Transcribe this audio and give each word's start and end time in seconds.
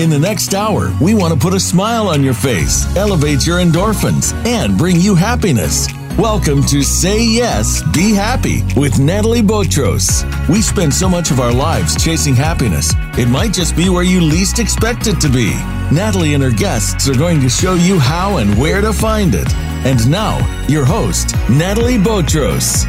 In 0.00 0.08
the 0.08 0.18
next 0.18 0.54
hour, 0.54 0.96
we 0.98 1.12
want 1.12 1.34
to 1.34 1.38
put 1.38 1.52
a 1.52 1.60
smile 1.60 2.08
on 2.08 2.24
your 2.24 2.32
face, 2.32 2.86
elevate 2.96 3.46
your 3.46 3.58
endorphins, 3.58 4.32
and 4.46 4.78
bring 4.78 4.96
you 4.98 5.14
happiness. 5.14 5.88
Welcome 6.16 6.64
to 6.68 6.82
Say 6.82 7.22
Yes, 7.22 7.82
Be 7.92 8.14
Happy 8.14 8.62
with 8.76 8.98
Natalie 8.98 9.42
Botros. 9.42 10.24
We 10.48 10.62
spend 10.62 10.94
so 10.94 11.06
much 11.06 11.30
of 11.30 11.38
our 11.38 11.52
lives 11.52 12.02
chasing 12.02 12.34
happiness, 12.34 12.94
it 13.18 13.28
might 13.28 13.52
just 13.52 13.76
be 13.76 13.90
where 13.90 14.02
you 14.02 14.22
least 14.22 14.58
expect 14.58 15.06
it 15.06 15.20
to 15.20 15.28
be. 15.28 15.50
Natalie 15.94 16.32
and 16.32 16.42
her 16.42 16.50
guests 16.50 17.06
are 17.06 17.14
going 17.14 17.42
to 17.42 17.50
show 17.50 17.74
you 17.74 17.98
how 17.98 18.38
and 18.38 18.58
where 18.58 18.80
to 18.80 18.94
find 18.94 19.34
it. 19.34 19.52
And 19.84 20.10
now, 20.10 20.38
your 20.66 20.86
host, 20.86 21.34
Natalie 21.50 21.98
Botros. 21.98 22.86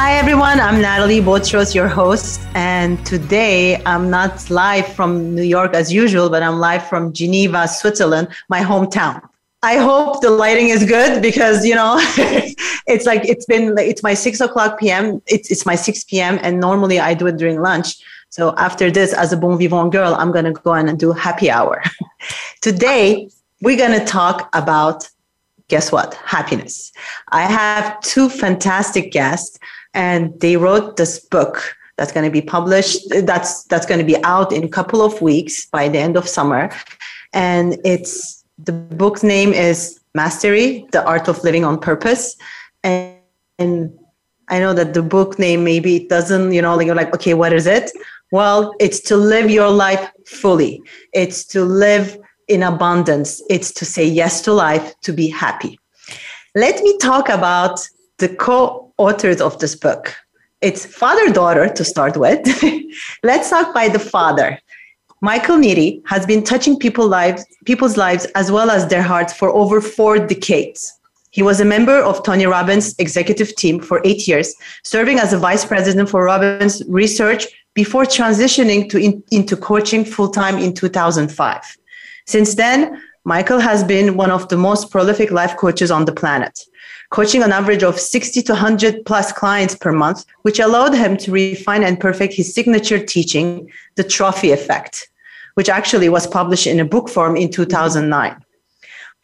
Hi, 0.00 0.14
everyone. 0.14 0.60
I'm 0.60 0.80
Natalie 0.80 1.20
Botros, 1.20 1.74
your 1.74 1.88
host. 1.88 2.40
And 2.54 3.04
today 3.04 3.82
I'm 3.84 4.08
not 4.08 4.48
live 4.48 4.86
from 4.94 5.34
New 5.34 5.42
York 5.42 5.74
as 5.74 5.92
usual, 5.92 6.30
but 6.30 6.40
I'm 6.40 6.60
live 6.60 6.86
from 6.88 7.12
Geneva, 7.12 7.66
Switzerland, 7.66 8.28
my 8.48 8.60
hometown. 8.60 9.20
I 9.64 9.74
hope 9.78 10.20
the 10.20 10.30
lighting 10.30 10.68
is 10.68 10.84
good 10.84 11.20
because, 11.20 11.66
you 11.66 11.74
know, 11.74 11.96
it's 12.86 13.06
like 13.06 13.24
it's 13.24 13.44
been, 13.46 13.76
it's 13.76 14.04
my 14.04 14.14
six 14.14 14.40
o'clock 14.40 14.78
PM. 14.78 15.20
It's, 15.26 15.50
it's 15.50 15.66
my 15.66 15.74
6 15.74 16.04
PM. 16.04 16.38
And 16.42 16.60
normally 16.60 17.00
I 17.00 17.12
do 17.14 17.26
it 17.26 17.36
during 17.36 17.60
lunch. 17.60 17.96
So 18.28 18.54
after 18.56 18.92
this, 18.92 19.12
as 19.12 19.32
a 19.32 19.36
bon 19.36 19.58
vivant 19.58 19.90
girl, 19.90 20.14
I'm 20.14 20.30
going 20.30 20.44
to 20.44 20.52
go 20.52 20.74
and 20.74 20.96
do 20.96 21.10
happy 21.10 21.50
hour. 21.50 21.82
today, 22.60 23.28
we're 23.62 23.76
going 23.76 23.98
to 23.98 24.06
talk 24.06 24.48
about 24.52 25.08
guess 25.66 25.92
what? 25.92 26.14
Happiness. 26.24 26.92
I 27.28 27.42
have 27.42 28.00
two 28.00 28.30
fantastic 28.30 29.12
guests 29.12 29.58
and 29.94 30.38
they 30.40 30.56
wrote 30.56 30.96
this 30.96 31.18
book 31.18 31.76
that's 31.96 32.12
going 32.12 32.24
to 32.24 32.30
be 32.30 32.40
published 32.40 33.00
that's 33.24 33.64
that's 33.64 33.84
going 33.84 33.98
to 33.98 34.06
be 34.06 34.22
out 34.24 34.52
in 34.52 34.64
a 34.64 34.68
couple 34.68 35.02
of 35.02 35.20
weeks 35.20 35.66
by 35.66 35.88
the 35.88 35.98
end 35.98 36.16
of 36.16 36.28
summer. 36.28 36.70
And 37.32 37.76
it's 37.84 38.44
the 38.58 38.72
book's 38.72 39.22
name 39.22 39.52
is 39.52 40.00
mastery 40.14 40.86
the 40.92 41.04
art 41.04 41.28
of 41.28 41.42
living 41.44 41.64
on 41.64 41.78
purpose. 41.78 42.36
And, 42.84 43.16
and 43.58 43.98
i 44.48 44.58
know 44.58 44.72
that 44.72 44.94
the 44.94 45.02
book 45.02 45.38
name 45.38 45.62
maybe 45.64 45.96
it 45.96 46.08
doesn't 46.08 46.52
you 46.52 46.62
know 46.62 46.74
like 46.74 46.86
you're 46.86 46.94
like 46.94 47.12
okay 47.14 47.34
what 47.34 47.52
is 47.52 47.66
it? 47.66 47.90
Well 48.30 48.74
it's 48.78 49.00
to 49.08 49.16
live 49.16 49.50
your 49.50 49.70
life 49.70 50.10
fully. 50.26 50.80
It's 51.12 51.44
to 51.46 51.64
live 51.64 52.16
in 52.46 52.62
abundance. 52.62 53.42
It's 53.50 53.72
to 53.72 53.84
say 53.84 54.06
yes 54.06 54.40
to 54.42 54.52
life 54.52 54.94
to 55.02 55.12
be 55.12 55.28
happy. 55.28 55.78
Let 56.54 56.82
me 56.82 56.96
talk 56.98 57.28
about 57.28 57.80
the 58.18 58.28
co 58.28 58.87
authors 58.98 59.40
of 59.40 59.58
this 59.60 59.74
book. 59.74 60.14
It's 60.60 60.84
father 60.84 61.32
daughter 61.32 61.68
to 61.68 61.84
start 61.84 62.16
with. 62.16 62.40
Let's 63.22 63.48
talk 63.48 63.72
by 63.72 63.88
the 63.88 63.98
father. 63.98 64.58
Michael 65.20 65.56
Neri 65.56 66.02
has 66.06 66.26
been 66.26 66.44
touching 66.44 66.78
people 66.78 67.08
lives, 67.08 67.44
people's 67.64 67.96
lives 67.96 68.26
as 68.34 68.52
well 68.52 68.70
as 68.70 68.88
their 68.88 69.02
hearts 69.02 69.32
for 69.32 69.50
over 69.50 69.80
four 69.80 70.18
decades. 70.18 70.92
He 71.30 71.42
was 71.42 71.60
a 71.60 71.64
member 71.64 71.98
of 71.98 72.22
Tony 72.24 72.46
Robbins' 72.46 72.94
executive 72.98 73.54
team 73.54 73.80
for 73.80 74.00
eight 74.04 74.26
years, 74.26 74.54
serving 74.82 75.18
as 75.18 75.32
a 75.32 75.38
vice 75.38 75.64
president 75.64 76.08
for 76.08 76.24
Robbins 76.24 76.82
Research 76.88 77.46
before 77.74 78.04
transitioning 78.04 78.88
to 78.90 78.98
in, 78.98 79.22
into 79.30 79.56
coaching 79.56 80.04
full 80.04 80.30
time 80.30 80.58
in 80.58 80.74
2005. 80.74 81.76
Since 82.26 82.54
then, 82.54 83.00
Michael 83.24 83.60
has 83.60 83.84
been 83.84 84.16
one 84.16 84.30
of 84.30 84.48
the 84.48 84.56
most 84.56 84.90
prolific 84.90 85.30
life 85.30 85.56
coaches 85.56 85.90
on 85.90 86.04
the 86.04 86.12
planet 86.12 86.58
coaching 87.10 87.42
an 87.42 87.52
average 87.52 87.82
of 87.82 87.98
60 87.98 88.42
to 88.42 88.52
100 88.52 89.04
plus 89.06 89.32
clients 89.32 89.74
per 89.74 89.92
month, 89.92 90.24
which 90.42 90.58
allowed 90.58 90.94
him 90.94 91.16
to 91.16 91.32
refine 91.32 91.82
and 91.82 91.98
perfect 91.98 92.34
his 92.34 92.54
signature 92.54 93.04
teaching, 93.04 93.70
The 93.96 94.04
Trophy 94.04 94.52
Effect, 94.52 95.08
which 95.54 95.68
actually 95.68 96.08
was 96.08 96.26
published 96.26 96.66
in 96.66 96.80
a 96.80 96.84
book 96.84 97.08
form 97.08 97.36
in 97.36 97.50
2009. 97.50 98.44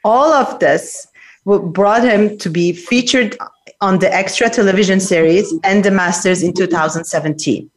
All 0.04 0.32
of 0.32 0.58
this 0.60 1.06
brought 1.44 2.04
him 2.04 2.38
to 2.38 2.48
be 2.48 2.72
featured 2.72 3.36
on 3.80 3.98
the 3.98 4.12
Extra 4.12 4.48
television 4.48 4.98
series 4.98 5.52
and 5.62 5.84
The 5.84 5.90
Masters 5.90 6.42
in 6.42 6.54
2017. 6.54 7.70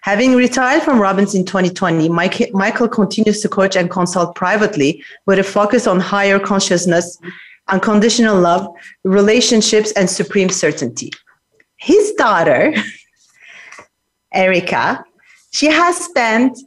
Having 0.00 0.34
retired 0.34 0.82
from 0.82 0.98
Robbins 0.98 1.34
in 1.34 1.44
2020, 1.44 2.08
Mike, 2.08 2.52
Michael 2.52 2.88
continues 2.88 3.40
to 3.40 3.48
coach 3.48 3.76
and 3.76 3.88
consult 3.88 4.34
privately 4.34 5.04
with 5.26 5.38
a 5.38 5.44
focus 5.44 5.86
on 5.86 6.00
higher 6.00 6.40
consciousness 6.40 7.18
unconditional 7.72 8.38
love, 8.38 8.68
relationships, 9.02 9.92
and 9.92 10.08
supreme 10.08 10.48
certainty. 10.48 11.10
His 11.76 12.12
daughter, 12.12 12.72
Erica, 14.32 15.04
she 15.50 15.66
has 15.66 15.96
spent 15.96 16.58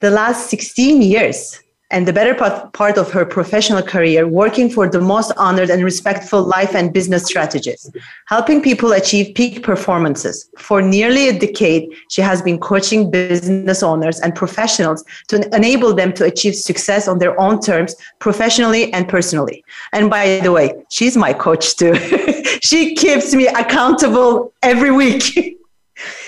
the 0.00 0.10
last 0.10 0.48
16 0.48 1.02
years 1.02 1.60
and 1.90 2.06
the 2.06 2.12
better 2.12 2.34
part 2.72 2.98
of 2.98 3.12
her 3.12 3.24
professional 3.24 3.82
career 3.82 4.26
working 4.26 4.68
for 4.68 4.88
the 4.88 5.00
most 5.00 5.32
honored 5.36 5.70
and 5.70 5.84
respectful 5.84 6.42
life 6.42 6.74
and 6.74 6.92
business 6.92 7.24
strategists, 7.24 7.90
helping 8.26 8.60
people 8.60 8.92
achieve 8.92 9.34
peak 9.34 9.62
performances. 9.62 10.50
For 10.58 10.82
nearly 10.82 11.28
a 11.28 11.38
decade, 11.38 11.94
she 12.10 12.22
has 12.22 12.42
been 12.42 12.58
coaching 12.58 13.10
business 13.10 13.82
owners 13.82 14.18
and 14.20 14.34
professionals 14.34 15.04
to 15.28 15.48
enable 15.54 15.94
them 15.94 16.12
to 16.14 16.24
achieve 16.24 16.56
success 16.56 17.06
on 17.06 17.18
their 17.18 17.38
own 17.40 17.60
terms, 17.60 17.94
professionally 18.18 18.92
and 18.92 19.08
personally. 19.08 19.64
And 19.92 20.10
by 20.10 20.40
the 20.40 20.50
way, 20.50 20.72
she's 20.90 21.16
my 21.16 21.32
coach 21.32 21.76
too. 21.76 21.94
she 22.62 22.96
keeps 22.96 23.32
me 23.32 23.46
accountable 23.46 24.52
every 24.62 24.90
week. 24.90 25.52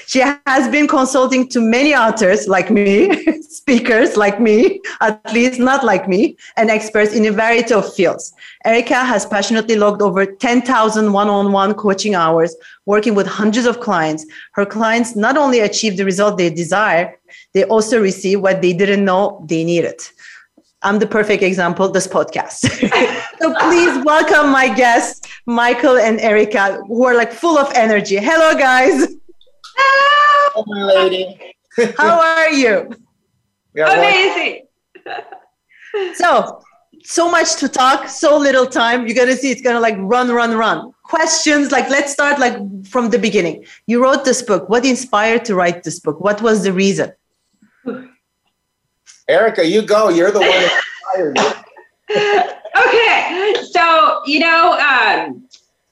She 0.09 0.21
has 0.21 0.69
been 0.71 0.89
consulting 0.89 1.49
to 1.49 1.61
many 1.61 1.95
authors 1.95 2.49
like 2.49 2.71
me, 2.71 3.43
speakers 3.43 4.17
like 4.17 4.41
me, 4.41 4.81
at 5.03 5.21
least 5.35 5.61
not 5.61 5.85
like 5.85 6.09
me, 6.09 6.39
and 6.57 6.71
experts 6.71 7.13
in 7.13 7.27
a 7.27 7.31
variety 7.31 7.75
of 7.75 7.95
fields. 7.95 8.33
Erica 8.65 9.05
has 9.05 9.27
passionately 9.27 9.77
logged 9.77 10.01
over 10.01 10.25
10,000 10.25 11.13
one 11.13 11.29
on 11.29 11.53
one 11.53 11.75
coaching 11.75 12.15
hours, 12.15 12.57
working 12.87 13.15
with 13.15 13.27
hundreds 13.27 13.67
of 13.67 13.81
clients. 13.81 14.25
Her 14.53 14.65
clients 14.65 15.15
not 15.15 15.37
only 15.37 15.61
achieve 15.61 15.99
the 15.99 16.07
result 16.07 16.39
they 16.39 16.49
desire, 16.49 17.15
they 17.53 17.65
also 17.65 18.01
receive 18.01 18.41
what 18.41 18.63
they 18.63 18.73
didn't 18.73 19.05
know 19.05 19.45
they 19.47 19.63
needed. 19.63 20.01
I'm 20.81 21.01
the 21.01 21.07
perfect 21.07 21.43
example, 21.43 21.87
this 21.91 22.07
podcast. 22.07 22.61
so 23.43 23.55
please 23.61 24.05
welcome 24.07 24.51
my 24.53 24.75
guests, 24.75 25.21
Michael 25.45 25.99
and 25.99 26.19
Erica, 26.19 26.83
who 26.87 27.05
are 27.05 27.15
like 27.15 27.31
full 27.31 27.59
of 27.59 27.71
energy. 27.75 28.17
Hello, 28.17 28.57
guys. 28.57 29.19
Hello, 29.79 30.65
my 30.67 30.83
lady. 30.83 31.55
How 31.97 32.21
are 32.21 32.51
you? 32.51 32.91
Amazing. 33.77 34.67
so, 36.15 36.61
so 37.05 37.31
much 37.31 37.57
to 37.57 37.69
talk, 37.69 38.09
so 38.09 38.37
little 38.37 38.67
time. 38.67 39.07
You're 39.07 39.17
gonna 39.17 39.37
see 39.37 39.51
it's 39.51 39.63
gonna 39.63 39.81
like 39.81 39.97
run, 39.99 40.31
run, 40.31 40.57
run. 40.57 40.93
Questions 41.05 41.71
like 41.71 41.89
let's 41.89 42.13
start 42.13 42.39
like 42.39 42.57
from 42.87 43.11
the 43.11 43.19
beginning. 43.19 43.65
You 43.87 44.03
wrote 44.03 44.25
this 44.25 44.43
book. 44.43 44.69
What 44.69 44.85
inspired 44.85 45.45
to 45.47 45.55
write 45.55 45.85
this 45.85 46.01
book? 46.01 46.21
What 46.21 46.43
was 46.43 46.65
the 46.65 46.73
reason? 46.73 47.13
Erica, 49.29 49.65
you 49.65 49.83
go. 49.83 50.09
You're 50.09 50.33
the 50.33 50.41
one 50.41 50.49
that 50.49 50.83
inspired 51.15 51.39
okay, 52.87 53.55
so 53.71 54.23
you 54.27 54.41
know. 54.41 54.73
Um, 54.73 55.48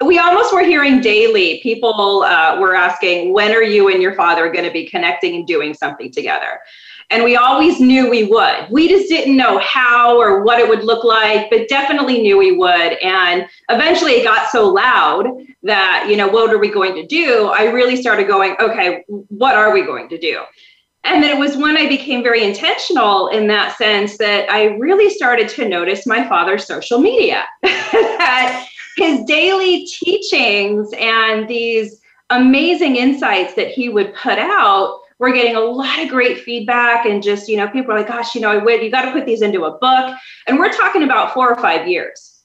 we 0.06 0.18
almost 0.18 0.52
were 0.52 0.64
hearing 0.64 1.00
daily 1.00 1.60
people 1.62 2.22
uh, 2.22 2.58
were 2.60 2.74
asking 2.74 3.32
when 3.32 3.52
are 3.52 3.62
you 3.62 3.88
and 3.88 4.00
your 4.00 4.14
father 4.14 4.50
going 4.50 4.64
to 4.64 4.70
be 4.70 4.86
connecting 4.86 5.34
and 5.34 5.46
doing 5.46 5.74
something 5.74 6.10
together? 6.10 6.60
And 7.10 7.22
we 7.22 7.36
always 7.36 7.78
knew 7.78 8.10
we 8.10 8.24
would. 8.24 8.66
We 8.68 8.88
just 8.88 9.08
didn't 9.08 9.36
know 9.36 9.58
how 9.58 10.18
or 10.18 10.42
what 10.42 10.58
it 10.58 10.68
would 10.68 10.82
look 10.82 11.04
like 11.04 11.50
but 11.50 11.68
definitely 11.68 12.20
knew 12.20 12.38
we 12.38 12.52
would. 12.52 12.98
And 13.02 13.46
eventually 13.70 14.12
it 14.12 14.24
got 14.24 14.50
so 14.50 14.68
loud 14.68 15.28
that 15.62 16.06
you 16.08 16.16
know 16.16 16.28
what 16.28 16.52
are 16.52 16.58
we 16.58 16.68
going 16.68 16.94
to 16.96 17.06
do? 17.06 17.46
I 17.46 17.64
really 17.64 17.96
started 17.96 18.26
going 18.26 18.56
okay 18.60 19.04
what 19.06 19.54
are 19.54 19.72
we 19.72 19.82
going 19.82 20.08
to 20.08 20.18
do? 20.18 20.42
And 21.04 21.22
then 21.22 21.36
it 21.36 21.38
was 21.38 21.56
when 21.56 21.76
I 21.76 21.86
became 21.86 22.24
very 22.24 22.42
intentional 22.42 23.28
in 23.28 23.46
that 23.46 23.78
sense 23.78 24.18
that 24.18 24.50
I 24.50 24.76
really 24.76 25.08
started 25.08 25.48
to 25.50 25.68
notice 25.68 26.04
my 26.04 26.28
father's 26.28 26.66
social 26.66 26.98
media. 26.98 27.44
that 27.62 28.68
his 28.96 29.24
daily 29.24 29.86
teachings 29.86 30.90
and 30.98 31.46
these 31.48 32.00
amazing 32.30 32.96
insights 32.96 33.54
that 33.54 33.68
he 33.68 33.88
would 33.88 34.14
put 34.14 34.38
out 34.38 35.00
we're 35.18 35.32
getting 35.32 35.56
a 35.56 35.60
lot 35.60 35.98
of 36.00 36.08
great 36.08 36.40
feedback 36.40 37.06
and 37.06 37.22
just 37.22 37.48
you 37.48 37.56
know 37.56 37.68
people 37.68 37.92
are 37.92 37.98
like 37.98 38.08
gosh 38.08 38.34
you 38.34 38.40
know 38.40 38.50
i 38.50 38.56
would 38.56 38.82
you 38.82 38.90
got 38.90 39.04
to 39.04 39.12
put 39.12 39.26
these 39.26 39.42
into 39.42 39.64
a 39.64 39.78
book. 39.78 40.16
And 40.46 40.58
we're 40.58 40.72
talking 40.72 41.02
about 41.02 41.32
four 41.32 41.48
or 41.50 41.56
five 41.56 41.86
years 41.86 42.42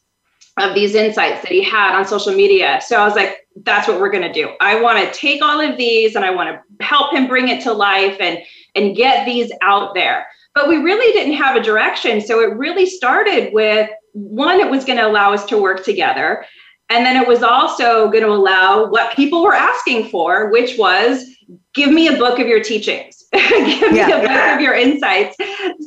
of 0.57 0.75
these 0.75 0.95
insights 0.95 1.41
that 1.41 1.51
he 1.51 1.63
had 1.63 1.97
on 1.97 2.05
social 2.05 2.33
media. 2.33 2.81
So 2.85 2.97
i 2.97 3.05
was 3.05 3.15
like 3.15 3.47
that's 3.65 3.87
what 3.87 3.99
we're 3.99 4.11
going 4.11 4.23
to 4.23 4.31
do. 4.31 4.49
I 4.61 4.81
want 4.81 4.97
to 4.99 5.19
take 5.19 5.41
all 5.41 5.59
of 5.59 5.77
these 5.77 6.15
and 6.15 6.23
i 6.23 6.29
want 6.29 6.49
to 6.49 6.85
help 6.85 7.13
him 7.13 7.27
bring 7.27 7.47
it 7.47 7.61
to 7.63 7.73
life 7.73 8.17
and 8.19 8.39
and 8.75 8.95
get 8.95 9.25
these 9.25 9.51
out 9.61 9.93
there. 9.93 10.27
But 10.53 10.67
we 10.67 10.77
really 10.77 11.13
didn't 11.13 11.35
have 11.35 11.55
a 11.55 11.61
direction. 11.61 12.21
So 12.21 12.39
it 12.41 12.55
really 12.57 12.85
started 12.85 13.53
with 13.53 13.89
one, 14.13 14.59
it 14.59 14.69
was 14.69 14.85
going 14.85 14.97
to 14.97 15.07
allow 15.07 15.33
us 15.33 15.45
to 15.47 15.57
work 15.57 15.83
together. 15.83 16.45
And 16.89 17.05
then 17.05 17.15
it 17.15 17.27
was 17.27 17.41
also 17.41 18.09
going 18.09 18.23
to 18.23 18.31
allow 18.31 18.89
what 18.89 19.15
people 19.15 19.43
were 19.43 19.53
asking 19.53 20.09
for, 20.09 20.49
which 20.51 20.77
was 20.77 21.25
give 21.73 21.89
me 21.91 22.07
a 22.07 22.17
book 22.17 22.39
of 22.39 22.47
your 22.47 22.61
teachings. 22.61 23.17
Give 23.31 23.93
yeah. 23.93 24.07
me 24.07 24.11
a 24.11 24.19
book 24.19 24.55
of 24.55 24.59
your 24.59 24.73
insights. 24.73 25.37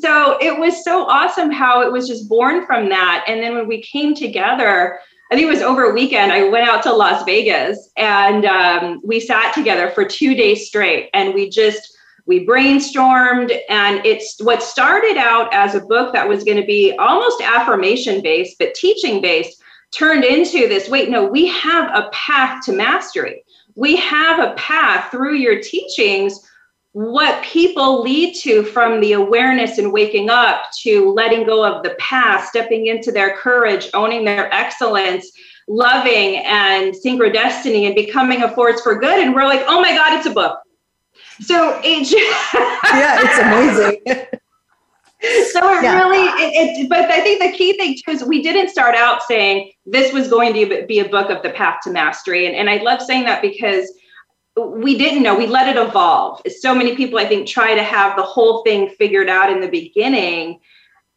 So 0.01 0.39
it 0.41 0.59
was 0.59 0.83
so 0.83 1.05
awesome 1.05 1.51
how 1.51 1.83
it 1.83 1.93
was 1.93 2.09
just 2.09 2.27
born 2.27 2.65
from 2.65 2.89
that. 2.89 3.25
And 3.29 3.43
then 3.43 3.55
when 3.55 3.69
we 3.69 3.83
came 3.83 4.15
together, 4.15 4.99
I 5.31 5.35
think 5.35 5.47
it 5.47 5.51
was 5.51 5.61
over 5.61 5.85
a 5.85 5.93
weekend. 5.93 6.33
I 6.33 6.49
went 6.49 6.67
out 6.67 6.83
to 6.85 6.93
Las 6.93 7.23
Vegas 7.25 7.91
and 7.99 8.45
um, 8.47 9.01
we 9.05 9.21
sat 9.21 9.53
together 9.53 9.91
for 9.91 10.05
two 10.05 10.35
days 10.35 10.67
straight, 10.67 11.11
and 11.13 11.35
we 11.35 11.51
just 11.51 11.94
we 12.27 12.47
brainstormed. 12.47 13.57
And 13.69 14.05
it's 14.05 14.41
what 14.43 14.63
started 14.63 15.17
out 15.17 15.53
as 15.53 15.75
a 15.75 15.81
book 15.81 16.13
that 16.13 16.29
was 16.29 16.45
going 16.45 16.61
to 16.61 16.67
be 16.67 16.97
almost 16.99 17.41
affirmation 17.43 18.23
based, 18.23 18.57
but 18.59 18.75
teaching 18.75 19.21
based, 19.21 19.63
turned 19.93 20.25
into 20.25 20.69
this. 20.69 20.89
Wait, 20.89 21.11
no, 21.11 21.25
we 21.27 21.47
have 21.49 21.91
a 21.95 22.09
path 22.11 22.65
to 22.65 22.73
mastery. 22.73 23.45
We 23.77 23.97
have 23.97 24.41
a 24.41 24.55
path 24.55 25.11
through 25.11 25.35
your 25.35 25.61
teachings 25.61 26.41
what 26.95 27.43
people 27.43 28.03
lead 28.03 28.37
to 28.37 28.63
from 28.63 29.01
the 29.01 29.15
awareness 29.15 29.79
and 29.79 29.93
waking 29.93 30.31
up 30.31 30.67
to 30.81 31.13
letting 31.13 31.45
go 31.45 31.65
of 31.65 31.83
the 31.83 31.97
past, 31.99 32.51
stepping 32.51 32.87
into 32.87 33.11
their 33.11 33.37
courage, 33.37 33.89
owning 33.95 34.25
their 34.25 34.53
excellence, 34.55 35.33
loving 35.67 36.37
and 36.45 36.95
synchrodestiny 36.95 37.87
and 37.87 37.97
becoming 37.97 38.45
a 38.45 38.55
force 38.55 38.81
for 38.81 38.97
good. 38.97 39.19
And 39.19 39.35
we're 39.35 39.45
like, 39.45 39.65
oh 39.67 39.81
my 39.81 39.93
God, 39.93 40.13
it's 40.17 40.27
a 40.27 40.31
book. 40.31 40.61
So 41.41 41.81
it 41.83 42.11
Yeah, 42.85 43.19
it's 43.21 43.39
amazing. 43.39 44.27
so 45.53 45.79
it 45.79 45.83
yeah. 45.83 46.03
really 46.03 46.27
it, 46.43 46.79
it, 46.79 46.89
but 46.89 47.11
i 47.11 47.21
think 47.21 47.41
the 47.41 47.57
key 47.57 47.73
thing 47.79 47.97
too 48.05 48.11
is 48.11 48.23
we 48.25 48.43
didn't 48.43 48.69
start 48.69 48.95
out 48.95 49.23
saying 49.23 49.73
this 49.87 50.13
was 50.13 50.29
going 50.29 50.53
to 50.53 50.85
be 50.87 50.99
a 50.99 51.09
book 51.09 51.31
of 51.31 51.43
the 51.43 51.51
path 51.51 51.79
to 51.83 51.91
mastery 51.91 52.47
and, 52.47 52.55
and 52.55 52.69
i 52.69 52.77
love 52.83 53.01
saying 53.01 53.25
that 53.25 53.41
because 53.41 53.91
we 54.57 54.99
didn't 54.99 55.23
know 55.23 55.35
we 55.35 55.47
let 55.47 55.75
it 55.75 55.81
evolve 55.81 56.43
so 56.61 56.75
many 56.75 56.95
people 56.95 57.19
i 57.19 57.27
think 57.27 57.49
try 57.49 57.75
to 57.75 57.83
have 57.83 58.17
the 58.17 58.23
whole 58.23 58.63
thing 58.65 58.91
figured 58.99 59.31
out 59.31 59.51
in 59.51 59.61
the 59.61 59.69
beginning 59.69 60.61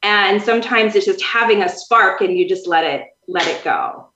and 0.03 0.41
sometimes 0.41 0.95
it's 0.95 1.05
just 1.05 1.21
having 1.21 1.63
a 1.63 1.69
spark 1.69 2.21
and 2.21 2.37
you 2.37 2.47
just 2.47 2.65
let 2.65 2.85
it 2.85 3.07
let 3.27 3.45
it 3.45 3.61
go 3.63 4.09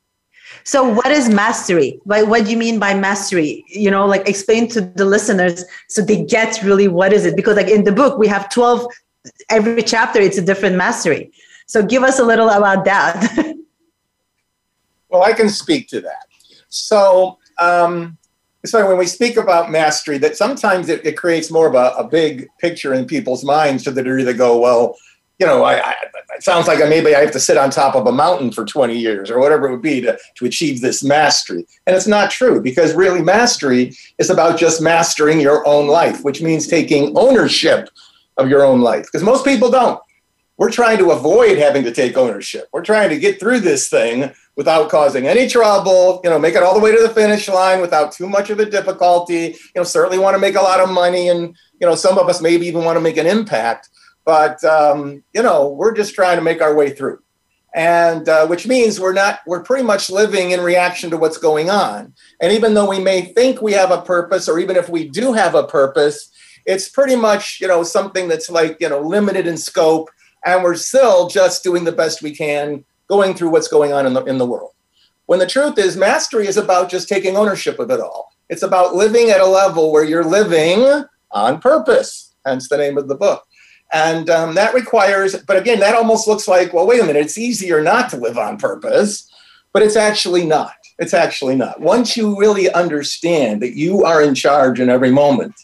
so 0.64 0.88
what 0.88 1.12
is 1.12 1.30
mastery? 1.30 2.00
What, 2.04 2.28
what 2.28 2.46
do 2.46 2.52
you 2.52 2.58
mean 2.58 2.80
by 2.80 2.94
mastery? 2.94 3.64
You 3.68 3.92
know 3.92 4.06
like 4.06 4.28
explain 4.28 4.68
to 4.70 4.82
the 4.82 5.06
listeners 5.06 5.64
so 5.88 6.02
they 6.02 6.24
get 6.24 6.62
really 6.64 6.88
what 6.88 7.14
is 7.14 7.26
it? 7.26 7.36
Because 7.36 7.56
like 7.56 7.70
in 7.70 7.84
the 7.84 7.92
book 7.92 8.18
we 8.18 8.28
have 8.28 8.50
12 8.50 8.86
every 9.50 9.84
chapter 9.84 10.20
it's 10.20 10.38
a 10.38 10.42
different 10.42 10.76
mastery. 10.76 11.32
So 11.68 11.84
give 11.84 12.04
us 12.04 12.20
a 12.20 12.24
little 12.24 12.50
about 12.50 12.86
that. 12.86 13.56
Well 15.10 15.24
i 15.24 15.34
can 15.34 15.50
speak 15.50 15.90
to 15.90 16.00
that. 16.00 16.26
So 16.70 17.38
um, 17.60 18.18
so 18.66 18.88
when 18.88 18.98
we 18.98 19.08
speak 19.08 19.38
about 19.38 19.72
mastery, 19.72 20.18
that 20.20 20.38
sometimes 20.38 20.88
it, 20.88 21.06
it 21.06 21.18
creates 21.18 21.50
more 21.50 21.68
of 21.68 21.76
a, 21.76 21.96
a, 21.98 22.08
big 22.08 22.48
picture 22.60 22.94
in 22.94 23.06
people's 23.06 23.44
minds 23.44 23.84
the 23.84 23.92
degree 23.92 24.24
they 24.24 24.34
go, 24.34 24.60
well, 24.60 24.96
you 25.42 25.48
know, 25.48 25.64
I, 25.64 25.80
I, 25.80 25.96
it 26.38 26.44
sounds 26.44 26.68
like 26.68 26.78
maybe 26.88 27.16
I 27.16 27.22
have 27.22 27.32
to 27.32 27.40
sit 27.40 27.58
on 27.58 27.72
top 27.72 27.96
of 27.96 28.06
a 28.06 28.12
mountain 28.12 28.52
for 28.52 28.64
20 28.64 28.96
years 28.96 29.32
or 29.32 29.40
whatever 29.40 29.68
it 29.68 29.72
would 29.72 29.82
be 29.82 30.00
to, 30.02 30.16
to 30.36 30.46
achieve 30.46 30.82
this 30.82 31.04
mastery. 31.04 31.66
And 31.88 31.96
it's 31.96 32.06
not 32.06 32.30
true 32.30 32.62
because 32.62 32.94
really 32.94 33.24
mastery 33.24 33.98
is 34.20 34.30
about 34.30 34.60
just 34.60 34.84
mastering 34.84 35.40
your 35.40 35.68
own 35.68 35.88
life, 35.88 36.24
which 36.24 36.44
means 36.44 36.68
taking 36.68 37.18
ownership 37.18 37.90
of 38.38 38.50
your 38.50 38.64
own 38.64 38.82
life 38.82 39.06
because 39.06 39.24
most 39.24 39.44
people 39.44 39.72
don't. 39.72 40.00
We're 40.58 40.70
trying 40.70 41.00
to 41.00 41.10
avoid 41.10 41.58
having 41.58 41.84
to 41.86 41.92
take 41.92 42.18
ownership. 42.18 42.70
We're 42.72 42.86
trying 42.86 43.10
to 43.10 43.18
get 43.18 43.40
through 43.40 43.62
this 43.62 43.90
thing 43.90 44.32
without 44.56 44.92
causing 44.92 45.26
any 45.26 45.48
trouble, 45.48 46.22
you 46.24 46.30
know, 46.30 46.38
make 46.38 46.54
it 46.54 46.62
all 46.62 46.76
the 46.76 46.80
way 46.80 46.96
to 46.96 47.02
the 47.02 47.10
finish 47.10 47.50
line 47.50 47.82
without 47.82 48.12
too 48.12 48.30
much 48.30 48.52
of 48.52 48.60
a 48.60 48.66
difficulty. 48.66 49.56
You 49.74 49.78
know, 49.78 49.84
certainly 49.84 50.20
want 50.20 50.36
to 50.36 50.40
make 50.40 50.54
a 50.54 50.62
lot 50.62 50.80
of 50.80 50.90
money, 50.90 51.30
and 51.30 51.58
you 51.80 51.88
know, 51.88 51.96
some 51.96 52.20
of 52.20 52.30
us 52.30 52.44
maybe 52.44 52.68
even 52.68 52.84
want 52.84 52.96
to 52.96 53.02
make 53.02 53.18
an 53.18 53.26
impact. 53.26 53.90
But 54.26 54.64
um, 54.64 55.24
you 55.34 55.42
know, 55.42 55.70
we're 55.70 55.96
just 55.96 56.16
trying 56.16 56.38
to 56.38 56.44
make 56.44 56.62
our 56.62 56.76
way 56.76 56.92
through, 56.92 57.20
and 57.74 58.28
uh, 58.30 58.48
which 58.48 58.68
means 58.68 59.00
we're 59.00 59.14
not 59.14 59.40
we're 59.48 59.64
pretty 59.64 59.84
much 59.84 60.10
living 60.10 60.52
in 60.52 60.62
reaction 60.62 61.10
to 61.10 61.18
what's 61.18 61.38
going 61.38 61.70
on. 61.70 62.14
And 62.40 62.52
even 62.52 62.74
though 62.74 62.90
we 62.90 63.00
may 63.00 63.22
think 63.22 63.62
we 63.62 63.74
have 63.74 63.92
a 63.92 64.02
purpose, 64.02 64.48
or 64.48 64.60
even 64.60 64.76
if 64.76 64.90
we 64.90 65.08
do 65.10 65.34
have 65.34 65.56
a 65.56 65.66
purpose, 65.66 66.30
it's 66.66 66.90
pretty 66.90 67.16
much 67.16 67.60
you 67.60 67.68
know 67.68 67.84
something 67.84 68.28
that's 68.28 68.50
like 68.50 68.78
you 68.80 68.90
know 68.90 69.02
limited 69.02 69.48
in 69.48 69.58
scope, 69.58 70.10
and 70.46 70.64
we're 70.64 70.76
still 70.76 71.28
just 71.28 71.64
doing 71.64 71.84
the 71.84 71.92
best 71.92 72.22
we 72.22 72.36
can 72.36 72.86
going 73.08 73.34
through 73.34 73.50
what's 73.50 73.68
going 73.68 73.92
on 73.92 74.06
in 74.06 74.14
the, 74.14 74.24
in 74.24 74.38
the 74.38 74.46
world. 74.46 74.72
When 75.26 75.40
the 75.40 75.48
truth 75.48 75.78
is, 75.78 75.98
mastery 75.98 76.48
is 76.48 76.58
about 76.58 76.90
just 76.90 77.10
taking 77.10 77.36
ownership 77.36 77.78
of 77.80 77.92
it 77.92 78.00
all. 78.00 78.32
It's 78.50 78.64
about 78.64 78.96
living 78.96 79.30
at 79.30 79.42
a 79.42 79.46
level 79.46 79.92
where 79.92 80.04
you're 80.04 80.24
living 80.24 81.06
on 81.32 81.60
purpose, 81.60 82.34
hence 82.46 82.70
the 82.70 82.78
name 82.78 82.98
of 82.98 83.08
the 83.08 83.16
book. 83.16 83.44
And 83.94 84.30
um, 84.30 84.56
that 84.56 84.74
requires, 84.74 85.36
but 85.44 85.58
again, 85.58 85.80
that 85.82 85.96
almost 85.96 86.28
looks 86.28 86.48
like, 86.48 86.74
well, 86.74 86.88
wait 86.88 87.02
a 87.02 87.06
minute, 87.06 87.26
it's 87.26 87.38
easier 87.38 87.82
not 87.82 88.10
to 88.12 88.18
live 88.18 88.38
on 88.38 88.58
purpose, 88.58 89.30
but 89.74 89.84
it's 89.84 89.98
actually 89.98 90.46
not. 90.46 90.74
It's 90.98 91.14
actually 91.14 91.56
not. 91.56 91.82
Once 91.82 92.16
you 92.16 92.38
really 92.38 92.72
understand 92.72 93.62
that 93.62 93.76
you 93.76 94.04
are 94.04 94.22
in 94.22 94.36
charge 94.36 94.80
in 94.80 94.90
every 94.90 95.12
moment, 95.12 95.56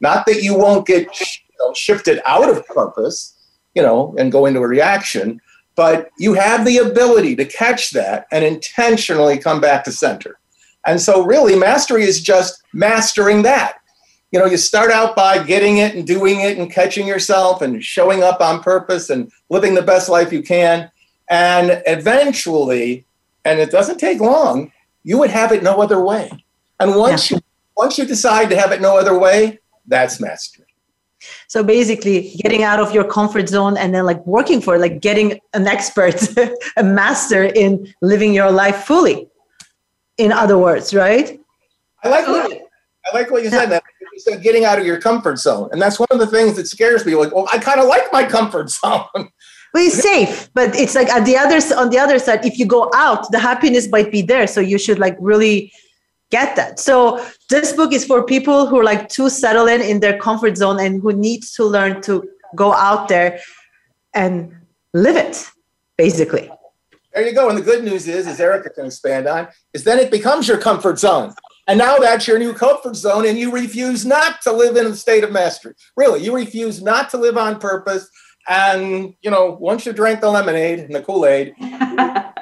not 0.00 0.26
that 0.26 0.42
you 0.42 0.56
won't 0.56 0.86
get 0.86 1.04
you 1.20 1.26
know, 1.58 1.74
shifted 1.74 2.20
out 2.26 2.48
of 2.48 2.66
purpose, 2.66 3.34
you 3.74 3.82
know, 3.82 4.14
and 4.18 4.32
go 4.32 4.46
into 4.46 4.60
a 4.60 4.68
reaction, 4.68 5.40
but 5.74 6.10
you 6.18 6.34
have 6.34 6.64
the 6.64 6.78
ability 6.78 7.36
to 7.36 7.44
catch 7.44 7.90
that 7.90 8.26
and 8.32 8.44
intentionally 8.44 9.38
come 9.38 9.60
back 9.60 9.84
to 9.84 9.92
center. 9.92 10.38
And 10.86 11.00
so, 11.00 11.24
really, 11.24 11.56
mastery 11.56 12.04
is 12.04 12.20
just 12.20 12.62
mastering 12.72 13.42
that. 13.42 13.78
You 14.32 14.40
know, 14.40 14.46
you 14.46 14.56
start 14.56 14.90
out 14.90 15.14
by 15.14 15.42
getting 15.42 15.78
it 15.78 15.94
and 15.94 16.06
doing 16.06 16.40
it 16.40 16.58
and 16.58 16.70
catching 16.70 17.06
yourself 17.06 17.62
and 17.62 17.82
showing 17.82 18.22
up 18.22 18.40
on 18.40 18.62
purpose 18.62 19.08
and 19.08 19.30
living 19.50 19.74
the 19.74 19.82
best 19.82 20.08
life 20.08 20.32
you 20.32 20.42
can. 20.42 20.90
And 21.30 21.82
eventually, 21.86 23.04
and 23.44 23.60
it 23.60 23.70
doesn't 23.70 23.98
take 23.98 24.20
long, 24.20 24.72
you 25.04 25.18
would 25.18 25.30
have 25.30 25.52
it 25.52 25.62
no 25.62 25.80
other 25.80 26.02
way. 26.02 26.30
And 26.80 26.96
once 26.96 27.30
yeah. 27.30 27.36
you 27.36 27.42
once 27.76 27.98
you 27.98 28.06
decide 28.06 28.48
to 28.50 28.56
have 28.56 28.72
it 28.72 28.80
no 28.80 28.98
other 28.98 29.18
way, 29.18 29.60
that's 29.86 30.18
mastery. 30.18 30.64
So 31.48 31.62
basically, 31.62 32.34
getting 32.42 32.62
out 32.62 32.80
of 32.80 32.92
your 32.92 33.04
comfort 33.04 33.48
zone 33.48 33.76
and 33.76 33.94
then 33.94 34.04
like 34.04 34.24
working 34.26 34.60
for 34.60 34.78
like 34.78 35.00
getting 35.00 35.40
an 35.54 35.66
expert, 35.66 36.16
a 36.76 36.82
master 36.82 37.44
in 37.44 37.92
living 38.02 38.32
your 38.34 38.50
life 38.50 38.84
fully. 38.84 39.28
In 40.18 40.32
other 40.32 40.58
words, 40.58 40.94
right? 40.94 41.38
I 42.02 42.08
like 42.08 42.26
what, 42.26 42.52
I 42.52 43.16
like 43.16 43.30
what 43.30 43.42
you 43.42 43.50
said. 43.50 43.66
That 43.66 43.82
you 44.16 44.20
said 44.20 44.42
getting 44.42 44.64
out 44.64 44.78
of 44.78 44.86
your 44.86 44.98
comfort 44.98 45.38
zone, 45.38 45.68
and 45.72 45.80
that's 45.80 46.00
one 46.00 46.08
of 46.10 46.18
the 46.18 46.26
things 46.26 46.56
that 46.56 46.66
scares 46.66 47.04
me. 47.04 47.14
Like, 47.14 47.34
well, 47.34 47.46
I 47.52 47.58
kind 47.58 47.78
of 47.78 47.86
like 47.86 48.10
my 48.12 48.24
comfort 48.24 48.70
zone. 48.70 49.04
Well, 49.74 49.84
it's 49.84 50.00
safe, 50.00 50.48
but 50.54 50.74
it's 50.74 50.94
like 50.94 51.08
at 51.10 51.26
the 51.26 51.36
other 51.36 51.58
on 51.76 51.90
the 51.90 51.98
other 51.98 52.18
side, 52.18 52.46
if 52.46 52.58
you 52.58 52.64
go 52.64 52.90
out, 52.94 53.30
the 53.30 53.38
happiness 53.38 53.90
might 53.90 54.10
be 54.10 54.22
there. 54.22 54.46
So 54.46 54.58
you 54.58 54.78
should 54.78 54.98
like 54.98 55.16
really 55.20 55.70
get 56.30 56.56
that. 56.56 56.80
So 56.80 57.22
this 57.50 57.74
book 57.74 57.92
is 57.92 58.02
for 58.02 58.24
people 58.24 58.66
who 58.66 58.78
are 58.78 58.84
like 58.84 59.10
too 59.10 59.28
settled 59.28 59.68
in 59.68 59.82
in 59.82 60.00
their 60.00 60.16
comfort 60.18 60.56
zone 60.56 60.80
and 60.80 61.02
who 61.02 61.12
needs 61.12 61.52
to 61.56 61.64
learn 61.64 62.00
to 62.02 62.26
go 62.54 62.72
out 62.72 63.08
there 63.08 63.38
and 64.14 64.54
live 64.94 65.16
it, 65.16 65.44
basically. 65.98 66.48
There 67.12 67.26
you 67.26 67.34
go. 67.34 67.50
And 67.50 67.58
the 67.58 67.62
good 67.62 67.84
news 67.84 68.08
is, 68.08 68.26
as 68.26 68.40
Erica 68.40 68.70
can 68.70 68.86
expand 68.86 69.26
on, 69.26 69.48
is 69.74 69.84
then 69.84 69.98
it 69.98 70.10
becomes 70.10 70.48
your 70.48 70.58
comfort 70.58 70.98
zone. 70.98 71.34
And 71.68 71.78
now 71.78 71.98
that's 71.98 72.28
your 72.28 72.38
new 72.38 72.52
comfort 72.52 72.94
zone, 72.94 73.26
and 73.26 73.36
you 73.36 73.50
refuse 73.50 74.06
not 74.06 74.40
to 74.42 74.52
live 74.52 74.76
in 74.76 74.86
a 74.86 74.94
state 74.94 75.24
of 75.24 75.32
mastery. 75.32 75.74
Really, 75.96 76.22
you 76.22 76.34
refuse 76.34 76.80
not 76.80 77.10
to 77.10 77.18
live 77.18 77.36
on 77.36 77.58
purpose. 77.58 78.08
And 78.48 79.14
you 79.22 79.30
know, 79.30 79.56
once 79.60 79.84
you 79.84 79.92
drink 79.92 80.20
the 80.20 80.30
lemonade 80.30 80.78
and 80.78 80.94
the 80.94 81.02
Kool-Aid, 81.02 81.54
yeah. 81.58 82.32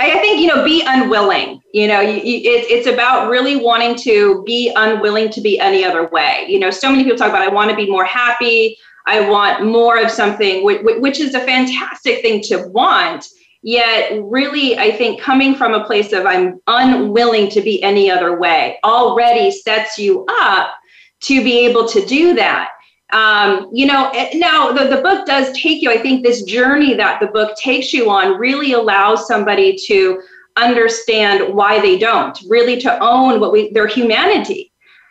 I 0.00 0.18
think 0.18 0.40
you 0.40 0.46
know, 0.46 0.64
be 0.64 0.82
unwilling. 0.86 1.60
You 1.74 1.88
know, 1.88 2.00
you, 2.00 2.16
it, 2.16 2.70
it's 2.70 2.86
about 2.86 3.28
really 3.28 3.56
wanting 3.56 3.96
to 3.96 4.42
be 4.44 4.72
unwilling 4.74 5.28
to 5.30 5.42
be 5.42 5.60
any 5.60 5.84
other 5.84 6.08
way. 6.08 6.46
You 6.48 6.58
know, 6.58 6.70
so 6.70 6.90
many 6.90 7.04
people 7.04 7.18
talk 7.18 7.28
about 7.28 7.42
I 7.42 7.48
want 7.48 7.70
to 7.70 7.76
be 7.76 7.90
more 7.90 8.06
happy. 8.06 8.78
I 9.06 9.28
want 9.28 9.66
more 9.66 9.98
of 9.98 10.10
something, 10.10 10.64
which, 10.64 10.80
which 10.82 11.20
is 11.20 11.34
a 11.34 11.40
fantastic 11.40 12.22
thing 12.22 12.40
to 12.44 12.68
want. 12.68 13.26
Yet, 13.62 14.18
really, 14.24 14.78
I 14.78 14.90
think 14.92 15.20
coming 15.20 15.54
from 15.54 15.74
a 15.74 15.84
place 15.84 16.12
of 16.12 16.24
I'm 16.24 16.60
unwilling 16.66 17.50
to 17.50 17.60
be 17.60 17.82
any 17.82 18.10
other 18.10 18.38
way 18.38 18.78
already 18.84 19.50
sets 19.50 19.98
you 19.98 20.24
up 20.40 20.74
to 21.20 21.44
be 21.44 21.66
able 21.66 21.86
to 21.88 22.04
do 22.06 22.34
that. 22.34 22.70
Um, 23.12 23.68
you 23.72 23.86
know 23.86 24.10
now 24.34 24.70
the, 24.70 24.84
the 24.84 25.02
book 25.02 25.26
does 25.26 25.52
take 25.58 25.82
you 25.82 25.90
i 25.90 25.98
think 25.98 26.22
this 26.22 26.44
journey 26.44 26.94
that 26.94 27.18
the 27.18 27.26
book 27.26 27.56
takes 27.56 27.92
you 27.92 28.08
on 28.08 28.38
really 28.38 28.72
allows 28.72 29.26
somebody 29.26 29.76
to 29.86 30.22
understand 30.56 31.52
why 31.52 31.80
they 31.80 31.98
don't 31.98 32.38
really 32.48 32.80
to 32.82 32.98
own 33.02 33.40
what 33.40 33.50
we 33.50 33.72
their 33.72 33.88
humanity 33.88 34.69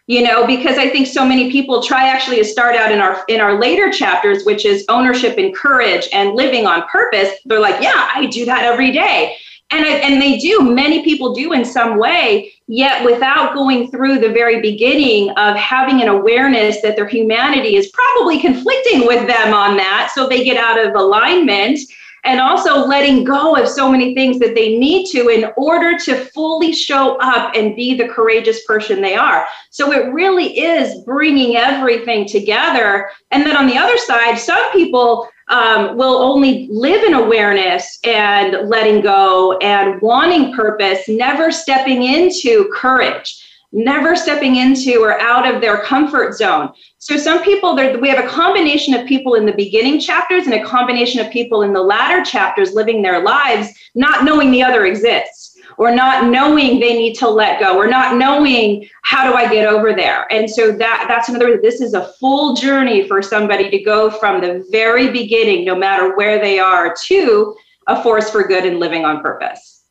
you 0.09 0.23
know 0.23 0.45
because 0.45 0.77
i 0.77 0.89
think 0.89 1.05
so 1.07 1.23
many 1.23 1.51
people 1.51 1.83
try 1.83 2.09
actually 2.09 2.37
to 2.37 2.43
start 2.43 2.75
out 2.75 2.91
in 2.91 2.99
our 2.99 3.23
in 3.29 3.39
our 3.39 3.59
later 3.59 3.91
chapters 3.91 4.43
which 4.43 4.65
is 4.65 4.83
ownership 4.89 5.37
and 5.37 5.55
courage 5.55 6.09
and 6.11 6.35
living 6.35 6.65
on 6.65 6.83
purpose. 6.87 7.29
They're 7.45 7.61
like 7.61 7.81
yeah 7.81 8.09
i 8.13 8.25
do 8.25 8.43
that 8.45 8.63
every 8.63 8.91
day. 8.91 9.37
And, 9.71 9.85
I, 9.85 9.89
and 9.97 10.19
they 10.19 10.39
do, 10.39 10.63
many 10.63 11.03
people 11.03 11.31
do 11.31 11.53
in 11.53 11.63
some 11.63 11.99
way, 11.99 12.51
yet 12.65 13.05
without 13.05 13.53
going 13.53 13.91
through 13.91 14.17
the 14.17 14.29
very 14.29 14.61
beginning 14.61 15.29
of 15.37 15.55
having 15.57 16.01
an 16.01 16.07
awareness 16.07 16.81
that 16.81 16.95
their 16.95 17.07
humanity 17.07 17.75
is 17.75 17.89
probably 17.89 18.39
conflicting 18.39 19.05
with 19.05 19.27
them 19.27 19.53
on 19.53 19.77
that. 19.77 20.11
So 20.15 20.27
they 20.27 20.43
get 20.43 20.57
out 20.57 20.83
of 20.83 20.95
alignment 20.95 21.81
and 22.23 22.39
also 22.39 22.85
letting 22.85 23.23
go 23.23 23.55
of 23.55 23.67
so 23.67 23.91
many 23.91 24.13
things 24.13 24.39
that 24.39 24.55
they 24.55 24.77
need 24.77 25.07
to 25.07 25.29
in 25.29 25.51
order 25.57 25.97
to 25.97 26.25
fully 26.25 26.73
show 26.73 27.17
up 27.17 27.53
and 27.55 27.75
be 27.75 27.95
the 27.95 28.07
courageous 28.07 28.65
person 28.65 29.01
they 29.01 29.15
are. 29.15 29.45
So 29.69 29.91
it 29.91 30.11
really 30.13 30.59
is 30.59 31.03
bringing 31.03 31.55
everything 31.55 32.27
together. 32.27 33.09
And 33.31 33.45
then 33.45 33.55
on 33.55 33.67
the 33.67 33.77
other 33.77 33.97
side, 33.97 34.38
some 34.38 34.71
people 34.71 35.27
um, 35.49 35.97
will 35.97 36.17
only 36.17 36.67
live 36.71 37.03
in 37.03 37.15
awareness 37.15 37.99
and 38.03 38.69
letting 38.69 39.01
go 39.01 39.57
and 39.57 39.99
wanting 40.01 40.53
purpose, 40.53 41.07
never 41.07 41.51
stepping 41.51 42.03
into 42.03 42.69
courage 42.73 43.45
never 43.71 44.15
stepping 44.15 44.55
into 44.55 45.01
or 45.03 45.19
out 45.19 45.51
of 45.51 45.61
their 45.61 45.81
comfort 45.81 46.33
zone. 46.33 46.73
So 47.01 47.18
some 47.18 47.41
people 47.44 47.75
we 47.75 48.10
have 48.10 48.24
a 48.24 48.27
combination 48.27 48.94
of 48.94 49.08
people 49.08 49.36
in 49.36 49.46
the 49.46 49.53
beginning 49.53 50.01
chapters 50.01 50.46
and 50.46 50.53
a 50.53 50.63
combination 50.63 51.25
of 51.25 51.32
people 51.32 51.62
in 51.62 51.72
the 51.72 51.82
latter 51.82 52.24
chapters 52.24 52.74
living 52.74 53.01
their 53.01 53.24
lives 53.24 53.70
not 53.96 54.25
knowing 54.25 54.51
the 54.51 54.62
other 54.62 54.86
exists 54.86 55.58
or 55.77 55.96
not 55.96 56.25
knowing 56.25 56.82
they 56.82 56.98
need 56.98 57.15
to 57.15 57.29
let 57.29 57.62
go 57.62 57.77
or 57.77 57.88
not 57.88 58.18
knowing 58.18 58.86
how 59.03 59.29
do 59.32 59.38
I 59.38 59.50
get 59.50 59.65
over 59.65 59.94
there. 59.94 60.32
And 60.32 60.50
so 60.50 60.74
that 60.74 61.06
that's 61.08 61.29
another 61.29 61.58
this 61.62 61.79
is 61.79 61.94
a 61.94 62.12
full 62.20 62.53
journey 62.53 63.08
for 63.08 63.22
somebody 63.22 63.70
to 63.70 63.79
go 63.79 64.12
from 64.12 64.41
the 64.41 64.68
very 64.70 65.10
beginning 65.10 65.63
no 65.63 65.75
matter 65.75 66.18
where 66.18 66.38
they 66.38 66.60
are 66.60 66.94
to 67.06 67.56
a 67.88 68.03
force 68.03 68.29
for 68.29 68.44
good 68.44 68.65
and 68.65 68.77
living 68.77 69.06
on 69.06 69.22
purpose. 69.22 69.84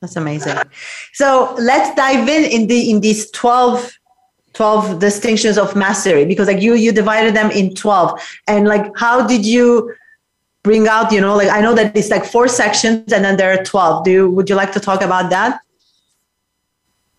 That's 0.00 0.16
amazing. 0.16 0.58
So 1.12 1.54
let's 1.60 1.94
dive 1.94 2.28
in 2.28 2.44
in 2.44 2.66
the 2.66 2.90
in 2.90 3.00
these 3.00 3.30
12 3.30 3.98
12 4.54 4.98
distinctions 5.00 5.58
of 5.58 5.76
mastery 5.76 6.24
because 6.24 6.46
like 6.46 6.62
you 6.62 6.74
you 6.74 6.92
divided 6.92 7.34
them 7.34 7.50
in 7.50 7.74
12 7.74 8.20
and 8.48 8.66
like 8.66 8.86
how 8.96 9.26
did 9.26 9.44
you 9.44 9.92
bring 10.62 10.88
out 10.88 11.12
you 11.12 11.20
know 11.20 11.36
like 11.36 11.50
i 11.50 11.60
know 11.60 11.74
that 11.74 11.96
it's 11.96 12.10
like 12.10 12.24
four 12.24 12.48
sections 12.48 13.12
and 13.12 13.24
then 13.24 13.36
there 13.36 13.52
are 13.52 13.62
12 13.62 14.04
do 14.04 14.10
you 14.10 14.30
would 14.30 14.48
you 14.48 14.56
like 14.56 14.72
to 14.72 14.80
talk 14.80 15.02
about 15.02 15.28
that? 15.30 15.60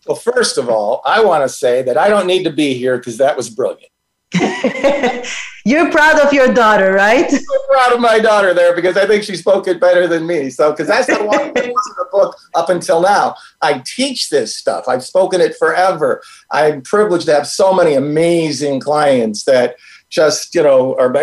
Well 0.08 0.16
first 0.16 0.58
of 0.58 0.70
all 0.70 1.02
i 1.06 1.24
want 1.24 1.44
to 1.44 1.50
say 1.50 1.82
that 1.84 1.98
i 1.98 2.08
don't 2.08 2.28
need 2.28 2.44
to 2.44 2.52
be 2.52 2.74
here 2.74 2.98
because 2.98 3.18
that 3.18 3.36
was 3.36 3.50
brilliant 3.50 3.92
You're 5.66 5.90
proud 5.92 6.20
of 6.20 6.32
your 6.32 6.54
daughter, 6.54 6.94
right? 6.94 7.32
I'm 7.32 7.68
proud 7.68 7.94
of 7.94 8.00
my 8.00 8.20
daughter 8.20 8.54
there 8.54 8.76
because 8.76 8.98
I 8.98 9.08
think 9.08 9.24
she 9.24 9.36
spoke 9.36 9.68
it 9.68 9.80
better 9.80 10.08
than 10.08 10.28
me. 10.28 10.50
So, 10.50 10.72
because 10.72 10.88
that's 10.88 11.08
the 11.08 11.24
one 11.24 11.54
thing 11.54 11.70
in 11.70 11.74
the 11.74 12.08
book 12.12 12.38
up 12.54 12.70
until 12.70 13.02
now. 13.02 13.36
I 13.62 13.82
teach 13.86 14.30
this 14.30 14.56
stuff. 14.56 14.88
I've 14.88 15.04
spoken 15.04 15.42
it 15.42 15.56
forever. 15.58 16.22
I'm 16.52 16.82
privileged 16.84 17.26
to 17.26 17.34
have 17.34 17.48
so 17.48 17.74
many 17.74 17.96
amazing 17.96 18.80
clients 18.80 19.44
that 19.46 19.76
just, 20.10 20.54
you 20.54 20.62
know, 20.62 20.96
are, 20.98 21.14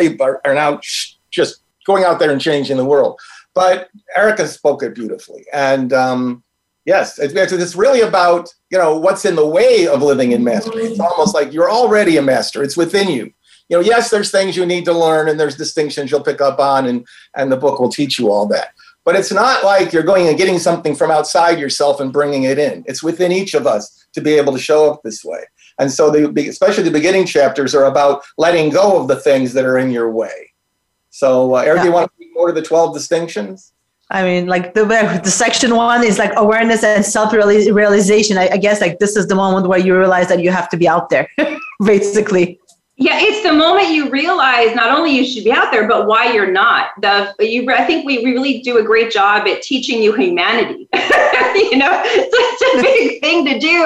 are 0.45 0.55
now 0.55 0.81
just 1.31 1.63
going 1.85 2.05
out 2.05 2.19
there 2.19 2.31
and 2.31 2.41
changing 2.41 2.77
the 2.79 2.85
world. 2.85 3.21
But 3.55 3.91
Erica 4.17 4.49
spoke 4.49 4.83
it 4.83 4.95
beautifully. 4.95 5.45
And, 5.53 5.93
um, 5.93 6.43
Yes, 6.85 7.19
it's, 7.19 7.35
it's 7.35 7.77
really 7.77 8.01
about 8.01 8.53
you 8.71 8.79
know 8.79 8.99
what's 8.99 9.25
in 9.25 9.37
the 9.37 9.47
way 9.47 9.87
of 9.87 10.03
living 10.03 10.33
in 10.33 10.43
mastery. 10.43 10.85
It's 10.85 11.01
almost 11.01 11.35
like 11.35 11.53
you're 11.53 11.71
already 11.71 12.17
a 12.17 12.23
master. 12.23 12.63
It's 12.63 12.77
within 12.77 13.09
you. 13.09 13.33
You 13.69 13.79
know, 13.79 13.81
yes, 13.81 14.11
there's 14.11 14.31
things 14.31 14.57
you 14.57 14.67
need 14.67 14.85
to 14.87 14.93
learn, 14.93 15.29
and 15.29 15.39
there's 15.39 15.57
distinctions 15.57 16.11
you'll 16.11 16.25
pick 16.25 16.41
up 16.41 16.59
on, 16.59 16.87
and 16.87 17.07
and 17.37 17.53
the 17.53 17.57
book 17.57 17.79
will 17.79 17.89
teach 17.89 18.19
you 18.19 18.31
all 18.31 18.47
that. 18.47 18.75
But 19.05 19.17
it's 19.17 19.33
not 19.33 19.65
like 19.65 19.93
you're 19.93 20.03
going 20.03 20.29
and 20.29 20.39
getting 20.39 20.59
something 20.59 20.95
from 20.95 21.11
outside 21.11 21.59
yourself 21.59 22.01
and 22.01 22.13
bringing 22.13 22.45
it 22.45 22.59
in. 22.59 22.85
It's 22.87 23.03
within 23.03 23.33
each 23.33 23.55
of 23.55 23.67
us 23.67 24.07
to 24.13 24.21
be 24.21 24.35
able 24.35 24.53
to 24.53 24.59
show 24.59 24.91
up 24.91 25.03
this 25.03 25.25
way. 25.25 25.45
And 25.79 25.91
so, 25.91 26.11
the, 26.11 26.49
especially 26.49 26.85
the 26.85 26.91
beginning 26.91 27.27
chapters 27.27 27.75
are 27.75 27.85
about 27.85 28.23
letting 28.39 28.71
go 28.71 29.01
of 29.01 29.09
the 29.09 29.17
things 29.17 29.53
that 29.55 29.65
are 29.65 29.79
in 29.79 29.91
your 29.91 30.11
way. 30.11 30.53
So, 31.11 31.55
uh, 31.55 31.61
Eric, 31.61 31.79
yeah. 31.79 31.83
do 31.83 31.89
you 31.89 31.95
want 31.95 32.11
to 32.11 32.15
speak 32.17 32.31
more 32.35 32.49
to 32.49 32.53
the 32.53 32.63
12 32.63 32.95
distinctions? 32.95 33.73
I 34.13 34.23
mean, 34.25 34.47
like 34.47 34.75
the 34.75 34.85
the 35.25 35.31
section 35.31 35.75
one 35.75 36.05
is 36.05 36.19
like 36.19 36.33
awareness 36.37 36.85
and 36.85 37.05
self 37.05 37.33
realization. 37.33 38.37
I, 38.37 38.51
I 38.51 38.57
guess 38.59 38.81
like 38.81 38.99
this 38.99 39.17
is 39.17 39.27
the 39.27 39.35
moment 39.35 39.67
where 39.69 39.79
you 39.79 39.97
realize 39.99 40.29
that 40.29 40.41
you 40.41 40.51
have 40.51 40.69
to 40.69 40.77
be 40.77 40.87
out 40.87 41.09
there, 41.09 41.29
basically. 41.85 42.61
Yeah, 43.03 43.19
it's 43.19 43.43
the 43.43 43.53
moment 43.53 43.89
you 43.89 44.09
realize 44.11 44.77
not 44.77 44.97
only 44.97 45.11
you 45.11 45.27
should 45.27 45.43
be 45.43 45.51
out 45.51 45.73
there, 45.73 45.89
but 45.89 46.07
why 46.07 46.33
you're 46.33 46.53
not. 46.53 46.91
The 47.01 47.35
you, 47.41 47.69
I 47.69 47.85
think 47.85 48.07
we, 48.07 48.19
we 48.19 48.31
really 48.31 48.61
do 48.61 48.79
a 48.79 48.83
great 48.85 49.11
job 49.11 49.49
at 49.49 49.61
teaching 49.61 50.01
you 50.01 50.13
humanity. 50.13 50.89
you 50.95 51.79
know, 51.79 52.01
it's 52.05 52.79
a 52.79 52.81
big 52.81 53.21
thing 53.21 53.45
to 53.47 53.59
do, 53.59 53.85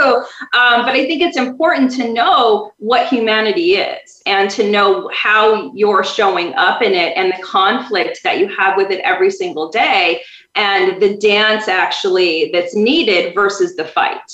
um, 0.52 0.84
but 0.84 0.90
I 0.90 1.06
think 1.06 1.22
it's 1.22 1.38
important 1.38 1.92
to 1.92 2.12
know 2.12 2.72
what 2.76 3.08
humanity 3.08 3.76
is 3.76 4.22
and 4.26 4.50
to 4.50 4.70
know 4.70 5.10
how 5.14 5.72
you're 5.74 6.04
showing 6.04 6.52
up 6.56 6.82
in 6.82 6.92
it 6.92 7.16
and 7.16 7.32
the 7.32 7.42
conflict 7.42 8.20
that 8.22 8.38
you 8.38 8.48
have 8.48 8.76
with 8.76 8.90
it 8.90 9.00
every 9.00 9.30
single 9.30 9.70
day, 9.70 10.20
and 10.56 11.00
the 11.00 11.16
dance 11.16 11.68
actually 11.68 12.50
that's 12.52 12.74
needed 12.74 13.34
versus 13.34 13.76
the 13.76 13.84
fight 13.86 14.30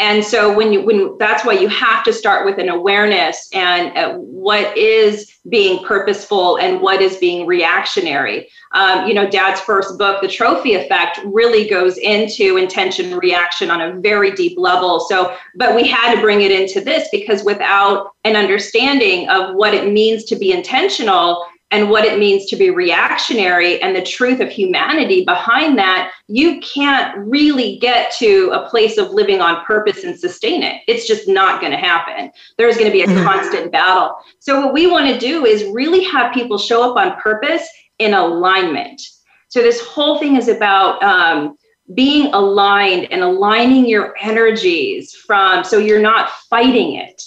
and 0.00 0.24
so 0.24 0.52
when 0.56 0.72
you 0.72 0.80
when 0.80 1.16
that's 1.18 1.44
why 1.44 1.52
you 1.52 1.68
have 1.68 2.02
to 2.04 2.12
start 2.12 2.46
with 2.46 2.58
an 2.58 2.70
awareness 2.70 3.50
and 3.52 3.96
uh, 3.96 4.14
what 4.14 4.76
is 4.76 5.38
being 5.48 5.84
purposeful 5.84 6.56
and 6.58 6.80
what 6.80 7.02
is 7.02 7.18
being 7.18 7.46
reactionary. 7.46 8.48
Um, 8.72 9.06
you 9.06 9.12
know 9.12 9.28
dad's 9.28 9.60
first 9.60 9.98
book 9.98 10.22
the 10.22 10.28
trophy 10.28 10.74
effect 10.74 11.20
really 11.24 11.68
goes 11.68 11.98
into 11.98 12.56
intention 12.56 13.16
reaction 13.18 13.70
on 13.70 13.82
a 13.82 14.00
very 14.00 14.32
deep 14.32 14.58
level. 14.58 15.00
So 15.00 15.36
but 15.54 15.76
we 15.76 15.86
had 15.86 16.14
to 16.14 16.20
bring 16.20 16.40
it 16.40 16.50
into 16.50 16.80
this 16.80 17.08
because 17.12 17.44
without 17.44 18.12
an 18.24 18.36
understanding 18.36 19.28
of 19.28 19.54
what 19.54 19.74
it 19.74 19.92
means 19.92 20.24
to 20.24 20.36
be 20.36 20.52
intentional 20.52 21.44
and 21.70 21.88
what 21.88 22.04
it 22.04 22.18
means 22.18 22.46
to 22.46 22.56
be 22.56 22.70
reactionary 22.70 23.80
and 23.80 23.94
the 23.94 24.02
truth 24.02 24.40
of 24.40 24.50
humanity 24.50 25.24
behind 25.24 25.78
that, 25.78 26.10
you 26.26 26.60
can't 26.60 27.16
really 27.16 27.78
get 27.78 28.12
to 28.14 28.50
a 28.52 28.68
place 28.68 28.98
of 28.98 29.10
living 29.10 29.40
on 29.40 29.64
purpose 29.64 30.02
and 30.02 30.18
sustain 30.18 30.62
it. 30.62 30.82
It's 30.88 31.06
just 31.06 31.28
not 31.28 31.60
going 31.60 31.72
to 31.72 31.78
happen. 31.78 32.32
There's 32.58 32.76
going 32.76 32.88
to 32.88 32.92
be 32.92 33.02
a 33.02 33.06
mm-hmm. 33.06 33.24
constant 33.24 33.70
battle. 33.70 34.16
So, 34.40 34.60
what 34.60 34.74
we 34.74 34.90
want 34.90 35.08
to 35.08 35.18
do 35.18 35.46
is 35.46 35.64
really 35.72 36.02
have 36.04 36.34
people 36.34 36.58
show 36.58 36.90
up 36.90 36.96
on 36.96 37.20
purpose 37.20 37.66
in 37.98 38.14
alignment. 38.14 39.00
So, 39.48 39.60
this 39.60 39.80
whole 39.80 40.18
thing 40.18 40.36
is 40.36 40.48
about 40.48 41.00
um, 41.04 41.56
being 41.94 42.32
aligned 42.32 43.12
and 43.12 43.22
aligning 43.22 43.86
your 43.86 44.14
energies 44.20 45.14
from 45.14 45.64
so 45.64 45.78
you're 45.78 46.00
not 46.00 46.30
fighting 46.48 46.94
it 46.94 47.22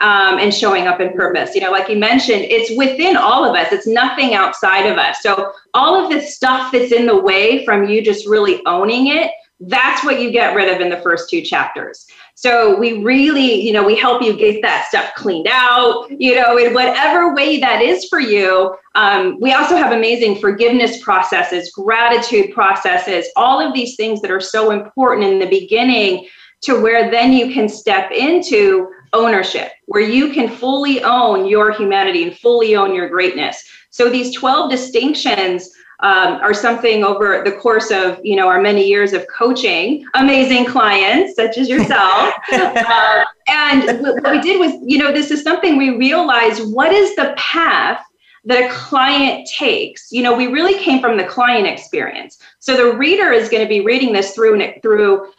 um, 0.00 0.38
and 0.38 0.52
showing 0.52 0.86
up 0.86 1.00
in 1.00 1.12
purpose. 1.12 1.54
You 1.54 1.60
know, 1.60 1.70
like 1.70 1.88
you 1.88 1.96
mentioned, 1.96 2.42
it's 2.42 2.76
within 2.76 3.16
all 3.16 3.44
of 3.44 3.54
us, 3.56 3.72
it's 3.72 3.86
nothing 3.86 4.34
outside 4.34 4.86
of 4.86 4.98
us. 4.98 5.22
So, 5.22 5.52
all 5.74 5.94
of 5.94 6.10
this 6.10 6.34
stuff 6.34 6.72
that's 6.72 6.92
in 6.92 7.06
the 7.06 7.20
way 7.20 7.64
from 7.64 7.88
you 7.88 8.02
just 8.02 8.26
really 8.26 8.64
owning 8.66 9.08
it, 9.08 9.30
that's 9.60 10.04
what 10.04 10.20
you 10.20 10.30
get 10.30 10.54
rid 10.54 10.72
of 10.72 10.80
in 10.80 10.88
the 10.88 10.98
first 10.98 11.28
two 11.28 11.42
chapters. 11.42 12.06
So 12.36 12.78
we 12.78 13.02
really, 13.02 13.60
you 13.60 13.72
know, 13.72 13.82
we 13.82 13.96
help 13.96 14.22
you 14.22 14.36
get 14.36 14.62
that 14.62 14.86
stuff 14.86 15.12
cleaned 15.16 15.48
out, 15.50 16.06
you 16.08 16.36
know, 16.36 16.56
in 16.56 16.72
whatever 16.72 17.34
way 17.34 17.58
that 17.58 17.82
is 17.82 18.04
for 18.04 18.20
you. 18.20 18.76
Um, 18.94 19.40
we 19.40 19.52
also 19.52 19.74
have 19.74 19.90
amazing 19.90 20.38
forgiveness 20.38 21.02
processes, 21.02 21.72
gratitude 21.72 22.52
processes, 22.54 23.26
all 23.34 23.60
of 23.60 23.74
these 23.74 23.96
things 23.96 24.20
that 24.20 24.30
are 24.30 24.40
so 24.40 24.70
important 24.70 25.26
in 25.26 25.40
the 25.40 25.48
beginning 25.48 26.28
to 26.60 26.80
where 26.80 27.10
then 27.10 27.32
you 27.32 27.52
can 27.52 27.68
step 27.68 28.12
into 28.12 28.88
ownership, 29.12 29.72
where 29.86 30.02
you 30.02 30.32
can 30.32 30.48
fully 30.48 31.02
own 31.02 31.46
your 31.46 31.72
humanity 31.72 32.22
and 32.22 32.36
fully 32.36 32.76
own 32.76 32.94
your 32.94 33.08
greatness. 33.08 33.64
So 33.90 34.08
these 34.08 34.34
12 34.34 34.70
distinctions 34.70 35.70
um, 36.00 36.34
are 36.34 36.54
something 36.54 37.02
over 37.02 37.42
the 37.44 37.52
course 37.52 37.90
of 37.90 38.20
you 38.22 38.36
know 38.36 38.48
our 38.48 38.60
many 38.60 38.86
years 38.86 39.12
of 39.12 39.26
coaching 39.26 40.04
amazing 40.14 40.64
clients 40.64 41.34
such 41.34 41.58
as 41.58 41.68
yourself. 41.68 42.34
Uh, 42.50 43.24
and 43.48 44.00
what 44.00 44.30
we 44.30 44.40
did 44.40 44.58
was 44.58 44.72
you 44.84 44.98
know 44.98 45.12
this 45.12 45.30
is 45.30 45.42
something 45.42 45.76
we 45.76 45.96
realized 45.96 46.62
what 46.72 46.92
is 46.92 47.14
the 47.16 47.34
path 47.36 48.02
that 48.44 48.70
a 48.70 48.72
client 48.72 49.48
takes? 49.48 50.10
You 50.12 50.22
know 50.22 50.36
we 50.36 50.46
really 50.46 50.78
came 50.78 51.00
from 51.00 51.16
the 51.16 51.24
client 51.24 51.66
experience. 51.66 52.38
So 52.60 52.76
the 52.76 52.96
reader 52.96 53.32
is 53.32 53.48
going 53.48 53.62
to 53.62 53.68
be 53.68 53.80
reading 53.80 54.12
this 54.12 54.34
through 54.34 54.60
and 54.60 54.82
through 54.82 55.32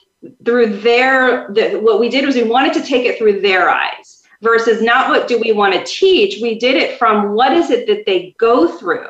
through 0.43 0.79
their 0.79 1.51
the, 1.53 1.79
what 1.79 1.99
we 1.99 2.09
did 2.09 2.25
was 2.25 2.35
we 2.35 2.43
wanted 2.43 2.73
to 2.73 2.83
take 2.83 3.05
it 3.05 3.17
through 3.17 3.41
their 3.41 3.69
eyes 3.69 4.23
versus 4.41 4.81
not 4.81 5.09
what 5.09 5.27
do 5.27 5.39
we 5.39 5.51
want 5.51 5.73
to 5.73 5.83
teach. 5.85 6.41
We 6.41 6.57
did 6.57 6.75
it 6.75 6.97
from 6.97 7.33
what 7.33 7.53
is 7.53 7.69
it 7.69 7.87
that 7.87 8.05
they 8.05 8.35
go 8.37 8.67
through. 8.67 9.07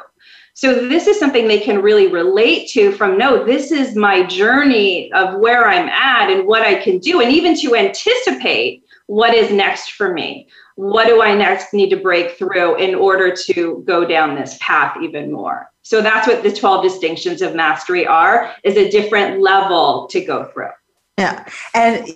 So 0.53 0.87
this 0.89 1.07
is 1.07 1.17
something 1.17 1.47
they 1.47 1.59
can 1.59 1.81
really 1.81 2.07
relate 2.07 2.67
to 2.71 2.91
from 2.91 3.17
no 3.17 3.45
this 3.45 3.71
is 3.71 3.95
my 3.95 4.23
journey 4.23 5.11
of 5.13 5.39
where 5.39 5.67
i'm 5.67 5.87
at 5.87 6.29
and 6.29 6.45
what 6.45 6.63
i 6.63 6.75
can 6.75 6.99
do. 6.99 7.21
And 7.21 7.31
even 7.31 7.57
to 7.61 7.75
anticipate 7.75 8.83
what 9.07 9.33
is 9.33 9.51
next 9.51 9.93
for 9.93 10.13
me. 10.13 10.47
What 10.75 11.07
do 11.07 11.21
i 11.21 11.33
next 11.33 11.73
need 11.73 11.89
to 11.89 11.97
break 11.97 12.37
through 12.37 12.75
in 12.75 12.93
order 12.93 13.35
to 13.47 13.83
go 13.87 14.05
down 14.05 14.35
this 14.35 14.57
path 14.61 14.97
even 15.01 15.31
more? 15.31 15.71
So 15.81 16.01
that's 16.01 16.27
what 16.27 16.43
the 16.43 16.53
12 16.53 16.83
distinctions 16.83 17.41
of 17.41 17.55
mastery 17.55 18.05
are, 18.05 18.53
is 18.63 18.77
a 18.77 18.91
different 18.91 19.41
level 19.41 20.07
to 20.11 20.23
go 20.23 20.45
through. 20.53 20.69
Yeah. 21.19 21.45
And 21.73 22.07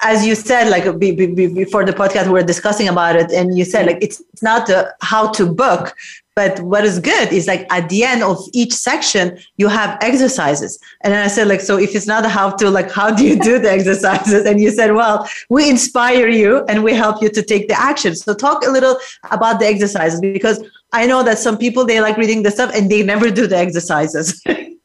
as 0.00 0.26
you 0.26 0.34
said, 0.34 0.70
like 0.70 0.84
before 0.98 1.84
the 1.84 1.92
podcast, 1.92 2.26
we 2.26 2.32
were 2.32 2.42
discussing 2.42 2.88
about 2.88 3.16
it, 3.16 3.30
and 3.32 3.56
you 3.56 3.64
said 3.64 3.86
like 3.86 3.98
it's 4.00 4.22
not 4.42 4.68
a 4.70 4.94
how 5.02 5.30
to 5.32 5.46
book, 5.46 5.94
but 6.34 6.60
what 6.60 6.84
is 6.84 6.98
good 6.98 7.32
is 7.32 7.46
like 7.46 7.66
at 7.70 7.88
the 7.90 8.04
end 8.04 8.22
of 8.22 8.38
each 8.54 8.72
section, 8.72 9.38
you 9.58 9.68
have 9.68 9.98
exercises. 10.00 10.78
And 11.02 11.12
I 11.12 11.26
said 11.26 11.48
like, 11.48 11.60
so 11.60 11.76
if 11.76 11.94
it's 11.94 12.06
not 12.06 12.24
a 12.24 12.30
how 12.30 12.50
to, 12.50 12.70
like 12.70 12.90
how 12.90 13.10
do 13.14 13.26
you 13.26 13.38
do 13.38 13.58
the 13.58 13.70
exercises? 13.78 14.46
And 14.46 14.58
you 14.58 14.70
said, 14.70 14.94
well, 14.94 15.28
we 15.50 15.68
inspire 15.68 16.28
you 16.28 16.64
and 16.66 16.82
we 16.82 16.94
help 16.94 17.22
you 17.22 17.28
to 17.28 17.42
take 17.42 17.68
the 17.68 17.78
action. 17.78 18.16
So 18.16 18.34
talk 18.34 18.64
a 18.66 18.70
little 18.70 18.96
about 19.30 19.60
the 19.60 19.66
exercises 19.66 20.20
because 20.20 20.64
I 20.92 21.06
know 21.06 21.22
that 21.24 21.38
some 21.38 21.58
people 21.58 21.84
they 21.84 22.00
like 22.00 22.16
reading 22.16 22.42
the 22.42 22.50
stuff 22.50 22.70
and 22.74 22.90
they 22.90 23.02
never 23.02 23.30
do 23.30 23.46
the 23.46 23.58
exercises. 23.58 24.42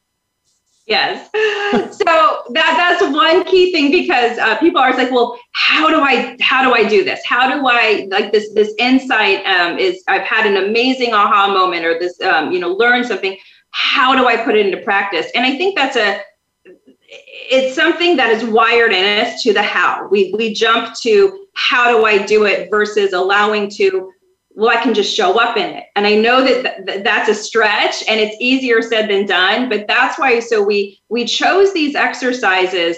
Yes. 0.86 1.28
So 2.06 2.42
that 2.50 2.98
that's 3.00 3.12
one 3.12 3.44
key 3.44 3.72
thing 3.72 3.90
because 3.90 4.38
uh, 4.38 4.56
people 4.58 4.80
are 4.80 4.96
like, 4.96 5.10
well, 5.10 5.38
how 5.52 5.88
do 5.88 6.00
I 6.00 6.36
how 6.40 6.62
do 6.62 6.72
I 6.72 6.88
do 6.88 7.02
this? 7.02 7.20
How 7.26 7.52
do 7.52 7.66
I 7.66 8.06
like 8.10 8.32
this 8.32 8.52
this 8.54 8.72
insight 8.78 9.44
um, 9.44 9.78
is 9.78 10.04
I've 10.06 10.22
had 10.22 10.46
an 10.46 10.56
amazing 10.56 11.12
aha 11.12 11.52
moment 11.52 11.84
or 11.84 11.98
this 11.98 12.20
um, 12.20 12.52
you 12.52 12.60
know 12.60 12.72
learn 12.72 13.02
something. 13.02 13.36
How 13.70 14.14
do 14.14 14.28
I 14.28 14.36
put 14.36 14.54
it 14.56 14.66
into 14.66 14.82
practice? 14.84 15.26
And 15.34 15.44
I 15.44 15.56
think 15.56 15.76
that's 15.76 15.96
a 15.96 16.20
it's 17.08 17.74
something 17.74 18.16
that 18.16 18.30
is 18.30 18.44
wired 18.44 18.92
in 18.92 19.26
us 19.26 19.42
to 19.42 19.52
the 19.52 19.62
how. 19.62 20.06
We 20.08 20.32
we 20.36 20.54
jump 20.54 20.94
to 21.00 21.46
how 21.54 21.96
do 21.96 22.04
I 22.04 22.24
do 22.24 22.44
it 22.44 22.70
versus 22.70 23.12
allowing 23.12 23.68
to 23.70 24.12
well, 24.56 24.76
I 24.76 24.82
can 24.82 24.94
just 24.94 25.14
show 25.14 25.38
up 25.38 25.58
in 25.58 25.68
it. 25.76 25.84
And 25.96 26.06
I 26.06 26.14
know 26.14 26.42
that 26.42 26.86
th- 26.86 27.04
that's 27.04 27.28
a 27.28 27.34
stretch 27.34 28.02
and 28.08 28.18
it's 28.18 28.36
easier 28.40 28.80
said 28.80 29.08
than 29.08 29.26
done, 29.26 29.68
but 29.68 29.86
that's 29.86 30.18
why 30.18 30.40
so 30.40 30.62
we 30.62 30.98
we 31.10 31.26
chose 31.26 31.74
these 31.74 31.94
exercises 31.94 32.96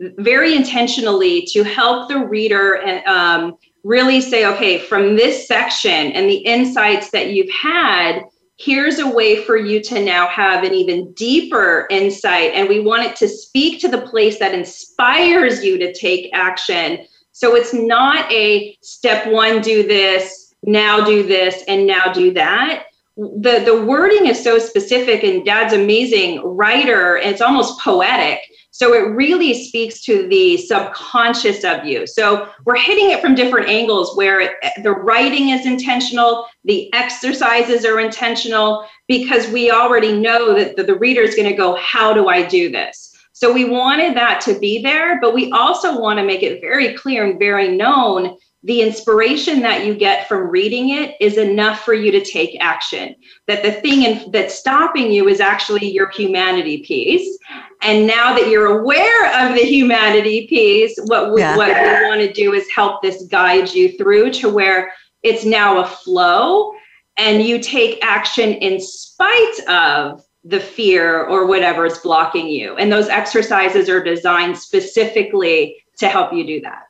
very 0.00 0.54
intentionally 0.54 1.46
to 1.52 1.62
help 1.62 2.08
the 2.08 2.18
reader 2.18 2.74
and 2.74 3.06
um, 3.06 3.56
really 3.84 4.20
say, 4.20 4.46
okay, 4.46 4.80
from 4.80 5.14
this 5.14 5.46
section 5.46 5.90
and 6.12 6.28
the 6.28 6.38
insights 6.38 7.10
that 7.12 7.30
you've 7.30 7.50
had, 7.50 8.22
here's 8.58 8.98
a 8.98 9.08
way 9.08 9.44
for 9.44 9.56
you 9.56 9.80
to 9.84 10.04
now 10.04 10.26
have 10.26 10.64
an 10.64 10.74
even 10.74 11.12
deeper 11.12 11.86
insight. 11.88 12.50
And 12.52 12.68
we 12.68 12.80
want 12.80 13.04
it 13.04 13.14
to 13.16 13.28
speak 13.28 13.80
to 13.82 13.88
the 13.88 14.00
place 14.00 14.40
that 14.40 14.54
inspires 14.54 15.64
you 15.64 15.78
to 15.78 15.94
take 15.94 16.30
action. 16.34 17.06
So 17.30 17.54
it's 17.54 17.72
not 17.72 18.30
a 18.32 18.76
step 18.82 19.32
one, 19.32 19.60
do 19.62 19.86
this, 19.86 20.45
now 20.62 21.04
do 21.04 21.22
this 21.22 21.62
and 21.68 21.86
now 21.86 22.12
do 22.12 22.32
that. 22.32 22.86
The 23.16 23.62
the 23.64 23.82
wording 23.86 24.26
is 24.26 24.42
so 24.42 24.58
specific 24.58 25.24
and 25.24 25.44
dad's 25.44 25.72
amazing 25.72 26.42
writer 26.44 27.16
it's 27.16 27.40
almost 27.40 27.80
poetic. 27.80 28.40
So 28.72 28.92
it 28.92 29.14
really 29.16 29.54
speaks 29.54 30.02
to 30.02 30.28
the 30.28 30.58
subconscious 30.58 31.64
of 31.64 31.86
you. 31.86 32.06
So 32.06 32.50
we're 32.66 32.76
hitting 32.76 33.10
it 33.10 33.22
from 33.22 33.34
different 33.34 33.70
angles 33.70 34.14
where 34.18 34.40
it, 34.40 34.52
the 34.82 34.92
writing 34.92 35.48
is 35.48 35.64
intentional 35.64 36.46
the 36.64 36.92
exercises 36.92 37.86
are 37.86 38.00
intentional 38.00 38.86
because 39.08 39.48
we 39.48 39.70
already 39.70 40.12
know 40.12 40.52
that 40.52 40.76
the, 40.76 40.82
the 40.82 40.98
reader 40.98 41.22
is 41.22 41.34
going 41.34 41.48
to 41.48 41.56
go 41.56 41.76
how 41.76 42.12
do 42.12 42.28
i 42.28 42.42
do 42.46 42.70
this? 42.70 43.14
So 43.32 43.52
we 43.52 43.64
wanted 43.64 44.14
that 44.16 44.42
to 44.42 44.58
be 44.58 44.82
there 44.82 45.18
but 45.22 45.32
we 45.32 45.50
also 45.52 45.98
want 45.98 46.18
to 46.18 46.24
make 46.24 46.42
it 46.42 46.60
very 46.60 46.92
clear 46.92 47.24
and 47.24 47.38
very 47.38 47.74
known 47.74 48.36
the 48.66 48.82
inspiration 48.82 49.60
that 49.60 49.86
you 49.86 49.94
get 49.94 50.26
from 50.26 50.48
reading 50.48 50.90
it 50.90 51.14
is 51.20 51.38
enough 51.38 51.84
for 51.84 51.94
you 51.94 52.10
to 52.10 52.24
take 52.24 52.56
action. 52.60 53.14
That 53.46 53.62
the 53.62 53.70
thing 53.70 54.02
in, 54.02 54.30
that's 54.32 54.56
stopping 54.56 55.12
you 55.12 55.28
is 55.28 55.38
actually 55.38 55.88
your 55.88 56.10
humanity 56.10 56.78
piece. 56.78 57.38
And 57.82 58.08
now 58.08 58.34
that 58.34 58.48
you're 58.48 58.80
aware 58.80 59.46
of 59.46 59.54
the 59.54 59.62
humanity 59.62 60.48
piece, 60.48 60.98
what 61.04 61.32
we, 61.32 61.42
yeah. 61.42 61.56
what 61.56 61.68
we 61.68 62.08
want 62.08 62.20
to 62.22 62.32
do 62.32 62.54
is 62.54 62.68
help 62.68 63.02
this 63.02 63.22
guide 63.26 63.72
you 63.72 63.96
through 63.96 64.32
to 64.32 64.50
where 64.50 64.92
it's 65.22 65.44
now 65.44 65.78
a 65.78 65.86
flow 65.86 66.72
and 67.18 67.44
you 67.44 67.60
take 67.60 68.04
action 68.04 68.54
in 68.54 68.80
spite 68.80 69.60
of 69.68 70.24
the 70.42 70.58
fear 70.58 71.24
or 71.26 71.46
whatever 71.46 71.86
is 71.86 71.98
blocking 71.98 72.48
you. 72.48 72.74
And 72.76 72.90
those 72.90 73.08
exercises 73.08 73.88
are 73.88 74.02
designed 74.02 74.58
specifically 74.58 75.76
to 75.98 76.08
help 76.08 76.32
you 76.32 76.44
do 76.44 76.60
that. 76.62 76.82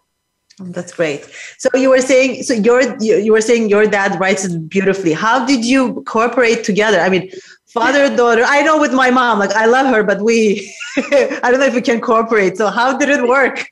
That's 0.59 0.93
great. 0.93 1.29
So 1.59 1.69
you 1.75 1.91
were 1.91 2.01
saying, 2.01 2.43
so 2.45 2.55
your 2.55 2.97
you, 2.99 3.33
were 3.33 3.43
saying 3.43 3.69
your 3.69 3.87
dad 3.87 4.19
writes 4.19 4.45
it 4.45 4.69
beautifully. 4.69 5.13
How 5.13 5.45
did 5.45 5.65
you 5.65 6.03
cooperate 6.07 6.65
together? 6.65 7.01
I 7.01 7.11
mean, 7.11 7.31
father 7.67 8.15
daughter. 8.17 8.43
I 8.45 8.63
know 8.63 8.81
with 8.81 8.95
my 8.95 9.11
mom, 9.11 9.39
like 9.39 9.53
I 9.53 9.67
love 9.67 9.87
her, 9.95 10.03
but 10.03 10.23
we, 10.23 10.75
I 10.97 11.41
don't 11.51 11.61
know 11.61 11.67
if 11.67 11.75
we 11.75 11.83
can 11.83 12.01
cooperate. 12.01 12.57
So 12.57 12.69
how 12.69 12.97
did 12.97 13.11
it 13.11 13.29
work? 13.29 13.69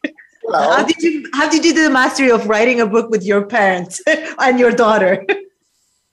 How 0.52 0.84
did 0.84 1.02
you 1.02 1.26
how 1.32 1.48
did 1.48 1.64
you 1.64 1.72
do 1.72 1.84
the 1.84 1.90
mastery 1.90 2.30
of 2.30 2.46
writing 2.46 2.80
a 2.80 2.86
book 2.86 3.08
with 3.08 3.22
your 3.22 3.46
parents 3.46 4.02
and 4.38 4.58
your 4.58 4.72
daughter? 4.72 5.24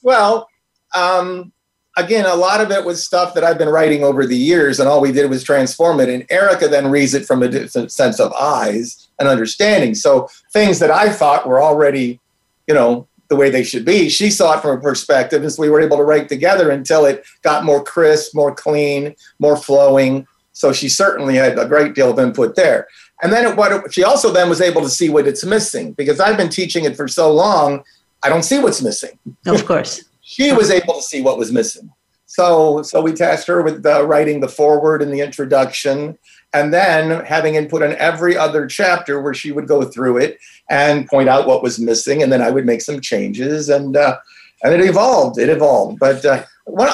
Well, 0.04 0.48
um, 0.96 1.52
again, 1.98 2.26
a 2.26 2.36
lot 2.36 2.62
of 2.62 2.72
it 2.72 2.86
was 2.86 3.06
stuff 3.06 3.34
that 3.34 3.44
I've 3.44 3.58
been 3.58 3.68
writing 3.68 4.06
over 4.06 4.26
the 4.26 4.38
years, 4.38 4.80
and 4.80 4.88
all 4.88 5.02
we 5.02 5.12
did 5.12 5.30
was 5.30 5.44
transform 5.44 6.00
it. 6.00 6.08
And 6.08 6.26
Erica 6.30 6.70
then 6.70 6.90
reads 6.90 7.14
it 7.14 7.26
from 7.26 7.44
a 7.44 7.50
different 7.50 7.92
sense 7.92 8.22
of 8.22 8.32
eyes 8.34 9.10
and 9.22 9.30
understanding. 9.30 9.96
So 9.96 10.28
things 10.52 10.80
that 10.80 10.92
I 10.92 11.10
thought 11.10 11.48
were 11.48 11.62
already, 11.62 12.20
you 12.68 12.74
know, 12.74 13.08
the 13.30 13.38
way 13.38 13.50
they 13.50 13.64
should 13.64 13.86
be, 13.86 14.10
she 14.10 14.30
saw 14.30 14.58
it 14.58 14.62
from 14.62 14.78
a 14.78 14.82
perspective, 14.82 15.42
and 15.42 15.52
so 15.52 15.62
we 15.62 15.70
were 15.70 15.80
able 15.80 15.96
to 15.96 16.04
write 16.04 16.28
together 16.28 16.70
until 16.70 17.06
it 17.06 17.24
got 17.44 17.64
more 17.64 17.82
crisp, 17.82 18.36
more 18.36 18.54
clean, 18.54 19.16
more 19.40 19.56
flowing. 19.56 20.28
So 20.52 20.74
she 20.74 20.90
certainly 20.90 21.36
had 21.36 21.58
a 21.58 21.66
great 21.66 21.96
deal 21.96 22.12
of 22.12 22.20
input 22.20 22.58
there. 22.58 22.88
And 23.24 23.32
then 23.32 23.50
it, 23.50 23.56
what 23.56 23.72
it, 23.72 23.94
she 23.94 24.04
also 24.04 24.34
then 24.34 24.50
was 24.50 24.60
able 24.60 24.82
to 24.82 24.90
see 24.90 25.08
what 25.08 25.28
it's 25.28 25.46
missing 25.46 25.94
because 25.94 26.20
I've 26.20 26.36
been 26.36 26.50
teaching 26.50 26.84
it 26.84 26.98
for 26.98 27.08
so 27.08 27.32
long, 27.32 27.84
I 28.22 28.28
don't 28.28 28.44
see 28.44 28.60
what's 28.60 28.82
missing. 28.82 29.18
Of 29.46 29.66
course 29.66 30.04
she 30.32 30.54
was 30.54 30.72
able 30.72 30.96
to 30.96 31.02
see 31.02 31.22
what 31.22 31.38
was 31.38 31.52
missing. 31.52 31.92
So, 32.26 32.82
so 32.84 33.02
we 33.02 33.12
tasked 33.12 33.48
her 33.48 33.62
with 33.62 33.86
uh, 33.86 34.06
writing 34.06 34.40
the 34.40 34.48
foreword 34.48 35.02
and 35.02 35.12
the 35.12 35.20
introduction, 35.20 36.18
and 36.54 36.74
then 36.74 37.24
having 37.26 37.56
input 37.56 37.82
on 37.82 37.94
every 37.94 38.36
other 38.36 38.68
chapter 38.68 39.22
where 39.22 39.34
she 39.34 39.52
would 39.52 39.68
go 39.68 39.84
through 39.84 40.18
it 40.18 40.38
and 40.70 41.08
point 41.08 41.30
out 41.30 41.48
what 41.48 41.64
was 41.64 41.80
missing, 41.80 42.24
and 42.24 42.32
then 42.32 42.42
I 42.42 42.52
would 42.52 42.66
make 42.66 42.82
some 42.82 43.00
changes, 43.00 43.70
and 43.70 43.96
uh, 43.96 44.18
and 44.64 44.74
it 44.74 44.82
evolved. 44.82 45.40
It 45.40 45.50
evolved. 45.50 46.00
But 46.00 46.26
uh, 46.26 46.44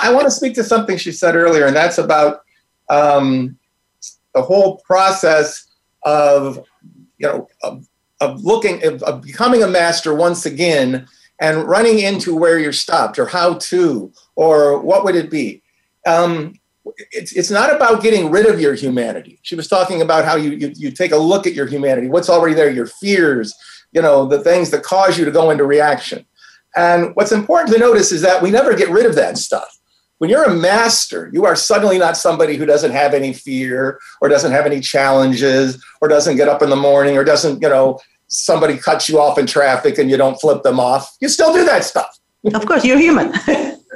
I 0.01 0.13
want 0.13 0.25
to 0.25 0.31
speak 0.31 0.53
to 0.55 0.63
something 0.63 0.97
she 0.97 1.11
said 1.11 1.35
earlier, 1.35 1.65
and 1.65 1.75
that's 1.75 1.97
about 1.97 2.41
um, 2.89 3.57
the 4.33 4.41
whole 4.41 4.77
process 4.85 5.67
of 6.03 6.63
you 7.17 7.27
know 7.27 7.47
of, 7.63 7.87
of 8.21 8.43
looking 8.43 8.83
of, 8.85 9.01
of 9.03 9.21
becoming 9.21 9.63
a 9.63 9.67
master 9.67 10.13
once 10.13 10.45
again 10.45 11.07
and 11.39 11.67
running 11.67 11.99
into 11.99 12.35
where 12.35 12.59
you're 12.59 12.73
stopped 12.73 13.19
or 13.19 13.25
how 13.25 13.55
to 13.55 14.11
or 14.35 14.79
what 14.79 15.03
would 15.03 15.15
it 15.15 15.29
be 15.29 15.61
um, 16.07 16.53
it's, 17.11 17.33
it's 17.33 17.51
not 17.51 17.73
about 17.73 18.01
getting 18.01 18.29
rid 18.29 18.45
of 18.45 18.59
your 18.59 18.73
humanity 18.73 19.39
she 19.43 19.55
was 19.55 19.67
talking 19.67 20.01
about 20.01 20.25
how 20.25 20.35
you, 20.35 20.51
you 20.51 20.71
you 20.75 20.91
take 20.91 21.11
a 21.11 21.17
look 21.17 21.47
at 21.47 21.53
your 21.53 21.67
humanity 21.67 22.07
what's 22.07 22.29
already 22.29 22.55
there 22.55 22.69
your 22.69 22.87
fears 22.87 23.53
you 23.91 24.01
know 24.01 24.25
the 24.25 24.43
things 24.43 24.69
that 24.71 24.83
cause 24.83 25.17
you 25.17 25.25
to 25.25 25.31
go 25.31 25.49
into 25.49 25.65
reaction 25.65 26.25
and 26.75 27.15
what's 27.15 27.31
important 27.31 27.73
to 27.73 27.79
notice 27.79 28.11
is 28.11 28.21
that 28.21 28.41
we 28.41 28.51
never 28.51 28.75
get 28.75 28.89
rid 28.89 29.05
of 29.05 29.15
that 29.15 29.37
stuff 29.37 29.77
when 30.19 30.29
you're 30.29 30.45
a 30.45 30.53
master, 30.53 31.29
you 31.31 31.45
are 31.45 31.55
suddenly 31.55 31.99
not 31.99 32.17
somebody 32.17 32.55
who 32.55 32.65
doesn't 32.65 32.91
have 32.91 33.13
any 33.13 33.33
fear 33.33 33.99
or 34.19 34.29
doesn't 34.29 34.51
have 34.51 34.65
any 34.65 34.79
challenges 34.79 35.83
or 36.01 36.07
doesn't 36.07 36.37
get 36.37 36.47
up 36.47 36.61
in 36.61 36.69
the 36.69 36.75
morning 36.75 37.17
or 37.17 37.23
doesn't, 37.23 37.61
you 37.61 37.69
know, 37.69 37.99
somebody 38.27 38.77
cuts 38.77 39.07
you 39.07 39.19
off 39.19 39.37
in 39.37 39.45
traffic 39.45 39.97
and 39.97 40.09
you 40.09 40.17
don't 40.17 40.39
flip 40.41 40.63
them 40.63 40.79
off. 40.79 41.15
You 41.21 41.29
still 41.29 41.53
do 41.53 41.63
that 41.65 41.83
stuff. 41.83 42.17
Of 42.53 42.65
course, 42.65 42.83
you're 42.83 42.97
human. 42.97 43.31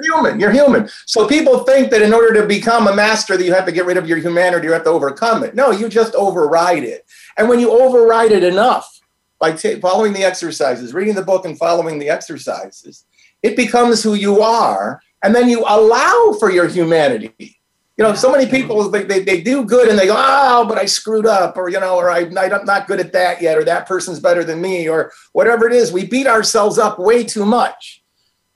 you're 0.04 0.16
human. 0.16 0.40
You're 0.40 0.52
human. 0.52 0.90
So 1.06 1.28
people 1.28 1.60
think 1.60 1.92
that 1.92 2.02
in 2.02 2.14
order 2.14 2.42
to 2.42 2.48
become 2.48 2.88
a 2.88 2.96
master, 2.96 3.38
that 3.38 3.46
you 3.46 3.54
have 3.54 3.66
to 3.66 3.72
get 3.72 3.86
rid 3.86 3.98
of 3.98 4.08
your 4.08 4.18
humanity, 4.18 4.68
you 4.68 4.74
have 4.74 4.84
to 4.84 4.90
overcome 4.90 5.44
it. 5.44 5.56
No, 5.56 5.72
you 5.72 5.90
just 5.90 6.16
override 6.16 6.84
it. 6.84 7.06
And 7.38 7.50
when 7.50 7.60
you 7.60 7.72
override 7.72 8.32
it 8.32 8.44
enough 8.44 9.00
by 9.40 9.54
t- 9.54 9.80
following 9.80 10.14
the 10.14 10.24
exercises, 10.24 10.94
reading 10.94 11.16
the 11.16 11.24
book 11.24 11.46
and 11.46 11.58
following 11.58 12.00
the 12.00 12.10
exercises, 12.10 13.06
it 13.42 13.56
becomes 13.56 14.04
who 14.04 14.14
you 14.14 14.42
are. 14.42 15.02
And 15.24 15.36
then 15.36 15.50
you 15.50 15.64
allow 15.68 16.36
for 16.40 16.52
your 16.52 16.68
humanity 16.68 17.60
you 18.02 18.08
know, 18.08 18.16
so 18.16 18.32
many 18.32 18.50
people 18.50 18.90
they, 18.90 19.04
they, 19.04 19.20
they 19.20 19.42
do 19.42 19.64
good 19.64 19.88
and 19.88 20.00
they 20.00 20.08
go, 20.08 20.16
oh, 20.18 20.66
but 20.68 20.80
I 20.80 20.86
screwed 20.86 21.28
up, 21.28 21.56
or 21.56 21.70
you 21.70 21.80
know, 21.80 21.98
or 21.98 22.10
I, 22.10 22.22
I'm 22.22 22.66
not 22.66 22.88
good 22.88 23.00
at 23.00 23.14
that 23.14 23.44
yet, 23.44 23.60
or 23.60 23.64
that 23.66 23.88
person's 23.88 24.20
better 24.20 24.44
than 24.44 24.60
me, 24.60 24.90
or 24.90 25.12
whatever 25.34 25.68
it 25.68 25.74
is. 25.74 25.92
We 25.92 26.08
beat 26.08 26.26
ourselves 26.26 26.80
up 26.80 26.98
way 26.98 27.24
too 27.24 27.46
much. 27.46 28.01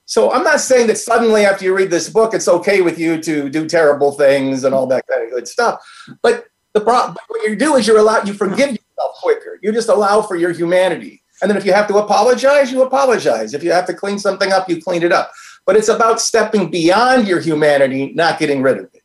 So 0.06 0.32
I'm 0.32 0.44
not 0.44 0.60
saying 0.60 0.86
that 0.86 0.98
suddenly 0.98 1.44
after 1.44 1.64
you 1.64 1.76
read 1.76 1.90
this 1.90 2.08
book, 2.08 2.32
it's 2.32 2.48
okay 2.48 2.80
with 2.80 2.98
you 2.98 3.20
to 3.22 3.50
do 3.50 3.66
terrible 3.66 4.12
things 4.12 4.64
and 4.64 4.74
all 4.74 4.86
that 4.86 5.04
kind 5.08 5.24
of 5.24 5.30
good 5.30 5.48
stuff. 5.48 5.84
But 6.22 6.46
the 6.74 6.80
problem, 6.80 7.16
what 7.28 7.48
you 7.48 7.56
do 7.56 7.74
is 7.76 7.86
you 7.86 8.00
allow 8.00 8.22
you 8.22 8.32
forgive 8.32 8.70
yourself 8.70 9.16
quicker. 9.20 9.58
You 9.62 9.72
just 9.72 9.88
allow 9.88 10.22
for 10.22 10.36
your 10.36 10.52
humanity. 10.52 11.22
And 11.42 11.50
then 11.50 11.58
if 11.58 11.66
you 11.66 11.72
have 11.72 11.88
to 11.88 11.98
apologize, 11.98 12.72
you 12.72 12.82
apologize. 12.82 13.52
If 13.52 13.62
you 13.62 13.72
have 13.72 13.86
to 13.86 13.94
clean 13.94 14.18
something 14.18 14.52
up, 14.52 14.68
you 14.68 14.80
clean 14.80 15.02
it 15.02 15.12
up. 15.12 15.32
but 15.66 15.76
it's 15.76 15.88
about 15.88 16.20
stepping 16.20 16.70
beyond 16.70 17.26
your 17.26 17.40
humanity, 17.40 18.12
not 18.14 18.38
getting 18.38 18.62
rid 18.62 18.78
of 18.78 18.84
it. 18.94 18.95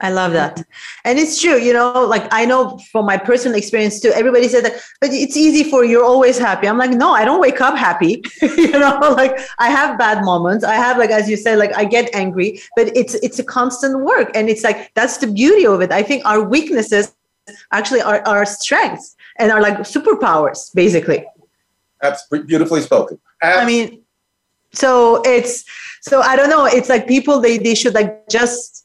I 0.00 0.10
love 0.10 0.32
that. 0.34 0.62
And 1.04 1.18
it's 1.18 1.40
true, 1.40 1.56
you 1.56 1.72
know, 1.72 2.04
like 2.04 2.28
I 2.30 2.44
know 2.44 2.78
from 2.92 3.06
my 3.06 3.16
personal 3.16 3.56
experience 3.56 4.00
too, 4.00 4.10
everybody 4.10 4.46
said 4.46 4.64
that, 4.66 4.74
but 5.00 5.10
it's 5.10 5.36
easy 5.36 5.68
for 5.68 5.82
you, 5.82 5.92
you're 5.92 6.04
always 6.04 6.38
happy. 6.38 6.68
I'm 6.68 6.76
like, 6.76 6.90
no, 6.90 7.12
I 7.12 7.24
don't 7.24 7.40
wake 7.40 7.60
up 7.62 7.76
happy. 7.76 8.22
you 8.42 8.70
know, 8.72 8.98
like 9.16 9.38
I 9.58 9.70
have 9.70 9.98
bad 9.98 10.24
moments. 10.24 10.62
I 10.62 10.74
have 10.74 10.98
like, 10.98 11.10
as 11.10 11.28
you 11.28 11.38
said, 11.38 11.58
like 11.58 11.74
I 11.74 11.84
get 11.84 12.14
angry, 12.14 12.60
but 12.76 12.94
it's 12.94 13.14
it's 13.14 13.38
a 13.38 13.44
constant 13.44 14.04
work. 14.04 14.30
And 14.34 14.50
it's 14.50 14.62
like 14.62 14.92
that's 14.94 15.16
the 15.18 15.26
beauty 15.26 15.66
of 15.66 15.80
it. 15.80 15.90
I 15.90 16.02
think 16.02 16.24
our 16.26 16.42
weaknesses 16.42 17.14
actually 17.72 18.02
are 18.02 18.20
our 18.26 18.44
strengths 18.44 19.16
and 19.38 19.50
are 19.50 19.62
like 19.62 19.78
superpowers, 19.78 20.74
basically. 20.74 21.24
That's 22.02 22.26
beautifully 22.28 22.82
spoken. 22.82 23.18
I 23.42 23.64
mean, 23.64 24.02
so 24.72 25.22
it's 25.24 25.64
so 26.02 26.20
I 26.20 26.36
don't 26.36 26.50
know. 26.50 26.66
It's 26.66 26.90
like 26.90 27.08
people 27.08 27.40
they 27.40 27.56
they 27.56 27.74
should 27.74 27.94
like 27.94 28.28
just 28.28 28.77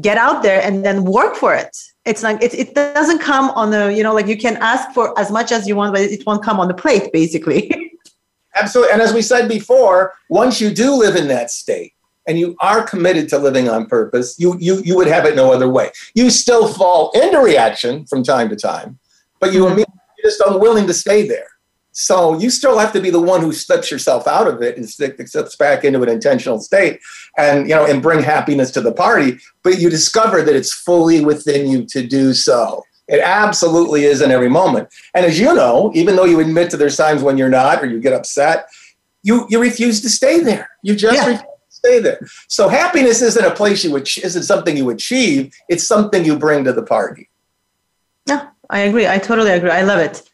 get 0.00 0.18
out 0.18 0.42
there 0.42 0.62
and 0.62 0.84
then 0.84 1.04
work 1.04 1.36
for 1.36 1.54
it. 1.54 1.76
It's 2.04 2.22
like 2.22 2.42
it, 2.42 2.54
it 2.54 2.74
doesn't 2.74 3.20
come 3.20 3.50
on 3.50 3.70
the 3.70 3.92
you 3.94 4.02
know 4.02 4.14
like 4.14 4.26
you 4.26 4.36
can 4.36 4.56
ask 4.58 4.90
for 4.92 5.18
as 5.18 5.30
much 5.30 5.52
as 5.52 5.66
you 5.66 5.76
want, 5.76 5.94
but 5.94 6.02
it 6.02 6.26
won't 6.26 6.42
come 6.42 6.60
on 6.60 6.68
the 6.68 6.74
plate 6.74 7.12
basically. 7.12 7.70
Absolutely, 8.56 8.92
and 8.92 9.02
as 9.02 9.12
we 9.12 9.22
said 9.22 9.48
before, 9.48 10.14
once 10.28 10.60
you 10.60 10.72
do 10.72 10.94
live 10.94 11.16
in 11.16 11.26
that 11.28 11.50
state, 11.50 11.92
and 12.26 12.38
you 12.38 12.56
are 12.60 12.82
committed 12.82 13.28
to 13.28 13.38
living 13.38 13.68
on 13.68 13.86
purpose, 13.86 14.38
you 14.38 14.56
you 14.58 14.80
you 14.82 14.96
would 14.96 15.06
have 15.06 15.24
it 15.26 15.36
no 15.36 15.52
other 15.52 15.68
way. 15.68 15.90
You 16.14 16.30
still 16.30 16.72
fall 16.72 17.10
into 17.12 17.38
reaction 17.38 18.06
from 18.06 18.22
time 18.22 18.48
to 18.50 18.56
time, 18.56 18.98
but 19.40 19.52
you 19.52 19.64
mm-hmm. 19.64 19.82
just 20.22 20.40
unwilling 20.40 20.86
to 20.86 20.94
stay 20.94 21.26
there. 21.26 21.48
So 21.94 22.36
you 22.38 22.50
still 22.50 22.76
have 22.76 22.92
to 22.92 23.00
be 23.00 23.10
the 23.10 23.20
one 23.20 23.40
who 23.40 23.52
slips 23.52 23.88
yourself 23.88 24.26
out 24.26 24.48
of 24.48 24.60
it 24.62 24.76
and 24.76 24.88
slips 24.90 25.56
back 25.56 25.84
into 25.84 26.02
an 26.02 26.08
intentional 26.08 26.58
state, 26.58 27.00
and 27.38 27.68
you 27.68 27.74
know, 27.74 27.86
and 27.86 28.02
bring 28.02 28.22
happiness 28.22 28.72
to 28.72 28.80
the 28.80 28.92
party. 28.92 29.38
But 29.62 29.78
you 29.78 29.88
discover 29.88 30.42
that 30.42 30.56
it's 30.56 30.72
fully 30.72 31.24
within 31.24 31.70
you 31.70 31.84
to 31.86 32.04
do 32.04 32.34
so. 32.34 32.82
It 33.06 33.20
absolutely 33.20 34.04
is 34.04 34.22
in 34.22 34.32
every 34.32 34.48
moment. 34.48 34.88
And 35.14 35.24
as 35.24 35.38
you 35.38 35.54
know, 35.54 35.92
even 35.94 36.16
though 36.16 36.24
you 36.24 36.40
admit 36.40 36.70
to 36.70 36.76
there's 36.76 36.96
times 36.96 37.22
when 37.22 37.38
you're 37.38 37.48
not 37.48 37.80
or 37.80 37.86
you 37.86 38.00
get 38.00 38.12
upset, 38.12 38.66
you 39.22 39.46
you 39.48 39.60
refuse 39.60 40.00
to 40.02 40.10
stay 40.10 40.40
there. 40.40 40.68
You 40.82 40.96
just 40.96 41.14
yeah. 41.14 41.26
refuse 41.26 41.40
to 41.42 41.74
stay 41.74 41.98
there. 42.00 42.26
So 42.48 42.68
happiness 42.68 43.22
isn't 43.22 43.44
a 43.44 43.54
place 43.54 43.84
you 43.84 43.92
would 43.92 44.08
isn't 44.20 44.42
something 44.42 44.76
you 44.76 44.90
achieve. 44.90 45.54
It's 45.68 45.86
something 45.86 46.24
you 46.24 46.36
bring 46.36 46.64
to 46.64 46.72
the 46.72 46.82
party. 46.82 47.30
Yeah, 48.26 48.48
I 48.68 48.80
agree. 48.80 49.06
I 49.06 49.18
totally 49.18 49.52
agree. 49.52 49.70
I 49.70 49.82
love 49.82 50.00
it. 50.00 50.28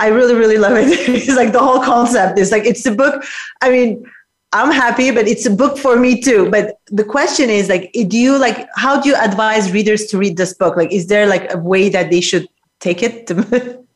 I 0.00 0.08
really, 0.08 0.34
really 0.34 0.56
love 0.56 0.76
it. 0.76 0.88
it's 1.08 1.36
like 1.36 1.52
the 1.52 1.60
whole 1.60 1.82
concept 1.82 2.38
is 2.38 2.50
like 2.50 2.64
it's 2.64 2.84
a 2.86 2.90
book. 2.90 3.22
I 3.60 3.70
mean, 3.70 4.04
I'm 4.52 4.72
happy, 4.72 5.10
but 5.10 5.28
it's 5.28 5.46
a 5.46 5.50
book 5.50 5.78
for 5.78 5.96
me 5.96 6.20
too. 6.20 6.50
But 6.50 6.80
the 6.86 7.04
question 7.04 7.50
is 7.50 7.68
like, 7.68 7.92
do 7.92 8.18
you 8.18 8.38
like 8.38 8.66
how 8.76 9.00
do 9.00 9.10
you 9.10 9.14
advise 9.16 9.70
readers 9.70 10.06
to 10.06 10.18
read 10.18 10.36
this 10.36 10.54
book? 10.54 10.76
Like, 10.76 10.90
is 10.90 11.06
there 11.08 11.26
like 11.26 11.52
a 11.52 11.58
way 11.58 11.90
that 11.90 12.10
they 12.10 12.20
should 12.20 12.48
take 12.80 13.02
it? 13.02 13.26
To- 13.28 13.84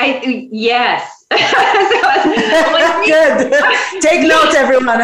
I 0.00 0.48
yes. 0.50 1.24
Good. 3.06 3.52
Take 4.02 4.26
notes, 4.26 4.54
everyone. 4.56 5.00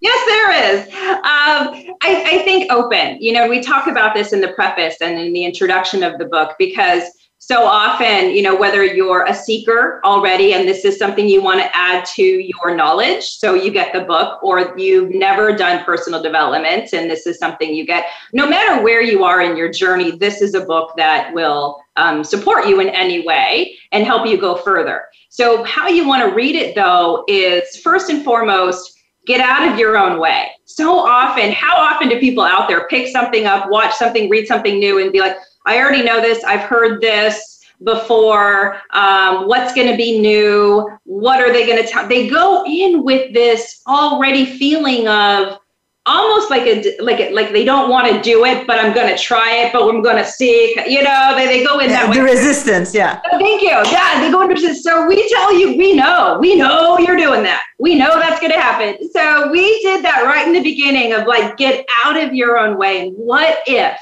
Yes, 0.00 0.26
there 0.26 0.50
is. 0.64 0.86
Um, 0.88 1.96
I, 2.02 2.24
I, 2.32 2.42
think 2.44 2.72
open. 2.72 3.18
You 3.20 3.32
know, 3.32 3.48
we 3.48 3.60
talk 3.60 3.86
about 3.86 4.14
this 4.14 4.32
in 4.32 4.40
the 4.40 4.48
preface 4.48 4.96
and 5.00 5.18
in 5.18 5.32
the 5.32 5.44
introduction 5.44 6.02
of 6.02 6.18
the 6.18 6.24
book 6.24 6.56
because 6.58 7.04
so 7.44 7.64
often, 7.64 8.30
you 8.30 8.40
know, 8.40 8.54
whether 8.54 8.84
you're 8.84 9.24
a 9.24 9.34
seeker 9.34 10.00
already 10.04 10.54
and 10.54 10.68
this 10.68 10.84
is 10.84 10.96
something 10.96 11.28
you 11.28 11.42
want 11.42 11.58
to 11.58 11.76
add 11.76 12.04
to 12.04 12.22
your 12.22 12.76
knowledge, 12.76 13.24
so 13.24 13.54
you 13.54 13.72
get 13.72 13.92
the 13.92 14.02
book, 14.02 14.40
or 14.44 14.78
you've 14.78 15.10
never 15.10 15.52
done 15.52 15.84
personal 15.84 16.22
development 16.22 16.94
and 16.94 17.10
this 17.10 17.26
is 17.26 17.40
something 17.40 17.74
you 17.74 17.84
get, 17.84 18.06
no 18.32 18.48
matter 18.48 18.80
where 18.80 19.02
you 19.02 19.24
are 19.24 19.40
in 19.40 19.56
your 19.56 19.72
journey, 19.72 20.12
this 20.12 20.40
is 20.40 20.54
a 20.54 20.64
book 20.64 20.92
that 20.96 21.34
will 21.34 21.82
um, 21.96 22.22
support 22.22 22.68
you 22.68 22.78
in 22.78 22.90
any 22.90 23.26
way 23.26 23.76
and 23.90 24.06
help 24.06 24.24
you 24.24 24.38
go 24.38 24.54
further. 24.54 25.06
So, 25.28 25.64
how 25.64 25.88
you 25.88 26.06
want 26.06 26.22
to 26.22 26.32
read 26.32 26.54
it 26.54 26.76
though 26.76 27.24
is 27.26 27.76
first 27.78 28.08
and 28.08 28.24
foremost, 28.24 28.96
get 29.26 29.40
out 29.40 29.68
of 29.68 29.80
your 29.80 29.96
own 29.96 30.20
way. 30.20 30.50
So 30.64 30.96
often, 30.96 31.50
how 31.50 31.76
often 31.76 32.08
do 32.08 32.20
people 32.20 32.44
out 32.44 32.68
there 32.68 32.86
pick 32.86 33.08
something 33.08 33.46
up, 33.46 33.68
watch 33.68 33.94
something, 33.94 34.30
read 34.30 34.46
something 34.46 34.78
new, 34.78 35.02
and 35.02 35.12
be 35.12 35.18
like, 35.18 35.36
I 35.66 35.78
already 35.78 36.02
know 36.02 36.20
this. 36.20 36.42
I've 36.44 36.60
heard 36.60 37.00
this 37.00 37.60
before. 37.84 38.80
Um, 38.90 39.48
what's 39.48 39.74
going 39.74 39.90
to 39.90 39.96
be 39.96 40.20
new? 40.20 40.88
What 41.04 41.40
are 41.40 41.52
they 41.52 41.66
going 41.66 41.82
to 41.82 41.88
tell? 41.88 42.06
They 42.08 42.28
go 42.28 42.64
in 42.66 43.04
with 43.04 43.32
this 43.34 43.82
already 43.86 44.44
feeling 44.46 45.08
of 45.08 45.58
almost 46.04 46.50
like 46.50 46.62
a 46.62 46.98
like 46.98 47.20
a, 47.20 47.32
like 47.32 47.52
they 47.52 47.64
don't 47.64 47.88
want 47.88 48.12
to 48.12 48.20
do 48.22 48.44
it, 48.44 48.66
but 48.66 48.78
I'm 48.78 48.92
going 48.92 49.08
to 49.08 49.20
try 49.20 49.54
it. 49.56 49.72
But 49.72 49.88
I'm 49.88 50.02
going 50.02 50.16
to 50.16 50.24
see. 50.24 50.74
You 50.88 51.02
know, 51.02 51.34
they, 51.36 51.46
they 51.46 51.64
go 51.64 51.78
in 51.78 51.88
that 51.90 52.12
the 52.12 52.20
way. 52.20 52.32
resistance. 52.32 52.94
Yeah. 52.94 53.20
Oh, 53.32 53.38
thank 53.38 53.62
you. 53.62 53.68
Yeah, 53.68 54.20
they 54.20 54.30
go 54.30 54.42
into 54.42 54.54
resistance. 54.54 54.82
So 54.82 55.06
we 55.06 55.28
tell 55.28 55.56
you, 55.56 55.76
we 55.76 55.94
know, 55.94 56.38
we 56.40 56.56
know 56.56 56.98
you're 56.98 57.16
doing 57.16 57.42
that. 57.44 57.62
We 57.78 57.94
know 57.94 58.18
that's 58.18 58.40
going 58.40 58.52
to 58.52 58.60
happen. 58.60 59.10
So 59.10 59.50
we 59.50 59.80
did 59.82 60.04
that 60.04 60.24
right 60.24 60.46
in 60.46 60.52
the 60.52 60.62
beginning 60.62 61.12
of 61.12 61.26
like 61.26 61.56
get 61.56 61.86
out 62.04 62.16
of 62.16 62.34
your 62.34 62.58
own 62.58 62.76
way. 62.76 63.06
And 63.06 63.16
what 63.16 63.58
if? 63.66 63.98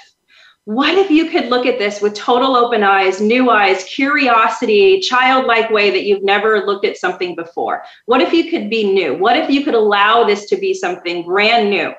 What 0.71 0.97
if 0.97 1.11
you 1.11 1.29
could 1.29 1.47
look 1.47 1.67
at 1.67 1.81
this 1.81 2.01
with 2.01 2.15
total 2.15 2.55
open 2.55 2.85
eyes, 2.85 3.21
new 3.21 3.51
eyes, 3.51 3.83
curiosity, 3.83 5.01
childlike 5.01 5.69
way 5.69 5.91
that 5.91 6.05
you've 6.05 6.23
never 6.23 6.65
looked 6.65 6.85
at 6.85 6.97
something 6.97 7.35
before? 7.35 7.83
What 8.07 8.21
if 8.21 8.33
you 8.33 8.49
could 8.49 8.71
be 8.71 8.93
new? 8.93 9.17
What 9.17 9.37
if 9.37 9.51
you 9.51 9.65
could 9.65 9.75
allow 9.75 10.23
this 10.23 10.47
to 10.47 10.57
be 10.57 10.73
something 10.73 11.25
brand 11.25 11.71
new? 11.71 11.93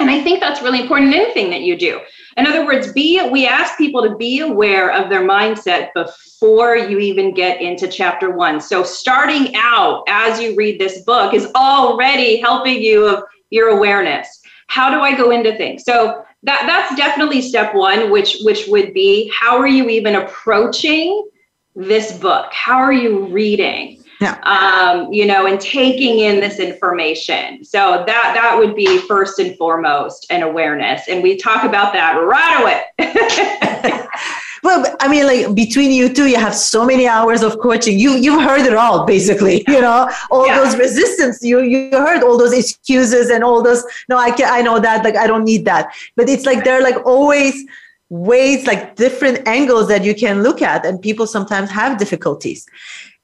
And 0.00 0.10
I 0.10 0.20
think 0.20 0.40
that's 0.40 0.62
really 0.62 0.80
important 0.80 1.14
in 1.14 1.20
anything 1.20 1.50
that 1.50 1.60
you 1.60 1.78
do. 1.78 2.00
In 2.36 2.44
other 2.44 2.66
words, 2.66 2.92
be 2.92 3.24
we 3.30 3.46
ask 3.46 3.78
people 3.78 4.02
to 4.02 4.16
be 4.16 4.40
aware 4.40 4.90
of 4.90 5.08
their 5.08 5.22
mindset 5.22 5.90
before 5.94 6.76
you 6.76 6.98
even 6.98 7.32
get 7.32 7.60
into 7.60 7.86
chapter 7.86 8.32
one. 8.32 8.60
So 8.60 8.82
starting 8.82 9.54
out 9.54 10.02
as 10.08 10.40
you 10.40 10.56
read 10.56 10.80
this 10.80 11.02
book 11.02 11.34
is 11.34 11.52
already 11.54 12.38
helping 12.40 12.82
you 12.82 13.06
of 13.06 13.22
your 13.50 13.68
awareness. 13.68 14.42
How 14.66 14.90
do 14.90 15.00
I 15.02 15.16
go 15.16 15.30
into 15.30 15.56
things? 15.56 15.84
So 15.84 16.24
that 16.44 16.64
that's 16.66 16.94
definitely 16.96 17.40
step 17.40 17.74
one 17.74 18.10
which 18.10 18.38
which 18.42 18.66
would 18.68 18.92
be 18.92 19.30
how 19.34 19.58
are 19.58 19.68
you 19.68 19.88
even 19.88 20.16
approaching 20.16 21.28
this 21.74 22.16
book? 22.18 22.52
How 22.52 22.76
are 22.78 22.92
you 22.92 23.26
reading? 23.26 23.98
Yeah. 24.20 24.38
um, 24.44 25.12
you 25.12 25.26
know 25.26 25.46
and 25.46 25.60
taking 25.60 26.20
in 26.20 26.38
this 26.38 26.60
information. 26.60 27.64
So 27.64 28.04
that 28.06 28.32
that 28.34 28.56
would 28.56 28.76
be 28.76 28.98
first 28.98 29.40
and 29.40 29.56
foremost 29.56 30.26
an 30.30 30.42
awareness. 30.42 31.08
And 31.08 31.24
we 31.24 31.36
talk 31.36 31.64
about 31.64 31.92
that 31.94 32.12
right 32.14 32.60
away 32.60 34.06
Well, 34.62 34.96
I 35.00 35.08
mean, 35.08 35.26
like 35.26 35.54
between 35.54 35.90
you 35.90 36.12
two, 36.12 36.26
you 36.26 36.36
have 36.36 36.54
so 36.54 36.84
many 36.84 37.08
hours 37.08 37.42
of 37.42 37.58
coaching. 37.58 37.98
You 37.98 38.12
you've 38.12 38.42
heard 38.42 38.64
it 38.64 38.74
all, 38.74 39.04
basically. 39.04 39.64
You 39.72 39.80
know, 39.80 40.10
all 40.30 40.46
yeah. 40.46 40.58
those 40.58 40.76
resistance. 40.76 41.42
You 41.42 41.62
you 41.62 41.90
heard 41.90 42.22
all 42.22 42.36
those 42.36 42.52
excuses 42.52 43.30
and 43.30 43.42
all 43.42 43.62
those. 43.62 43.82
No, 44.08 44.18
I 44.18 44.30
can 44.30 44.48
I 44.52 44.60
know 44.60 44.78
that. 44.78 45.02
Like 45.02 45.16
I 45.16 45.26
don't 45.26 45.44
need 45.44 45.64
that. 45.64 45.92
But 46.14 46.28
it's 46.28 46.44
like 46.44 46.62
they're 46.62 46.82
like 46.82 47.04
always 47.06 47.64
ways, 48.10 48.66
like 48.66 48.96
different 48.96 49.48
angles 49.48 49.88
that 49.88 50.04
you 50.04 50.14
can 50.14 50.42
look 50.42 50.60
at, 50.62 50.84
and 50.84 51.00
people 51.00 51.26
sometimes 51.26 51.70
have 51.70 51.98
difficulties. 51.98 52.66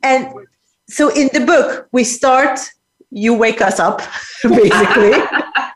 And 0.03 0.33
so 0.88 1.11
in 1.11 1.29
the 1.33 1.44
book, 1.44 1.88
we 1.92 2.05
start. 2.05 2.59
You 3.11 3.33
wake 3.35 3.62
us 3.62 3.79
up, 3.79 4.03
basically. 4.42 5.12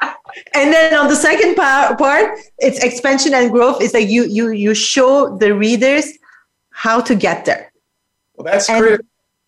and 0.55 0.73
then 0.73 0.95
on 0.95 1.09
the 1.09 1.17
second 1.17 1.55
part, 1.55 1.99
part 1.99 2.39
it's 2.59 2.83
expansion 2.83 3.35
and 3.35 3.51
growth 3.51 3.81
is 3.83 3.95
like 3.95 4.09
you 4.09 4.25
you 4.25 4.51
you 4.51 4.75
show 4.75 5.37
the 5.39 5.55
readers 5.55 6.07
how 6.71 7.01
to 7.01 7.15
get 7.15 7.45
there. 7.45 7.73
Well 8.35 8.45
that's 8.45 8.69
and, 8.69 9.01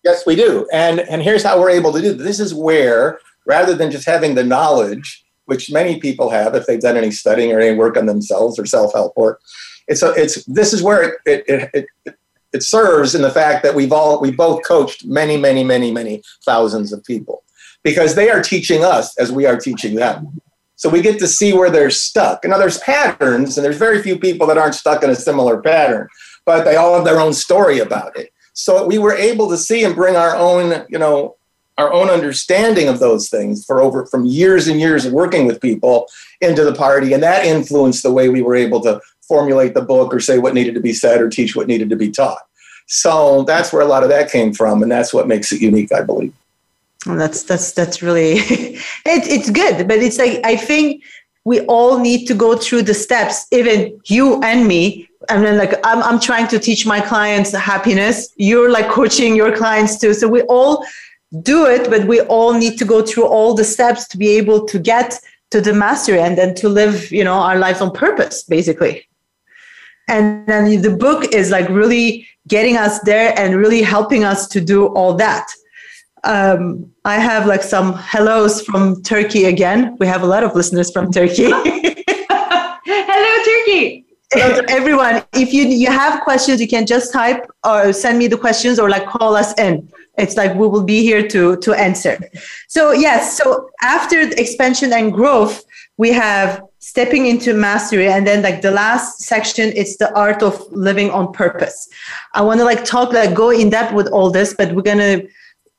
yes 0.05 0.27
we 0.27 0.37
do. 0.37 0.69
And 0.73 1.01
and 1.01 1.23
here's 1.23 1.43
how 1.43 1.61
we're 1.61 1.71
able 1.71 1.93
to 1.93 2.01
do 2.01 2.13
this 2.13 2.41
is 2.41 2.55
where 2.55 3.19
rather 3.47 3.75
than 3.75 3.91
just 3.91 4.07
having 4.07 4.35
the 4.35 4.45
knowledge 4.45 5.25
which 5.47 5.71
many 5.71 6.01
people 6.01 6.31
have 6.31 6.55
if 6.55 6.67
they've 6.67 6.81
done 6.81 6.97
any 6.97 7.11
studying 7.11 7.53
or 7.53 7.61
any 7.61 7.77
work 7.77 7.97
on 7.97 8.07
themselves 8.07 8.59
or 8.59 8.65
self-help 8.65 9.15
work 9.17 9.41
it's 9.89 10.03
a, 10.03 10.13
it's 10.13 10.45
this 10.47 10.73
is 10.73 10.83
where 10.83 11.03
it 11.03 11.15
it, 11.27 11.45
it, 11.75 11.87
it 12.05 12.17
it 12.53 12.63
serves 12.63 13.15
in 13.15 13.23
the 13.23 13.31
fact 13.31 13.63
that 13.63 13.75
we've 13.75 13.93
all 13.93 14.21
we 14.21 14.31
both 14.31 14.63
coached 14.67 15.05
many 15.05 15.37
many 15.37 15.65
many 15.65 15.91
many 15.91 16.23
thousands 16.45 16.93
of 16.93 17.05
people 17.05 17.43
because 17.83 18.15
they 18.15 18.31
are 18.31 18.41
teaching 18.41 18.85
us 18.85 19.17
as 19.19 19.31
we 19.31 19.45
are 19.45 19.59
teaching 19.59 19.95
them 19.97 20.41
so 20.77 20.89
we 20.89 21.01
get 21.03 21.19
to 21.21 21.29
see 21.29 21.53
where 21.53 21.71
they're 21.71 21.91
stuck. 21.91 22.45
Now 22.45 22.59
there's 22.59 22.79
patterns, 22.79 23.57
and 23.57 23.65
there's 23.65 23.79
very 23.79 24.03
few 24.03 24.19
people 24.19 24.47
that 24.49 24.59
aren't 24.59 24.75
stuck 24.75 25.03
in 25.03 25.11
a 25.11 25.15
similar 25.15 25.61
pattern, 25.61 26.09
but 26.45 26.65
they 26.65 26.77
all 26.77 26.95
have 26.95 27.05
their 27.05 27.21
own 27.21 27.33
story 27.33 27.79
about 27.79 28.17
it. 28.17 28.33
So 28.53 28.87
we 28.87 28.99
were 28.99 29.15
able 29.15 29.49
to 29.51 29.57
see 29.57 29.85
and 29.85 29.95
bring 29.95 30.17
our 30.17 30.37
own, 30.37 30.87
you 30.89 30.99
know, 30.99 31.37
our 31.77 31.93
own 31.93 32.09
understanding 32.09 32.89
of 32.89 33.01
those 33.01 33.29
things 33.29 33.65
for 33.65 33.81
over 33.81 34.07
from 34.07 34.25
years 34.25 34.69
and 34.69 34.79
years 34.79 35.05
of 35.05 35.13
working 35.13 35.47
with 35.47 35.61
people 35.61 36.07
into 36.41 36.65
the 36.65 36.75
party, 36.75 37.13
and 37.13 37.23
that 37.23 37.45
influenced 37.45 38.03
the 38.03 38.13
way 38.13 38.29
we 38.29 38.43
were 38.43 38.55
able 38.55 38.81
to 38.83 39.01
formulate 39.27 39.75
the 39.75 39.83
book 39.83 40.15
or 40.15 40.21
say 40.21 40.39
what 40.39 40.55
needed 40.55 40.75
to 40.75 40.81
be 40.81 40.93
said 40.93 41.21
or 41.21 41.29
teach 41.29 41.57
what 41.57 41.67
needed 41.67 41.91
to 41.91 41.97
be 41.97 42.11
taught. 42.11 42.43
So 42.87 43.43
that's 43.45 43.73
where 43.73 43.83
a 43.83 43.87
lot 43.87 44.03
of 44.03 44.09
that 44.11 44.31
came 44.31 44.53
from, 44.53 44.83
and 44.83 44.93
that's 44.93 45.15
what 45.15 45.27
makes 45.27 45.51
it 45.51 45.61
unique, 45.61 45.93
I 45.93 46.03
believe. 46.03 46.35
That's 47.07 47.43
that's 47.43 47.73
that's 47.73 48.03
really 48.03 48.33
it, 48.39 48.83
it's 49.05 49.51
good, 49.51 49.87
but 49.89 49.99
it's 49.99 50.19
like 50.19 50.41
I 50.45 50.57
think 50.57 51.05
we 51.45 51.61
all 51.67 51.99
need 51.99 52.27
to 52.27 52.35
go 52.35 52.57
through 52.57 52.83
the 52.83 52.95
steps, 52.95 53.47
even 53.53 54.01
you 54.07 54.43
and 54.43 54.67
me. 54.67 55.09
I 55.29 55.39
mean, 55.39 55.59
like 55.59 55.75
I'm 55.85 56.03
I'm 56.03 56.21
trying 56.21 56.49
to 56.49 56.59
teach 56.59 56.87
my 56.87 57.01
clients 57.01 57.53
happiness. 57.53 58.33
You're 58.37 58.71
like 58.71 58.89
coaching 58.89 59.37
your 59.37 59.55
clients 59.55 59.99
too. 59.99 60.15
So 60.15 60.29
we 60.29 60.43
all 60.43 60.85
do 61.43 61.67
it, 61.67 61.91
but 61.91 62.07
we 62.07 62.21
all 62.23 62.55
need 62.55 62.79
to 62.79 62.85
go 62.85 63.03
through 63.03 63.27
all 63.27 63.55
the 63.55 63.65
steps 63.65 64.07
to 64.09 64.19
be 64.19 64.29
able 64.29 64.67
to 64.67 64.79
get 64.79 65.19
to 65.51 65.61
the 65.61 65.73
mastery 65.73 66.21
and 66.21 66.39
then 66.39 66.55
to 66.57 66.69
live, 66.69 67.11
you 67.13 67.25
know, 67.25 67.35
our 67.35 67.59
lives 67.59 67.81
on 67.81 67.91
purpose, 67.91 68.43
basically. 68.45 69.07
And 70.09 70.47
then 70.47 70.83
the 70.83 70.97
book 70.97 71.33
is 71.33 71.51
like 71.51 71.69
really 71.69 72.27
getting 72.49 72.77
us 72.77 73.01
there 73.01 73.33
and 73.39 73.57
really 73.57 73.83
helping 73.83 74.25
us 74.25 74.47
to 74.49 74.61
do 74.61 74.87
all 74.89 75.15
that. 75.15 75.47
Um, 76.25 76.91
I 77.05 77.17
have 77.17 77.47
like 77.47 77.63
some 77.63 77.95
hellos 77.95 78.63
from 78.63 79.03
Turkey 79.03 79.45
again. 79.45 79.97
We 80.01 80.07
have 80.07 80.23
a 80.23 80.27
lot 80.27 80.43
of 80.43 80.55
listeners 80.55 80.91
from 80.91 81.13
Turkey. 81.13 81.51
Hello, 82.87 83.45
Turkey. 83.45 84.05
Everyone, 84.69 85.23
if 85.35 85.53
you 85.53 85.65
you 85.65 85.89
have 85.89 86.23
questions, 86.23 86.61
you 86.61 86.67
can 86.67 86.87
just 86.87 87.13
type 87.13 87.47
or 87.65 87.93
send 87.93 88.19
me 88.19 88.27
the 88.27 88.39
questions 88.39 88.79
or 88.79 88.89
like 88.89 89.07
call 89.07 89.37
us 89.37 89.57
in. 89.59 89.89
It's 90.17 90.37
like 90.37 90.55
we 90.55 90.67
will 90.67 90.83
be 90.83 91.03
here 91.03 91.29
to 91.29 91.57
to 91.59 91.75
answer. 91.75 92.19
So 92.69 92.93
yes, 92.93 93.37
so 93.37 93.69
after 93.83 94.27
the 94.27 94.41
expansion 94.41 94.93
and 94.93 95.13
growth, 95.13 95.63
we 95.99 96.11
have 96.13 96.63
stepping 96.79 97.27
into 97.27 97.55
mastery 97.55 98.09
and 98.09 98.27
then 98.27 98.43
like 98.43 98.61
the 98.61 98.71
last 98.71 99.21
section 99.21 99.73
it's 99.75 99.97
the 99.97 100.13
art 100.15 100.43
of 100.43 100.61
living 100.71 101.11
on 101.11 101.33
purpose 101.33 101.89
i 102.35 102.43
want 102.43 102.61
to 102.61 102.65
like 102.65 102.85
talk 102.85 103.11
like 103.11 103.35
go 103.35 103.49
in 103.49 103.71
depth 103.71 103.95
with 103.95 104.07
all 104.09 104.31
this 104.31 104.55
but 104.59 104.71
we're 104.75 104.83
gonna 104.83 105.23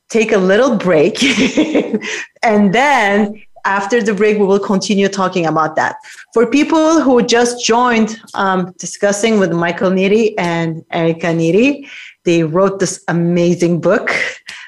take 0.09 0.31
a 0.31 0.37
little 0.37 0.75
break 0.75 1.23
and 2.43 2.73
then 2.73 3.41
after 3.65 4.01
the 4.01 4.13
break 4.13 4.37
we 4.37 4.45
will 4.45 4.59
continue 4.59 5.07
talking 5.07 5.45
about 5.45 5.75
that 5.75 5.95
for 6.33 6.45
people 6.45 7.01
who 7.01 7.21
just 7.23 7.65
joined 7.65 8.19
um, 8.35 8.73
discussing 8.77 9.39
with 9.39 9.51
michael 9.51 9.89
neri 9.89 10.37
and 10.37 10.85
erica 10.91 11.33
neri 11.33 11.87
they 12.23 12.43
wrote 12.43 12.79
this 12.79 13.03
amazing 13.07 13.81
book 13.81 14.11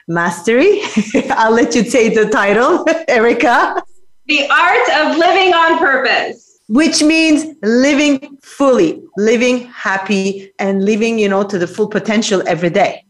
mastery 0.08 0.82
i'll 1.32 1.54
let 1.54 1.76
you 1.76 1.84
say 1.84 2.10
the 2.10 2.28
title 2.30 2.86
erica 3.08 3.82
the 4.28 4.46
art 4.50 4.90
of 4.90 5.18
living 5.18 5.54
on 5.54 5.80
purpose. 5.80 6.60
Which 6.68 7.02
means 7.02 7.56
living 7.64 8.38
fully, 8.42 9.02
living 9.16 9.68
happy, 9.68 10.52
and 10.60 10.84
living, 10.84 11.18
you 11.18 11.30
know, 11.30 11.44
to 11.44 11.58
the 11.58 11.66
full 11.66 11.88
potential 11.88 12.44
every 12.46 12.70
day. 12.70 13.06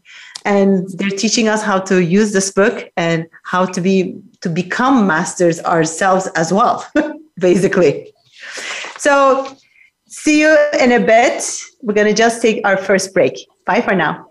And 0.48 0.88
they're 0.96 1.18
teaching 1.24 1.46
us 1.46 1.62
how 1.62 1.78
to 1.90 2.02
use 2.02 2.32
this 2.32 2.50
book 2.50 2.90
and 2.96 3.26
how 3.44 3.66
to 3.66 3.80
be 3.80 4.18
to 4.40 4.48
become 4.48 5.06
masters 5.06 5.60
ourselves 5.60 6.26
as 6.36 6.52
well, 6.52 6.86
basically. 7.38 8.14
So 8.96 9.54
see 10.06 10.40
you 10.40 10.56
in 10.80 10.92
a 10.92 11.00
bit. 11.00 11.44
We're 11.82 11.94
gonna 11.94 12.14
just 12.14 12.40
take 12.40 12.66
our 12.66 12.78
first 12.78 13.12
break. 13.12 13.34
Bye 13.66 13.82
for 13.82 13.94
now. 13.94 14.28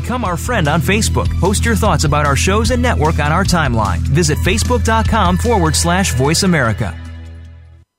Become 0.00 0.24
our 0.24 0.38
friend 0.38 0.66
on 0.66 0.80
Facebook. 0.80 1.28
Post 1.40 1.62
your 1.62 1.76
thoughts 1.76 2.04
about 2.04 2.24
our 2.24 2.34
shows 2.34 2.70
and 2.70 2.80
network 2.80 3.18
on 3.18 3.32
our 3.32 3.44
timeline. 3.44 3.98
Visit 3.98 4.38
facebook.com 4.38 5.36
forward 5.36 5.76
slash 5.76 6.14
voice 6.14 6.42
America. 6.42 6.98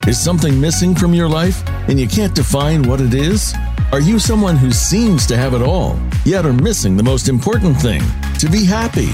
Is 0.07 0.19
something 0.19 0.59
missing 0.59 0.95
from 0.95 1.13
your 1.13 1.29
life 1.29 1.61
and 1.87 1.99
you 1.99 2.07
can't 2.07 2.33
define 2.33 2.81
what 2.83 3.01
it 3.01 3.13
is? 3.13 3.53
Are 3.91 4.01
you 4.01 4.17
someone 4.17 4.57
who 4.57 4.71
seems 4.71 5.27
to 5.27 5.37
have 5.37 5.53
it 5.53 5.61
all, 5.61 5.99
yet 6.25 6.43
are 6.43 6.53
missing 6.53 6.97
the 6.97 7.03
most 7.03 7.29
important 7.29 7.77
thing 7.79 8.01
to 8.39 8.49
be 8.49 8.65
happy? 8.65 9.09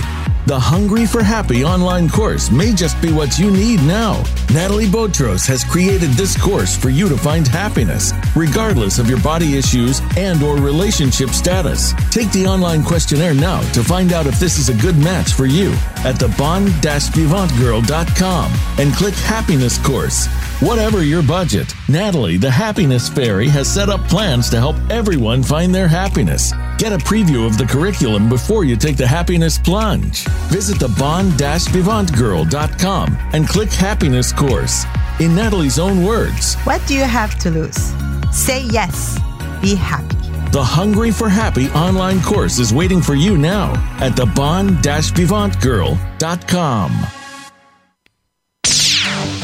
The 0.48 0.58
Hungry 0.58 1.06
for 1.06 1.22
Happy 1.24 1.64
online 1.66 2.08
course 2.08 2.50
may 2.50 2.72
just 2.72 3.02
be 3.02 3.12
what 3.12 3.38
you 3.38 3.52
need 3.52 3.84
now. 3.84 4.24
Natalie 4.54 4.90
Botros 4.90 5.46
has 5.46 5.66
created 5.66 6.12
this 6.12 6.42
course 6.42 6.74
for 6.74 6.90
you 6.90 7.10
to 7.10 7.18
find 7.18 7.46
happiness, 7.46 8.14
regardless 8.34 8.98
of 8.98 9.10
your 9.10 9.20
body 9.20 9.58
issues 9.58 10.00
and 10.16 10.42
or 10.42 10.56
relationship 10.56 11.32
status. 11.32 11.92
Take 12.12 12.32
the 12.32 12.48
online 12.48 12.82
questionnaire 12.82 13.34
now 13.34 13.60
to 13.74 13.84
find 13.84 14.14
out 14.14 14.26
if 14.26 14.40
this 14.40 14.58
is 14.58 14.70
a 14.70 14.82
good 14.82 14.98
match 14.98 15.34
for 15.34 15.48
you 15.48 15.74
at 16.06 16.16
thebon-vivantgirl.com 16.16 18.54
and 18.78 18.94
click 18.94 19.16
Happiness 19.16 19.78
Course. 19.86 20.30
Whatever 20.60 21.04
your 21.04 21.22
budget, 21.22 21.72
Natalie, 21.88 22.38
the 22.38 22.50
Happiness 22.50 23.08
Fairy, 23.10 23.48
has 23.48 23.72
set 23.72 23.90
up 23.90 24.02
plans 24.08 24.50
to 24.50 24.58
help 24.58 24.76
everyone 24.90 25.44
find 25.44 25.72
their 25.74 25.88
happiness. 25.88 26.52
Get 26.80 26.92
a 26.92 26.98
preview 26.98 27.46
of 27.46 27.60
the 27.60 27.66
curriculum 27.66 28.28
before 28.28 28.66
you 28.66 28.76
take 28.76 28.98
the 28.98 29.06
happiness 29.06 29.60
plunge. 29.60 30.24
Visit 30.50 30.80
the 30.80 30.88
bon-vivantgirl.com 30.98 33.18
and 33.34 33.48
click 33.48 33.70
Happiness 33.72 34.34
Course. 34.34 34.84
In 35.20 35.36
Natalie's 35.36 35.78
own 35.78 36.04
words, 36.04 36.56
What 36.64 36.82
do 36.88 36.96
you 36.96 37.04
have 37.04 37.38
to 37.40 37.52
lose? 37.52 37.94
Say 38.36 38.64
yes. 38.64 39.20
Be 39.62 39.76
happy. 39.76 40.16
the 40.52 40.64
Hungry 40.64 41.12
for 41.12 41.30
Happy 41.30 41.70
online 41.70 42.20
course 42.22 42.58
is 42.58 42.74
waiting 42.74 43.00
for 43.02 43.14
you 43.14 43.38
now 43.38 43.74
at 44.00 44.16
the 44.16 44.26
bon-vivantgirl.com. 44.26 47.17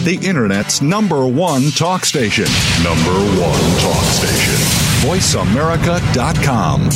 The 0.04 0.20
Internet's 0.22 0.82
number 0.82 1.26
one 1.26 1.72
talk 1.72 2.04
station. 2.04 2.44
Number 2.84 3.14
one 3.40 3.62
talk 3.80 4.04
station. 4.12 4.54
VoiceAmerica.com. 5.08 6.90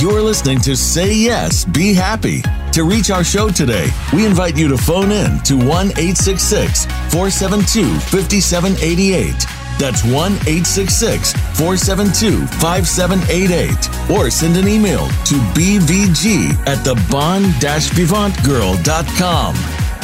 You're 0.00 0.22
listening 0.22 0.60
to 0.60 0.76
Say 0.76 1.12
Yes, 1.12 1.64
Be 1.64 1.92
Happy. 1.92 2.42
To 2.74 2.84
reach 2.84 3.10
our 3.10 3.24
show 3.24 3.48
today, 3.50 3.88
we 4.14 4.24
invite 4.24 4.56
you 4.56 4.68
to 4.68 4.78
phone 4.78 5.10
in 5.10 5.40
to 5.40 5.56
1 5.56 5.66
866 5.66 6.84
472 6.86 7.98
5788. 7.98 9.51
That's 9.82 10.04
1 10.04 10.14
866 10.46 11.32
472 11.58 12.46
5788. 12.62 14.14
Or 14.16 14.30
send 14.30 14.56
an 14.56 14.68
email 14.68 15.08
to 15.26 15.34
bvg 15.58 16.54
at 16.68 16.84
the 16.84 16.94
bon 17.10 17.42
vivantgirl.com. 17.42 19.54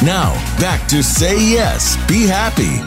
Now, 0.05 0.33
back 0.59 0.85
to 0.89 1.01
Say 1.01 1.39
Yes, 1.49 1.95
Be 2.09 2.27
Happy. 2.27 2.81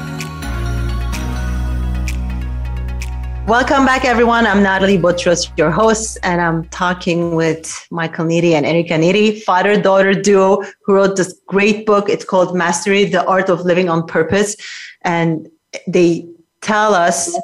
Welcome 3.47 3.87
back, 3.87 4.05
everyone. 4.05 4.47
I'm 4.47 4.63
Natalie 4.63 4.99
Botros, 4.99 5.51
your 5.57 5.71
host, 5.71 6.19
and 6.23 6.43
I'm 6.43 6.69
talking 6.69 7.35
with 7.35 7.87
Michael 7.91 8.27
Neri 8.27 8.55
and 8.55 8.67
Erica 8.67 8.99
Neri, 8.99 9.41
father 9.41 9.81
daughter 9.81 10.13
duo, 10.13 10.63
who 10.85 10.93
wrote 10.93 11.17
this 11.17 11.41
great 11.47 11.87
book. 11.87 12.11
It's 12.11 12.27
called 12.27 12.55
Mastery 12.55 13.07
The 13.07 13.25
Art 13.25 13.49
of 13.49 13.63
Living 13.63 13.89
on 13.89 14.07
Purpose. 14.07 14.57
And 15.01 15.49
they 15.87 16.29
tell 16.63 16.95
us, 16.95 17.39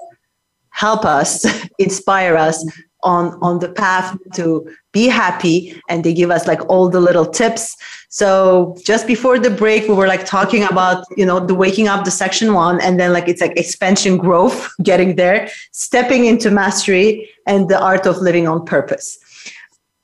help 0.71 1.05
us, 1.05 1.45
inspire 1.79 2.37
us 2.37 2.65
on, 3.03 3.39
on 3.43 3.59
the 3.59 3.69
path 3.69 4.17
to 4.35 4.69
be 4.93 5.07
happy. 5.07 5.81
And 5.89 6.03
they 6.03 6.15
give 6.15 6.31
us 6.31 6.47
like 6.47 6.69
all 6.69 6.89
the 6.89 7.01
little 7.01 7.27
tips. 7.27 7.77
So 8.09 8.77
just 8.85 9.07
before 9.07 9.39
the 9.39 9.51
break, 9.51 9.87
we 9.87 9.95
were 9.95 10.09
like 10.09 10.25
talking 10.25 10.65
about, 10.65 11.05
you 11.17 11.27
know, 11.27 11.45
the 11.45 11.55
waking 11.55 11.89
up, 11.89 12.05
the 12.05 12.11
section 12.11 12.55
one, 12.55 12.81
and 12.81 12.99
then 12.99 13.13
like 13.13 13.29
it's 13.29 13.41
like 13.41 13.57
expansion 13.57 14.17
growth, 14.17 14.69
getting 14.83 15.17
there, 15.17 15.51
stepping 15.73 16.25
into 16.25 16.51
mastery 16.51 17.29
and 17.47 17.69
the 17.69 17.81
art 17.81 18.07
of 18.07 18.19
living 18.19 18.49
on 18.49 18.65
purpose. 18.65 19.19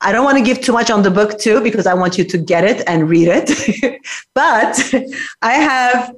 I 0.01 0.11
don't 0.11 0.23
want 0.23 0.37
to 0.37 0.43
give 0.43 0.61
too 0.61 0.71
much 0.71 0.91
on 0.91 1.01
the 1.01 1.09
book 1.09 1.39
too, 1.39 1.61
because 1.61 1.87
I 1.87 1.93
want 1.95 2.17
you 2.17 2.23
to 2.25 2.37
get 2.37 2.63
it 2.63 2.83
and 2.87 3.09
read 3.09 3.27
it. 3.27 4.01
but 4.35 4.93
I 5.41 5.53
have 5.53 6.13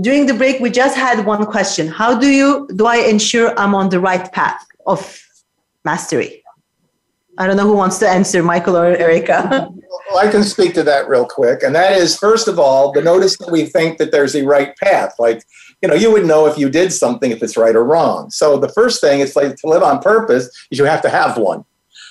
during 0.00 0.26
the 0.26 0.34
break, 0.34 0.60
we 0.60 0.70
just 0.70 0.96
had 0.96 1.24
one 1.26 1.44
question. 1.46 1.88
How 1.88 2.18
do 2.18 2.28
you 2.28 2.68
do 2.76 2.86
I 2.86 2.96
ensure 2.96 3.58
I'm 3.58 3.74
on 3.74 3.88
the 3.88 4.00
right 4.00 4.30
path 4.32 4.64
of 4.86 5.20
mastery? 5.84 6.42
I 7.36 7.46
don't 7.46 7.56
know 7.56 7.66
who 7.66 7.74
wants 7.74 7.98
to 7.98 8.08
answer, 8.08 8.42
Michael 8.42 8.76
or 8.76 8.96
Erica. 8.96 9.68
Well, 10.10 10.18
I 10.18 10.30
can 10.30 10.44
speak 10.44 10.74
to 10.74 10.82
that 10.82 11.08
real 11.08 11.24
quick. 11.24 11.62
And 11.62 11.74
that 11.74 11.92
is, 11.92 12.18
first 12.18 12.46
of 12.46 12.58
all, 12.58 12.92
the 12.92 13.00
notice 13.00 13.38
that 13.38 13.50
we 13.50 13.64
think 13.64 13.96
that 13.98 14.12
there's 14.12 14.36
a 14.36 14.44
right 14.44 14.76
path. 14.76 15.14
Like, 15.18 15.42
you 15.80 15.88
know, 15.88 15.94
you 15.94 16.12
would 16.12 16.26
know 16.26 16.46
if 16.46 16.58
you 16.58 16.68
did 16.68 16.92
something 16.92 17.30
if 17.30 17.42
it's 17.42 17.56
right 17.56 17.74
or 17.74 17.84
wrong. 17.84 18.30
So 18.30 18.58
the 18.58 18.68
first 18.68 19.00
thing 19.00 19.20
is 19.20 19.34
like 19.34 19.56
to 19.56 19.66
live 19.66 19.82
on 19.82 20.00
purpose 20.00 20.50
is 20.70 20.78
you 20.78 20.84
have 20.84 21.00
to 21.02 21.08
have 21.08 21.38
one. 21.38 21.64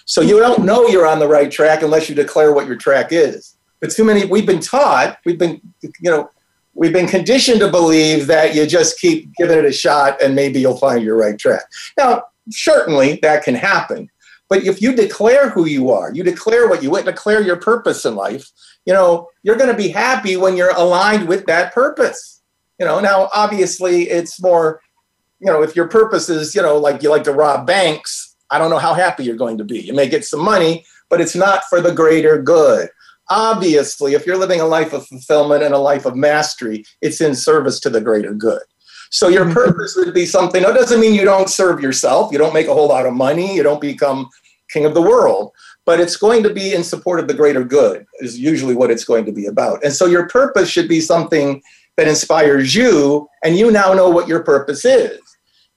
So 0.06 0.22
you 0.22 0.40
don't 0.40 0.66
know 0.66 0.88
you're 0.88 1.06
on 1.06 1.20
the 1.20 1.28
right 1.28 1.52
track 1.52 1.84
unless 1.84 2.10
you 2.10 2.16
declare 2.16 2.52
what 2.52 2.66
your 2.66 2.78
track 2.78 3.10
is. 3.12 3.56
But 3.80 3.92
too 3.92 4.04
many, 4.04 4.26
we've 4.26 4.46
been 4.46 4.60
taught, 4.60 5.20
we've 5.24 5.38
been, 5.38 5.62
you 5.82 6.10
know, 6.10 6.30
we've 6.74 6.94
been 6.94 7.08
conditioned 7.08 7.60
to 7.60 7.70
believe 7.70 8.28
that 8.28 8.56
you 8.56 8.66
just 8.66 9.00
keep 9.00 9.34
giving 9.36 9.58
it 9.58 9.66
a 9.66 9.72
shot 9.72 10.22
and 10.22 10.36
maybe 10.36 10.60
you'll 10.60 10.78
find 10.78 11.04
your 11.04 11.18
right 11.18 11.38
track. 11.38 11.64
Now, 11.98 12.24
certainly 12.50 13.20
that 13.22 13.44
can 13.44 13.56
happen. 13.56 14.10
But 14.50 14.64
if 14.64 14.82
you 14.82 14.96
declare 14.96 15.50
who 15.50 15.66
you 15.66 15.92
are, 15.92 16.14
you 16.14 16.24
declare 16.24 16.68
what 16.68 16.84
you 16.84 16.92
want, 16.92 17.06
declare 17.06 17.42
your 17.42 17.56
purpose 17.56 18.06
in 18.06 18.16
life, 18.16 18.52
you 18.86 18.94
know, 18.94 19.30
you're 19.42 19.56
going 19.56 19.72
to 19.72 19.78
be 19.78 19.88
happy 19.88 20.36
when 20.38 20.58
you're 20.58 20.76
aligned 20.76 21.28
with 21.28 21.46
that 21.46 21.74
purpose. 21.74 22.42
You 22.80 22.86
know, 22.86 23.00
now 23.00 23.30
obviously 23.34 24.10
it's 24.10 24.42
more, 24.42 24.82
you 25.40 25.48
know, 25.48 25.64
if 25.64 25.76
your 25.76 25.88
purpose 25.88 26.30
is, 26.30 26.54
you 26.54 26.62
know, 26.62 26.78
like 26.78 27.02
you 27.02 27.10
like 27.10 27.24
to 27.24 27.34
rob 27.34 27.66
banks, 27.66 28.36
I 28.50 28.58
don't 28.58 28.70
know 28.70 28.78
how 28.78 28.94
happy 28.94 29.24
you're 29.24 29.36
going 29.36 29.58
to 29.58 29.64
be. 29.64 29.80
You 29.80 29.94
may 29.94 30.08
get 30.08 30.26
some 30.26 30.42
money, 30.42 30.86
but 31.10 31.22
it's 31.22 31.36
not 31.36 31.64
for 31.70 31.82
the 31.82 31.94
greater 31.94 32.42
good. 32.42 32.90
Obviously, 33.30 34.14
if 34.14 34.26
you're 34.26 34.38
living 34.38 34.62
a 34.62 34.66
life 34.66 34.94
of 34.94 35.08
fulfillment 35.08 35.64
and 35.64 35.74
a 35.74 35.80
life 35.80 36.06
of 36.06 36.16
mastery, 36.16 36.84
it's 37.02 37.22
in 37.22 37.36
service 37.36 37.80
to 37.82 37.90
the 37.90 38.02
greater 38.02 38.34
good. 38.34 38.62
So 39.12 39.28
your 39.28 39.46
mm-hmm. 39.46 39.54
purpose 39.54 39.96
would 39.96 40.14
be 40.14 40.26
something. 40.26 40.64
That 40.64 40.76
doesn't 40.76 41.00
mean 41.00 41.14
you 41.14 41.26
don't 41.26 41.50
serve 41.50 41.80
yourself. 41.80 42.32
You 42.32 42.38
don't 42.38 42.54
make 42.54 42.68
a 42.68 42.74
whole 42.74 42.88
lot 42.88 43.06
of 43.06 43.14
money. 43.14 43.56
You 43.56 43.64
don't 43.64 43.82
become 43.82 44.30
king 44.70 44.86
of 44.86 44.94
the 44.94 45.02
world. 45.02 45.52
But 45.86 46.00
it's 46.00 46.16
going 46.16 46.44
to 46.44 46.54
be 46.54 46.74
in 46.74 46.84
support 46.84 47.20
of 47.20 47.28
the 47.28 47.34
greater 47.34 47.64
good. 47.64 48.06
Is 48.20 48.40
usually 48.40 48.76
what 48.76 48.92
it's 48.92 49.06
going 49.06 49.26
to 49.26 49.32
be 49.32 49.46
about. 49.46 49.84
And 49.84 49.94
so 49.94 50.06
your 50.06 50.28
purpose 50.28 50.70
should 50.70 50.90
be 50.90 51.00
something 51.00 51.62
that 51.96 52.08
inspires 52.08 52.74
you, 52.74 53.30
and 53.44 53.56
you 53.56 53.70
now 53.70 53.94
know 53.94 54.10
what 54.10 54.28
your 54.28 54.42
purpose 54.42 54.84
is 54.84 55.20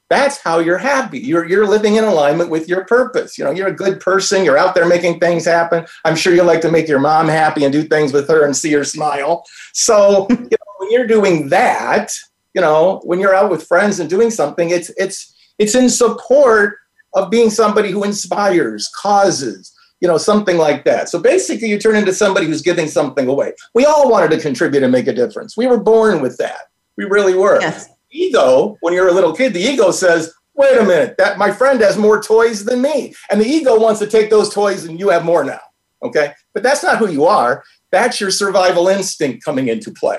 that's 0.08 0.38
how 0.38 0.60
you're 0.60 0.78
happy. 0.78 1.18
You're 1.18 1.48
you're 1.48 1.66
living 1.66 1.96
in 1.96 2.04
alignment 2.04 2.50
with 2.50 2.68
your 2.68 2.84
purpose. 2.84 3.36
You 3.36 3.44
know, 3.44 3.50
you're 3.50 3.68
a 3.68 3.74
good 3.74 4.00
person. 4.00 4.44
You're 4.44 4.58
out 4.58 4.74
there 4.74 4.86
making 4.86 5.18
things 5.18 5.44
happen. 5.44 5.84
I'm 6.04 6.14
sure 6.14 6.34
you 6.34 6.42
like 6.42 6.60
to 6.60 6.70
make 6.70 6.86
your 6.86 7.00
mom 7.00 7.26
happy 7.26 7.64
and 7.64 7.72
do 7.72 7.82
things 7.82 8.12
with 8.12 8.28
her 8.28 8.44
and 8.44 8.56
see 8.56 8.72
her 8.72 8.84
smile. 8.84 9.44
So 9.72 10.26
you 10.30 10.36
know, 10.36 10.74
when 10.78 10.90
you're 10.92 11.06
doing 11.06 11.48
that, 11.48 12.12
you 12.54 12.60
know, 12.60 13.00
when 13.04 13.18
you're 13.18 13.34
out 13.34 13.50
with 13.50 13.66
friends 13.66 13.98
and 13.98 14.08
doing 14.08 14.30
something, 14.30 14.70
it's 14.70 14.90
it's 14.96 15.34
it's 15.58 15.74
in 15.74 15.90
support 15.90 16.78
of 17.14 17.30
being 17.30 17.50
somebody 17.50 17.90
who 17.90 18.04
inspires, 18.04 18.88
causes, 18.88 19.72
you 20.00 20.06
know, 20.06 20.18
something 20.18 20.58
like 20.58 20.84
that. 20.84 21.08
So 21.08 21.18
basically, 21.18 21.68
you 21.68 21.80
turn 21.80 21.96
into 21.96 22.12
somebody 22.12 22.46
who's 22.46 22.62
giving 22.62 22.86
something 22.86 23.26
away. 23.26 23.54
We 23.74 23.86
all 23.86 24.08
wanted 24.08 24.30
to 24.36 24.40
contribute 24.40 24.84
and 24.84 24.92
make 24.92 25.08
a 25.08 25.12
difference. 25.12 25.56
We 25.56 25.66
were 25.66 25.80
born 25.80 26.20
with 26.20 26.36
that. 26.36 26.68
We 26.96 27.06
really 27.06 27.34
were. 27.34 27.60
Yes 27.60 27.88
ego, 28.16 28.76
when 28.80 28.94
you're 28.94 29.08
a 29.08 29.12
little 29.12 29.34
kid, 29.34 29.52
the 29.54 29.60
ego 29.60 29.90
says, 29.90 30.32
wait 30.54 30.78
a 30.78 30.84
minute, 30.84 31.16
that 31.18 31.38
my 31.38 31.52
friend 31.52 31.80
has 31.80 31.96
more 31.96 32.22
toys 32.22 32.64
than 32.64 32.80
me. 32.80 33.14
And 33.30 33.40
the 33.40 33.46
ego 33.46 33.78
wants 33.78 34.00
to 34.00 34.06
take 34.06 34.30
those 34.30 34.52
toys 34.52 34.84
and 34.84 34.98
you 34.98 35.10
have 35.10 35.24
more 35.24 35.44
now. 35.44 35.60
Okay. 36.02 36.32
But 36.54 36.62
that's 36.62 36.82
not 36.82 36.98
who 36.98 37.10
you 37.10 37.24
are. 37.24 37.62
That's 37.92 38.20
your 38.20 38.30
survival 38.30 38.88
instinct 38.88 39.44
coming 39.44 39.68
into 39.68 39.90
play. 39.90 40.18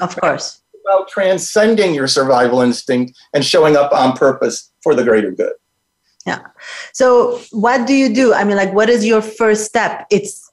Of 0.00 0.16
course. 0.16 0.62
It's 0.72 0.82
about 0.86 1.08
transcending 1.08 1.94
your 1.94 2.08
survival 2.08 2.60
instinct 2.60 3.18
and 3.34 3.44
showing 3.44 3.76
up 3.76 3.92
on 3.92 4.16
purpose 4.16 4.72
for 4.82 4.94
the 4.94 5.04
greater 5.04 5.30
good. 5.30 5.52
Yeah. 6.26 6.40
So 6.92 7.40
what 7.52 7.86
do 7.86 7.94
you 7.94 8.14
do? 8.14 8.34
I 8.34 8.44
mean, 8.44 8.56
like, 8.56 8.72
what 8.74 8.90
is 8.90 9.04
your 9.04 9.22
first 9.22 9.64
step? 9.64 10.06
It's 10.10 10.47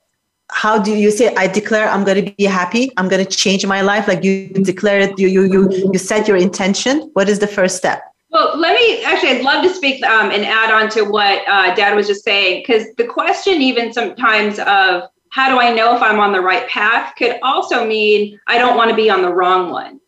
how 0.52 0.78
do 0.78 0.96
you 0.96 1.12
say 1.12 1.34
i 1.36 1.48
declare 1.48 1.90
i'm 1.90 2.04
going 2.04 2.24
to 2.24 2.32
be 2.36 2.44
happy 2.44 2.92
i'm 2.98 3.08
going 3.08 3.24
to 3.24 3.30
change 3.30 3.66
my 3.66 3.82
life 3.82 4.08
like 4.08 4.24
you 4.24 4.50
declare 4.50 5.00
it 5.00 5.18
you 5.18 5.28
you 5.28 5.44
you, 5.44 5.90
you 5.92 5.98
set 5.98 6.28
your 6.28 6.38
intention? 6.38 7.10
What 7.14 7.30
is 7.30 7.40
the 7.40 7.48
first 7.48 7.78
step? 7.78 8.04
Well 8.30 8.58
let 8.58 8.76
me 8.76 9.04
actually 9.04 9.30
i'd 9.32 9.44
love 9.44 9.64
to 9.64 9.74
speak 9.74 10.04
um, 10.04 10.32
and 10.32 10.46
add 10.46 10.72
on 10.72 10.90
to 10.92 11.04
what 11.04 11.48
uh, 11.48 11.74
dad 11.76 11.96
was 11.96 12.08
just 12.08 12.24
saying 12.24 12.62
because 12.62 12.94
the 12.96 13.06
question 13.06 13.62
even 13.62 13.92
sometimes 13.92 14.60
of 14.60 15.04
how 15.32 15.50
do 15.50 15.60
i 15.60 15.74
know 15.74 15.96
if 15.96 16.02
i'm 16.02 16.20
on 16.20 16.32
the 16.32 16.42
right 16.42 16.68
path? 16.68 17.14
could 17.18 17.40
also 17.42 17.86
mean 17.86 18.40
i 18.48 18.58
don't 18.58 18.78
want 18.78 18.90
to 18.90 18.96
be 18.96 19.10
on 19.10 19.22
the 19.22 19.34
wrong 19.34 19.72
one. 19.72 20.00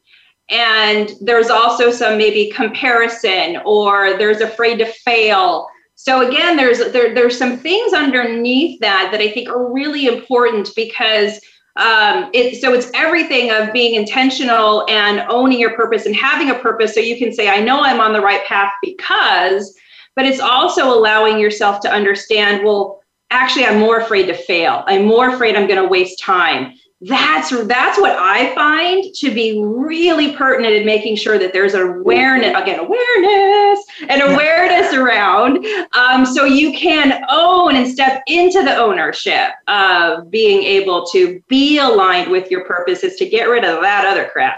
And 0.49 1.11
there's 1.19 1.49
also 1.49 1.91
some 1.91 2.17
maybe 2.17 2.51
comparison 2.51 3.57
or 3.65 4.17
there's 4.17 4.39
afraid 4.39 4.77
to 4.77 4.85
fail 4.85 5.67
so 5.99 6.27
again, 6.27 6.55
there's 6.55 6.77
there, 6.93 7.15
there's 7.15 7.35
some 7.35 7.57
things 7.57 7.91
underneath 7.91 8.79
that 8.81 9.09
that 9.11 9.19
I 9.19 9.31
think 9.31 9.49
are 9.49 9.73
really 9.73 10.05
important 10.05 10.69
because 10.75 11.41
um, 11.75 12.29
it, 12.33 12.61
so 12.61 12.73
it's 12.73 12.91
everything 12.93 13.49
of 13.49 13.73
being 13.73 13.95
intentional 13.95 14.85
and 14.89 15.25
owning 15.27 15.59
your 15.59 15.75
purpose 15.75 16.05
and 16.05 16.15
having 16.15 16.51
a 16.51 16.53
purpose. 16.59 16.93
So 16.93 16.99
you 16.99 17.17
can 17.17 17.33
say 17.33 17.49
i 17.49 17.59
know 17.59 17.81
i'm 17.81 17.99
on 17.99 18.13
the 18.13 18.21
right 18.21 18.45
path 18.45 18.71
because 18.83 19.75
but 20.15 20.25
it's 20.25 20.39
also 20.39 20.87
allowing 20.87 21.39
yourself 21.39 21.79
to 21.81 21.91
understand 21.91 22.63
well 22.63 23.01
actually 23.31 23.65
i'm 23.65 23.79
more 23.79 23.99
afraid 23.99 24.27
to 24.27 24.35
fail. 24.35 24.83
I'm 24.85 25.03
more 25.03 25.29
afraid 25.33 25.55
i'm 25.55 25.67
going 25.67 25.81
to 25.81 25.89
waste 25.89 26.19
time 26.19 26.75
that's 27.01 27.51
that's 27.67 27.99
what 27.99 28.15
I 28.17 28.55
find 28.55 29.13
to 29.15 29.31
be 29.31 29.61
really 29.63 30.35
pertinent 30.35 30.73
in 30.73 30.83
making 30.83 31.15
sure 31.15 31.37
that 31.37 31.53
there's 31.53 31.75
awareness 31.75 32.55
again 32.55 32.79
awareness 32.79 33.85
and 34.09 34.21
awareness 34.23 34.93
around 34.95 35.63
um, 35.93 36.25
so 36.25 36.45
you 36.45 36.73
can 36.73 37.23
own 37.29 37.75
and 37.75 37.87
step 37.87 38.23
into 38.25 38.63
the 38.63 38.75
ownership 38.75 39.51
of 39.67 40.31
being 40.31 40.63
able 40.63 41.05
to 41.07 41.39
be 41.47 41.77
aligned 41.77 42.31
with 42.31 42.49
your 42.49 42.65
purpose 42.65 43.03
is 43.03 43.15
to 43.17 43.29
get 43.29 43.43
rid 43.43 43.63
of 43.63 43.81
that 43.81 44.05
other 44.05 44.29
crap. 44.29 44.57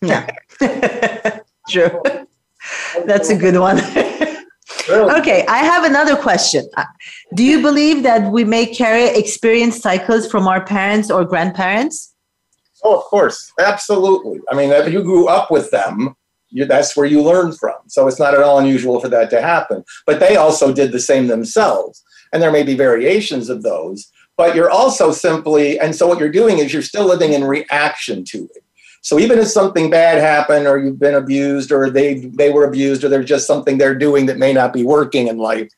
Yeah, 0.00 0.30
true. 1.68 2.02
That's 3.04 3.30
a 3.30 3.36
good 3.36 3.58
one. 3.58 3.78
Okay, 4.88 5.46
I 5.46 5.58
have 5.58 5.84
another 5.84 6.16
question. 6.16 6.68
Uh, 6.76 6.84
do 7.34 7.42
you 7.42 7.62
believe 7.62 8.02
that 8.02 8.30
we 8.30 8.44
may 8.44 8.66
carry 8.66 9.04
experience 9.18 9.80
cycles 9.80 10.30
from 10.30 10.46
our 10.46 10.64
parents 10.64 11.10
or 11.10 11.24
grandparents? 11.24 12.14
Oh, 12.82 12.98
of 12.98 13.04
course, 13.04 13.52
absolutely. 13.58 14.40
I 14.50 14.54
mean, 14.54 14.70
if 14.70 14.92
you 14.92 15.02
grew 15.02 15.26
up 15.26 15.50
with 15.50 15.70
them, 15.70 16.16
you, 16.50 16.66
that's 16.66 16.96
where 16.96 17.06
you 17.06 17.22
learn 17.22 17.52
from. 17.52 17.76
So 17.86 18.06
it's 18.06 18.18
not 18.18 18.34
at 18.34 18.42
all 18.42 18.58
unusual 18.58 19.00
for 19.00 19.08
that 19.08 19.30
to 19.30 19.40
happen. 19.40 19.84
But 20.06 20.20
they 20.20 20.36
also 20.36 20.72
did 20.72 20.92
the 20.92 21.00
same 21.00 21.26
themselves, 21.26 22.02
and 22.32 22.42
there 22.42 22.52
may 22.52 22.62
be 22.62 22.74
variations 22.74 23.48
of 23.48 23.62
those. 23.62 24.10
But 24.36 24.54
you're 24.54 24.70
also 24.70 25.12
simply, 25.12 25.78
and 25.78 25.94
so 25.94 26.06
what 26.06 26.18
you're 26.18 26.28
doing 26.28 26.58
is 26.58 26.72
you're 26.72 26.82
still 26.82 27.06
living 27.06 27.32
in 27.32 27.44
reaction 27.44 28.24
to 28.26 28.48
it. 28.54 28.63
So 29.04 29.18
even 29.18 29.38
if 29.38 29.48
something 29.48 29.90
bad 29.90 30.18
happened 30.18 30.66
or 30.66 30.78
you've 30.78 30.98
been 30.98 31.14
abused 31.14 31.70
or 31.70 31.90
they 31.90 32.20
they 32.20 32.50
were 32.50 32.64
abused 32.64 33.04
or 33.04 33.10
there's 33.10 33.28
just 33.28 33.46
something 33.46 33.76
they're 33.76 33.94
doing 33.94 34.24
that 34.26 34.38
may 34.38 34.54
not 34.54 34.72
be 34.72 34.82
working 34.82 35.28
in 35.28 35.36
life, 35.36 35.70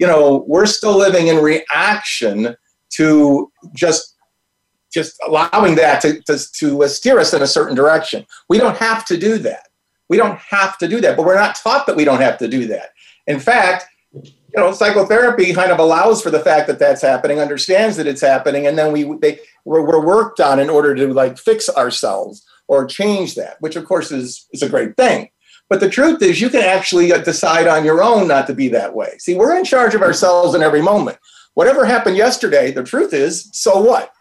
you 0.00 0.06
know, 0.06 0.44
we're 0.48 0.66
still 0.66 0.98
living 0.98 1.28
in 1.28 1.36
reaction 1.36 2.56
to 2.94 3.52
just 3.72 4.16
just 4.92 5.16
allowing 5.26 5.76
that 5.76 6.02
to, 6.02 6.20
to, 6.22 6.36
to 6.54 6.88
steer 6.88 7.20
us 7.20 7.32
in 7.32 7.40
a 7.40 7.46
certain 7.46 7.76
direction. 7.76 8.26
We 8.48 8.58
don't 8.58 8.76
have 8.76 9.04
to 9.06 9.16
do 9.16 9.38
that. 9.38 9.68
We 10.08 10.16
don't 10.16 10.38
have 10.38 10.76
to 10.78 10.88
do 10.88 11.00
that, 11.02 11.16
but 11.16 11.24
we're 11.24 11.38
not 11.38 11.54
taught 11.54 11.86
that 11.86 11.94
we 11.96 12.04
don't 12.04 12.20
have 12.20 12.36
to 12.38 12.48
do 12.48 12.66
that. 12.66 12.90
In 13.28 13.38
fact, 13.38 13.86
you 14.12 14.32
know, 14.56 14.72
psychotherapy 14.72 15.54
kind 15.54 15.70
of 15.70 15.78
allows 15.78 16.20
for 16.20 16.30
the 16.30 16.40
fact 16.40 16.66
that 16.66 16.80
that's 16.80 17.00
happening, 17.00 17.38
understands 17.38 17.96
that 17.96 18.08
it's 18.08 18.20
happening, 18.20 18.66
and 18.66 18.76
then 18.76 18.92
we 18.92 19.04
they 19.18 19.38
we're, 19.64 19.86
we're 19.86 20.04
worked 20.04 20.40
on 20.40 20.58
in 20.58 20.68
order 20.68 20.96
to 20.96 21.14
like 21.14 21.38
fix 21.38 21.68
ourselves 21.68 22.44
or 22.68 22.86
change 22.86 23.34
that, 23.34 23.56
which 23.60 23.76
of 23.76 23.84
course 23.84 24.10
is, 24.10 24.46
is 24.52 24.62
a 24.62 24.68
great 24.68 24.96
thing. 24.96 25.28
But 25.68 25.80
the 25.80 25.88
truth 25.88 26.20
is, 26.22 26.40
you 26.40 26.50
can 26.50 26.62
actually 26.62 27.12
uh, 27.12 27.18
decide 27.18 27.66
on 27.66 27.84
your 27.84 28.02
own 28.02 28.28
not 28.28 28.46
to 28.48 28.54
be 28.54 28.68
that 28.68 28.94
way. 28.94 29.16
See, 29.18 29.34
we're 29.34 29.56
in 29.56 29.64
charge 29.64 29.94
of 29.94 30.02
ourselves 30.02 30.54
in 30.54 30.62
every 30.62 30.82
moment. 30.82 31.18
Whatever 31.54 31.84
happened 31.84 32.16
yesterday, 32.16 32.70
the 32.70 32.84
truth 32.84 33.12
is, 33.12 33.48
so 33.52 33.80
what? 33.80 34.12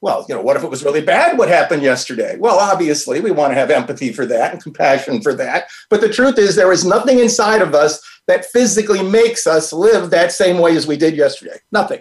Well, 0.00 0.26
you 0.28 0.34
know, 0.34 0.42
what 0.42 0.56
if 0.56 0.64
it 0.64 0.70
was 0.70 0.84
really 0.84 1.00
bad 1.00 1.38
what 1.38 1.48
happened 1.48 1.82
yesterday? 1.82 2.36
Well, 2.38 2.58
obviously, 2.58 3.20
we 3.20 3.30
want 3.30 3.52
to 3.52 3.54
have 3.54 3.70
empathy 3.70 4.12
for 4.12 4.26
that 4.26 4.52
and 4.52 4.62
compassion 4.62 5.22
for 5.22 5.32
that. 5.34 5.68
But 5.88 6.00
the 6.00 6.12
truth 6.12 6.38
is, 6.38 6.56
there 6.56 6.72
is 6.72 6.84
nothing 6.84 7.20
inside 7.20 7.62
of 7.62 7.74
us 7.74 8.02
that 8.26 8.44
physically 8.46 9.02
makes 9.02 9.46
us 9.46 9.72
live 9.72 10.10
that 10.10 10.32
same 10.32 10.58
way 10.58 10.76
as 10.76 10.86
we 10.86 10.96
did 10.96 11.16
yesterday. 11.16 11.58
Nothing. 11.72 12.00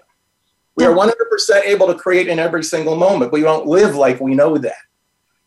We 0.75 0.85
are 0.85 0.93
100% 0.93 1.13
able 1.63 1.87
to 1.87 1.95
create 1.95 2.27
in 2.27 2.39
every 2.39 2.63
single 2.63 2.95
moment. 2.95 3.31
We 3.31 3.41
don't 3.41 3.67
live 3.67 3.95
like 3.95 4.19
we 4.19 4.33
know 4.33 4.57
that. 4.57 4.75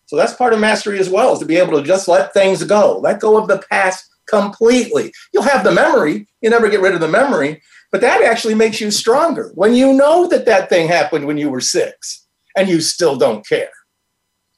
So 0.07 0.17
that's 0.17 0.35
part 0.35 0.53
of 0.53 0.61
mastery 0.61 0.99
as 0.99 1.11
well, 1.11 1.33
is 1.33 1.41
to 1.41 1.45
be 1.45 1.57
able 1.57 1.79
to 1.79 1.87
just 1.87 2.09
let 2.09 2.33
things 2.33 2.63
go, 2.65 2.99
let 2.99 3.21
go 3.21 3.37
of 3.37 3.49
the 3.49 3.59
past 3.71 4.09
completely. 4.27 5.13
You'll 5.33 5.43
have 5.43 5.65
the 5.65 5.73
memory, 5.73 6.27
you 6.41 6.51
never 6.51 6.69
get 6.69 6.81
rid 6.81 6.95
of 6.95 7.01
the 7.01 7.09
memory, 7.09 7.63
but 7.93 8.01
that 8.01 8.23
actually 8.23 8.55
makes 8.55 8.81
you 8.81 8.91
stronger 8.91 9.53
when 9.55 9.75
you 9.75 9.93
know 9.93 10.27
that 10.29 10.47
that 10.47 10.69
thing 10.69 10.89
happened 10.89 11.27
when 11.27 11.39
you 11.39 11.51
were 11.51 11.61
six 11.61 12.27
and 12.57 12.69
you 12.69 12.81
still 12.81 13.17
don't 13.17 13.47
care. 13.47 13.71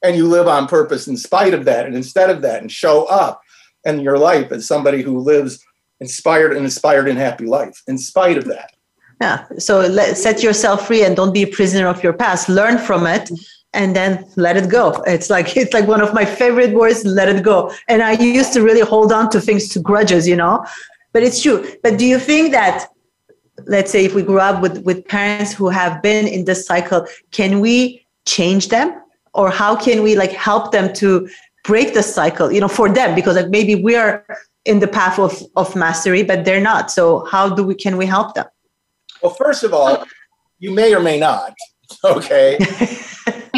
And 0.01 0.15
you 0.15 0.27
live 0.27 0.47
on 0.47 0.67
purpose 0.67 1.07
in 1.07 1.17
spite 1.17 1.53
of 1.53 1.65
that 1.65 1.85
and 1.85 1.95
instead 1.95 2.29
of 2.29 2.41
that 2.43 2.61
and 2.61 2.71
show 2.71 3.05
up 3.05 3.41
in 3.83 3.99
your 3.99 4.17
life 4.17 4.51
as 4.51 4.65
somebody 4.65 5.01
who 5.01 5.19
lives 5.19 5.63
inspired 5.99 6.53
and 6.53 6.63
inspired 6.63 7.09
and 7.09 7.19
happy 7.19 7.45
life 7.45 7.81
in 7.87 7.97
spite 7.97 8.37
of 8.37 8.45
that. 8.45 8.71
Yeah. 9.21 9.45
So 9.57 9.81
let, 9.81 10.17
set 10.17 10.41
yourself 10.41 10.87
free 10.87 11.03
and 11.03 11.15
don't 11.15 11.33
be 11.33 11.43
a 11.43 11.47
prisoner 11.47 11.87
of 11.87 12.01
your 12.01 12.13
past. 12.13 12.47
Learn 12.47 12.77
from 12.77 13.05
it 13.05 13.29
and 13.73 13.95
then 13.95 14.25
let 14.35 14.57
it 14.57 14.69
go. 14.69 15.03
It's 15.05 15.29
like 15.29 15.55
it's 15.61 15.73
like 15.73 15.87
one 15.87 16.01
of 16.01 16.13
my 16.13 16.25
favorite 16.25 16.73
words, 16.73 17.05
let 17.05 17.29
it 17.29 17.43
go. 17.43 17.73
And 17.87 18.01
I 18.01 18.13
used 18.13 18.53
to 18.53 18.61
really 18.61 18.81
hold 18.81 19.11
on 19.11 19.29
to 19.31 19.41
things 19.41 19.67
to 19.69 19.79
grudges, 19.79 20.27
you 20.27 20.35
know. 20.35 20.65
But 21.13 21.23
it's 21.23 21.41
true. 21.41 21.67
But 21.83 21.97
do 21.97 22.05
you 22.05 22.19
think 22.19 22.51
that 22.51 22.87
let's 23.65 23.91
say 23.91 24.05
if 24.05 24.15
we 24.15 24.21
grew 24.21 24.39
up 24.39 24.61
with 24.61 24.83
with 24.83 25.07
parents 25.07 25.53
who 25.53 25.69
have 25.69 26.01
been 26.01 26.27
in 26.27 26.45
this 26.45 26.65
cycle, 26.65 27.05
can 27.31 27.59
we 27.59 28.05
change 28.25 28.69
them? 28.69 29.01
Or 29.33 29.51
how 29.51 29.75
can 29.75 30.01
we 30.01 30.15
like 30.15 30.31
help 30.31 30.71
them 30.71 30.91
to 30.93 31.29
break 31.63 31.93
the 31.93 32.01
cycle, 32.03 32.51
you 32.51 32.59
know, 32.59 32.67
for 32.67 32.89
them? 32.89 33.15
Because 33.15 33.35
like 33.35 33.49
maybe 33.49 33.75
we 33.75 33.95
are 33.95 34.25
in 34.65 34.79
the 34.79 34.87
path 34.87 35.19
of, 35.19 35.41
of 35.55 35.75
mastery, 35.75 36.23
but 36.23 36.45
they're 36.45 36.61
not. 36.61 36.91
So 36.91 37.25
how 37.25 37.49
do 37.49 37.63
we 37.63 37.75
can 37.75 37.97
we 37.97 38.05
help 38.05 38.33
them? 38.33 38.45
Well, 39.21 39.33
first 39.33 39.63
of 39.63 39.73
all, 39.73 40.05
you 40.59 40.71
may 40.71 40.93
or 40.93 40.99
may 40.99 41.19
not. 41.19 41.53
Okay. 42.03 42.57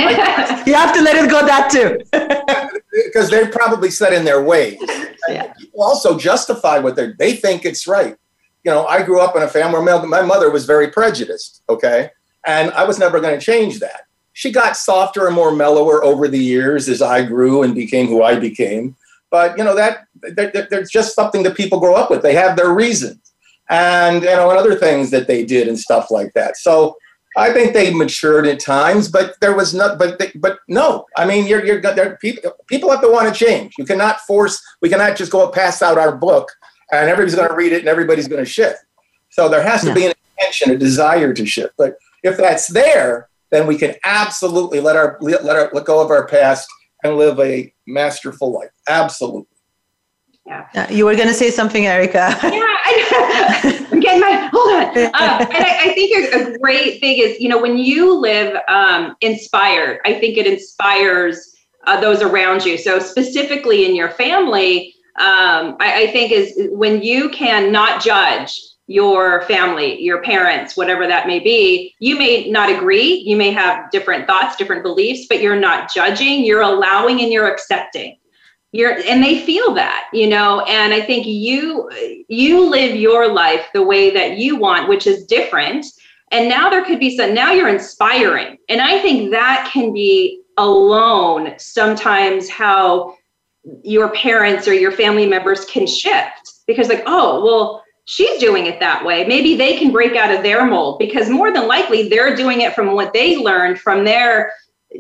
you 0.65 0.73
have 0.73 0.93
to 0.95 1.01
let 1.01 1.15
it 1.15 1.29
go 1.29 1.45
that 1.45 1.69
too. 1.71 1.99
because 3.05 3.29
they're 3.29 3.49
probably 3.49 3.89
set 3.89 4.13
in 4.13 4.25
their 4.25 4.41
ways. 4.41 4.79
Yeah. 5.27 5.53
People 5.53 5.83
also 5.83 6.17
justify 6.17 6.79
what 6.79 6.95
they 6.95 7.13
they 7.17 7.33
think 7.33 7.65
it's 7.65 7.87
right. 7.87 8.17
You 8.63 8.71
know, 8.71 8.85
I 8.85 9.03
grew 9.03 9.19
up 9.19 9.35
in 9.35 9.43
a 9.43 9.47
family 9.47 9.79
where 9.79 10.05
my 10.05 10.21
mother 10.21 10.51
was 10.51 10.65
very 10.65 10.89
prejudiced. 10.89 11.63
Okay, 11.69 12.09
and 12.45 12.71
I 12.71 12.83
was 12.83 12.99
never 12.99 13.19
going 13.19 13.37
to 13.37 13.45
change 13.45 13.79
that. 13.79 14.07
She 14.33 14.51
got 14.51 14.77
softer 14.77 15.27
and 15.27 15.35
more 15.35 15.53
mellower 15.53 16.03
over 16.03 16.27
the 16.27 16.39
years 16.39 16.87
as 16.87 17.01
I 17.01 17.23
grew 17.23 17.63
and 17.63 17.75
became 17.75 18.07
who 18.07 18.23
I 18.23 18.39
became. 18.39 18.95
But 19.29 19.57
you 19.57 19.63
know 19.63 19.75
that 19.75 20.07
there's 20.69 20.89
just 20.89 21.15
something 21.15 21.43
that 21.43 21.55
people 21.55 21.79
grow 21.79 21.95
up 21.95 22.09
with. 22.09 22.21
They 22.21 22.35
have 22.35 22.55
their 22.55 22.73
reasons, 22.73 23.33
and 23.69 24.23
you 24.23 24.29
know, 24.29 24.49
and 24.49 24.59
other 24.59 24.75
things 24.75 25.11
that 25.11 25.27
they 25.27 25.45
did 25.45 25.67
and 25.67 25.79
stuff 25.79 26.11
like 26.11 26.33
that. 26.33 26.57
So 26.57 26.97
I 27.37 27.53
think 27.53 27.73
they 27.73 27.93
matured 27.93 28.45
at 28.45 28.59
times, 28.59 29.07
but 29.07 29.39
there 29.39 29.55
was 29.55 29.73
not. 29.73 29.97
But 29.97 30.19
they, 30.19 30.31
but 30.35 30.59
no, 30.67 31.05
I 31.15 31.25
mean, 31.25 31.47
you're 31.47 31.65
you're 31.65 31.81
there, 31.81 32.17
people 32.17 32.51
people 32.67 32.91
have 32.91 33.01
to 33.01 33.11
want 33.11 33.33
to 33.33 33.45
change. 33.45 33.73
You 33.77 33.85
cannot 33.85 34.19
force. 34.21 34.61
We 34.81 34.89
cannot 34.89 35.15
just 35.15 35.31
go 35.31 35.49
pass 35.49 35.81
out 35.81 35.97
our 35.97 36.15
book 36.15 36.51
and 36.91 37.09
everybody's 37.09 37.35
going 37.35 37.49
to 37.49 37.55
read 37.55 37.71
it 37.71 37.79
and 37.79 37.87
everybody's 37.87 38.27
going 38.27 38.43
to 38.43 38.49
shift. 38.49 38.79
So 39.29 39.47
there 39.47 39.63
has 39.63 39.81
to 39.81 39.87
yeah. 39.87 39.93
be 39.93 40.05
an 40.07 40.13
intention, 40.37 40.71
a 40.71 40.77
desire 40.77 41.33
to 41.33 41.45
shift. 41.45 41.73
But 41.77 41.95
if 42.23 42.37
that's 42.37 42.67
there, 42.67 43.29
then 43.49 43.65
we 43.65 43.77
can 43.77 43.95
absolutely 44.03 44.79
let 44.79 44.95
our 44.95 45.17
let 45.21 45.45
our 45.45 45.69
let 45.73 45.85
go 45.85 46.03
of 46.03 46.11
our 46.11 46.27
past 46.27 46.67
and 47.03 47.17
live 47.17 47.39
a 47.39 47.73
masterful 47.87 48.51
life. 48.51 48.71
Absolutely. 48.87 49.47
Yeah. 50.45 50.89
you 50.91 51.05
were 51.05 51.15
going 51.15 51.27
to 51.27 51.33
say 51.33 51.51
something, 51.51 51.85
Erica. 51.85 52.37
yeah, 52.43 52.49
I, 52.51 53.87
am 53.91 53.99
getting 53.99 54.21
my 54.21 54.49
hold 54.51 54.73
on. 54.73 54.97
Um, 54.97 55.47
and 55.53 55.63
I, 55.63 55.77
I, 55.81 55.93
think 55.93 56.33
a, 56.33 56.53
a, 56.53 56.57
great 56.57 56.99
thing 56.99 57.19
is, 57.19 57.39
you 57.39 57.47
know, 57.47 57.61
when 57.61 57.77
you 57.77 58.19
live 58.19 58.57
um, 58.67 59.15
inspired, 59.21 59.99
I 60.03 60.19
think 60.19 60.37
it 60.37 60.47
inspires 60.47 61.55
uh, 61.85 62.01
those 62.01 62.21
around 62.21 62.65
you. 62.65 62.77
So 62.77 62.99
specifically 62.99 63.85
in 63.85 63.95
your 63.95 64.09
family, 64.09 64.95
um, 65.19 65.77
I, 65.79 66.03
I 66.03 66.11
think 66.11 66.31
is 66.31 66.53
when 66.71 67.01
you 67.01 67.29
can 67.29 67.71
not 67.71 68.03
judge 68.03 68.59
your 68.87 69.43
family, 69.43 70.01
your 70.01 70.21
parents, 70.21 70.75
whatever 70.75 71.07
that 71.07 71.27
may 71.27 71.39
be, 71.39 71.95
you 71.99 72.17
may 72.17 72.49
not 72.49 72.69
agree. 72.69 73.23
You 73.25 73.37
may 73.37 73.51
have 73.51 73.89
different 73.91 74.27
thoughts, 74.27 74.55
different 74.55 74.83
beliefs, 74.83 75.27
but 75.29 75.39
you're 75.39 75.59
not 75.59 75.93
judging. 75.93 76.43
You're 76.43 76.61
allowing 76.61 77.21
and 77.21 77.31
you're 77.31 77.49
accepting 77.49 78.17
you're 78.71 78.99
and 79.01 79.21
they 79.23 79.39
feel 79.39 79.73
that 79.73 80.07
you 80.13 80.27
know 80.27 80.61
and 80.61 80.93
i 80.93 81.01
think 81.01 81.25
you 81.25 81.89
you 82.29 82.69
live 82.69 82.95
your 82.95 83.31
life 83.31 83.65
the 83.73 83.83
way 83.83 84.09
that 84.09 84.37
you 84.37 84.55
want 84.55 84.89
which 84.89 85.07
is 85.07 85.25
different. 85.25 85.85
And 86.33 86.47
now 86.47 86.69
there 86.69 86.85
could 86.85 86.99
be 86.99 87.17
some 87.17 87.33
now 87.33 87.51
you're 87.51 87.67
inspiring. 87.67 88.57
And 88.69 88.81
i 88.81 89.01
think 89.01 89.31
that 89.31 89.69
can 89.71 89.93
be 89.93 90.41
alone 90.57 91.53
sometimes 91.57 92.49
how 92.49 93.15
your 93.83 94.09
parents 94.09 94.67
or 94.67 94.73
your 94.73 94.91
family 94.91 95.27
members 95.27 95.65
can 95.65 95.85
shift. 95.85 96.53
Because 96.67 96.87
like 96.87 97.03
oh 97.05 97.43
well 97.43 97.83
she's 98.05 98.39
doing 98.39 98.65
it 98.65 98.79
that 98.79 99.05
way. 99.05 99.25
Maybe 99.25 99.55
they 99.55 99.77
can 99.77 99.91
break 99.91 100.15
out 100.15 100.33
of 100.33 100.43
their 100.43 100.65
mold 100.65 100.99
because 100.99 101.29
more 101.29 101.53
than 101.53 101.67
likely 101.67 102.09
they're 102.09 102.35
doing 102.35 102.61
it 102.61 102.73
from 102.73 102.93
what 102.93 103.13
they 103.13 103.37
learned 103.37 103.79
from 103.79 104.05
their 104.05 104.53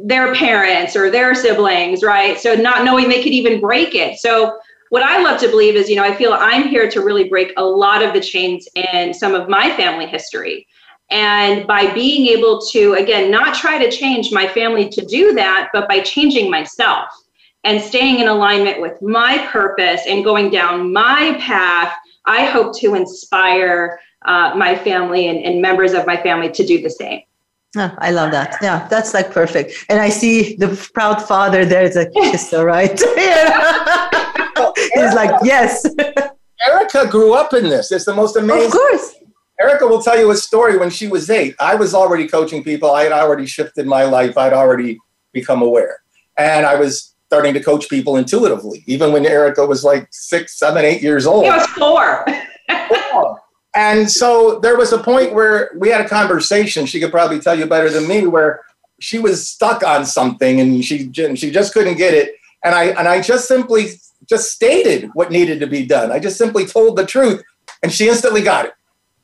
their 0.03 0.33
parents 0.35 0.95
or 0.95 1.09
their 1.09 1.35
siblings, 1.35 2.03
right? 2.03 2.39
So 2.39 2.55
not 2.55 2.85
knowing 2.85 3.09
they 3.09 3.23
could 3.23 3.33
even 3.33 3.59
break 3.59 3.93
it. 3.93 4.19
So 4.19 4.57
what 4.89 5.03
I 5.03 5.21
love 5.21 5.39
to 5.41 5.47
believe 5.47 5.75
is, 5.75 5.89
you 5.89 5.95
know, 5.95 6.03
I 6.03 6.15
feel 6.15 6.33
I'm 6.33 6.67
here 6.67 6.89
to 6.89 7.01
really 7.01 7.29
break 7.29 7.53
a 7.57 7.63
lot 7.63 8.03
of 8.03 8.13
the 8.13 8.19
chains 8.19 8.67
in 8.75 9.13
some 9.13 9.33
of 9.33 9.47
my 9.47 9.69
family 9.75 10.05
history. 10.05 10.67
And 11.09 11.67
by 11.67 11.93
being 11.93 12.27
able 12.27 12.61
to, 12.71 12.93
again, 12.93 13.29
not 13.29 13.53
try 13.53 13.77
to 13.77 13.91
change 13.91 14.31
my 14.31 14.47
family 14.47 14.87
to 14.89 15.05
do 15.05 15.33
that, 15.33 15.69
but 15.73 15.89
by 15.89 15.99
changing 15.99 16.49
myself 16.49 17.09
and 17.63 17.81
staying 17.81 18.19
in 18.19 18.27
alignment 18.27 18.81
with 18.81 19.01
my 19.01 19.45
purpose 19.47 20.01
and 20.07 20.23
going 20.23 20.49
down 20.49 20.91
my 20.91 21.37
path, 21.39 21.93
I 22.25 22.45
hope 22.45 22.77
to 22.79 22.95
inspire 22.95 23.99
uh, 24.23 24.53
my 24.55 24.75
family 24.75 25.27
and, 25.27 25.39
and 25.43 25.61
members 25.61 25.93
of 25.93 26.05
my 26.05 26.15
family 26.15 26.49
to 26.51 26.65
do 26.65 26.81
the 26.81 26.89
same. 26.89 27.21
Oh, 27.77 27.95
I 27.99 28.11
love 28.11 28.31
that. 28.31 28.57
Yeah, 28.61 28.85
that's 28.89 29.13
like 29.13 29.31
perfect. 29.31 29.85
And 29.87 30.01
I 30.01 30.09
see 30.09 30.55
the 30.57 30.89
proud 30.93 31.21
father 31.21 31.63
there. 31.65 31.85
It's 31.85 31.95
like, 31.95 32.11
kiss 32.13 32.53
all 32.53 32.65
right. 32.65 32.91
He's 34.93 35.13
like, 35.13 35.31
yes. 35.43 35.85
Erica 36.67 37.07
grew 37.09 37.33
up 37.33 37.53
in 37.53 37.63
this. 37.63 37.91
It's 37.91 38.05
the 38.05 38.13
most 38.13 38.35
amazing. 38.35 38.67
Of 38.67 38.71
course. 38.73 39.15
Erica 39.59 39.87
will 39.87 40.01
tell 40.01 40.19
you 40.19 40.31
a 40.31 40.35
story 40.35 40.77
when 40.77 40.89
she 40.89 41.07
was 41.07 41.29
eight. 41.29 41.55
I 41.59 41.75
was 41.75 41.93
already 41.93 42.27
coaching 42.27 42.63
people. 42.63 42.91
I 42.91 43.03
had 43.03 43.11
already 43.11 43.45
shifted 43.45 43.85
my 43.85 44.03
life. 44.03 44.37
I'd 44.37 44.53
already 44.53 44.99
become 45.31 45.61
aware. 45.61 46.01
And 46.37 46.65
I 46.65 46.75
was 46.75 47.15
starting 47.27 47.53
to 47.53 47.63
coach 47.63 47.87
people 47.87 48.17
intuitively, 48.17 48.83
even 48.87 49.13
when 49.13 49.25
Erica 49.25 49.65
was 49.65 49.83
like 49.83 50.07
six, 50.11 50.59
seven, 50.59 50.83
eight 50.83 51.01
years 51.01 51.25
old. 51.25 51.45
It 51.45 51.49
was 51.49 51.67
four. 51.67 52.25
four. 53.11 53.40
And 53.75 54.11
so 54.11 54.59
there 54.59 54.75
was 54.75 54.91
a 54.91 54.97
point 54.97 55.33
where 55.33 55.71
we 55.77 55.89
had 55.89 56.01
a 56.01 56.09
conversation. 56.09 56.85
She 56.85 56.99
could 56.99 57.11
probably 57.11 57.39
tell 57.39 57.57
you 57.57 57.65
better 57.65 57.89
than 57.89 58.07
me, 58.07 58.27
where 58.27 58.63
she 58.99 59.17
was 59.17 59.47
stuck 59.47 59.83
on 59.83 60.05
something 60.05 60.59
and 60.59 60.83
she 60.83 61.11
she 61.13 61.51
just 61.51 61.73
couldn't 61.73 61.97
get 61.97 62.13
it. 62.13 62.35
And 62.63 62.75
I 62.75 62.85
and 62.85 63.07
I 63.07 63.21
just 63.21 63.47
simply 63.47 63.87
just 64.27 64.51
stated 64.51 65.09
what 65.13 65.31
needed 65.31 65.59
to 65.61 65.67
be 65.67 65.85
done. 65.85 66.11
I 66.11 66.19
just 66.19 66.37
simply 66.37 66.65
told 66.65 66.97
the 66.97 67.05
truth, 67.05 67.41
and 67.81 67.91
she 67.91 68.09
instantly 68.09 68.41
got 68.41 68.65
it. 68.65 68.73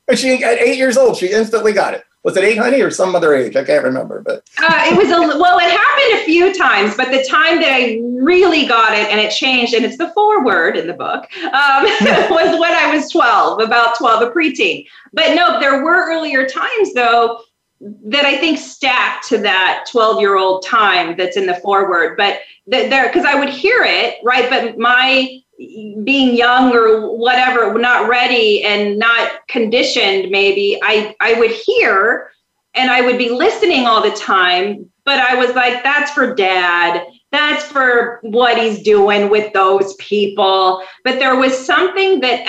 And 0.08 0.18
she 0.18 0.44
at 0.44 0.60
eight 0.60 0.78
years 0.78 0.98
old, 0.98 1.18
she 1.18 1.32
instantly 1.32 1.74
got 1.74 1.94
it 1.94 2.04
was 2.28 2.36
it 2.36 2.44
eight 2.44 2.58
honey 2.58 2.82
or 2.82 2.92
some 2.92 3.16
other 3.16 3.34
age? 3.34 3.56
I 3.56 3.64
can't 3.64 3.86
remember, 3.86 4.22
but 4.22 4.44
uh, 4.62 4.84
it 4.88 4.98
was 4.98 5.08
a 5.08 5.40
well. 5.40 5.60
It 5.60 5.72
happened 5.72 6.22
a 6.22 6.26
few 6.26 6.54
times, 6.54 6.94
but 6.98 7.10
the 7.10 7.24
time 7.24 7.62
that 7.62 7.72
I 7.72 8.02
really 8.04 8.68
got 8.68 8.92
it 8.92 9.08
and 9.08 9.18
it 9.18 9.32
changed, 9.32 9.74
and 9.74 9.86
it's 9.86 9.98
the 9.98 10.10
foreword 10.10 10.76
in 10.76 10.88
the 10.88 10.94
book, 10.94 11.26
um, 11.42 11.84
was 12.30 12.60
when 12.60 12.74
I 12.74 12.92
was 12.94 13.10
twelve, 13.10 13.62
about 13.62 13.98
twelve, 13.98 14.22
a 14.22 14.30
preteen. 14.30 14.86
But 15.14 15.36
no, 15.36 15.58
there 15.62 15.86
were 15.86 16.12
earlier 16.12 16.46
times 16.46 16.94
though 16.94 17.40
that 17.80 18.26
I 18.26 18.36
think 18.36 18.58
stacked 18.58 19.30
to 19.30 19.38
that 19.38 19.86
12 19.92 20.20
year 20.20 20.36
old 20.36 20.66
time 20.66 21.16
that's 21.16 21.38
in 21.38 21.46
the 21.46 21.54
foreword. 21.58 22.18
But 22.18 22.40
th- 22.72 22.90
there, 22.90 23.06
because 23.08 23.24
I 23.24 23.36
would 23.36 23.50
hear 23.50 23.84
it, 23.84 24.16
right? 24.24 24.50
But 24.50 24.80
my 24.80 25.40
being 25.58 26.36
young 26.36 26.74
or 26.74 27.18
whatever, 27.18 27.78
not 27.80 28.08
ready 28.08 28.64
and 28.64 29.00
not 29.00 29.48
conditioned, 29.48 30.30
maybe 30.30 30.80
I, 30.84 31.16
I 31.20 31.34
would 31.40 31.52
hear 31.52 32.32
and 32.76 32.92
I 32.92 33.02
would 33.02 33.18
be 33.18 33.30
listening 33.30 33.86
all 33.88 34.04
the 34.04 34.16
time, 34.16 34.90
but 35.04 35.20
I 35.20 35.36
was 35.36 35.56
like, 35.56 35.84
that's 35.84 36.12
for 36.12 36.36
dad. 36.36 37.04
That's 37.32 37.64
for 37.66 38.20
what 38.22 38.58
he's 38.58 38.84
doing 38.84 39.30
with 39.30 39.52
those 39.52 39.96
people. 39.96 40.84
But 41.04 41.20
there 41.20 41.36
was 41.36 41.58
something 41.58 42.22
that 42.22 42.44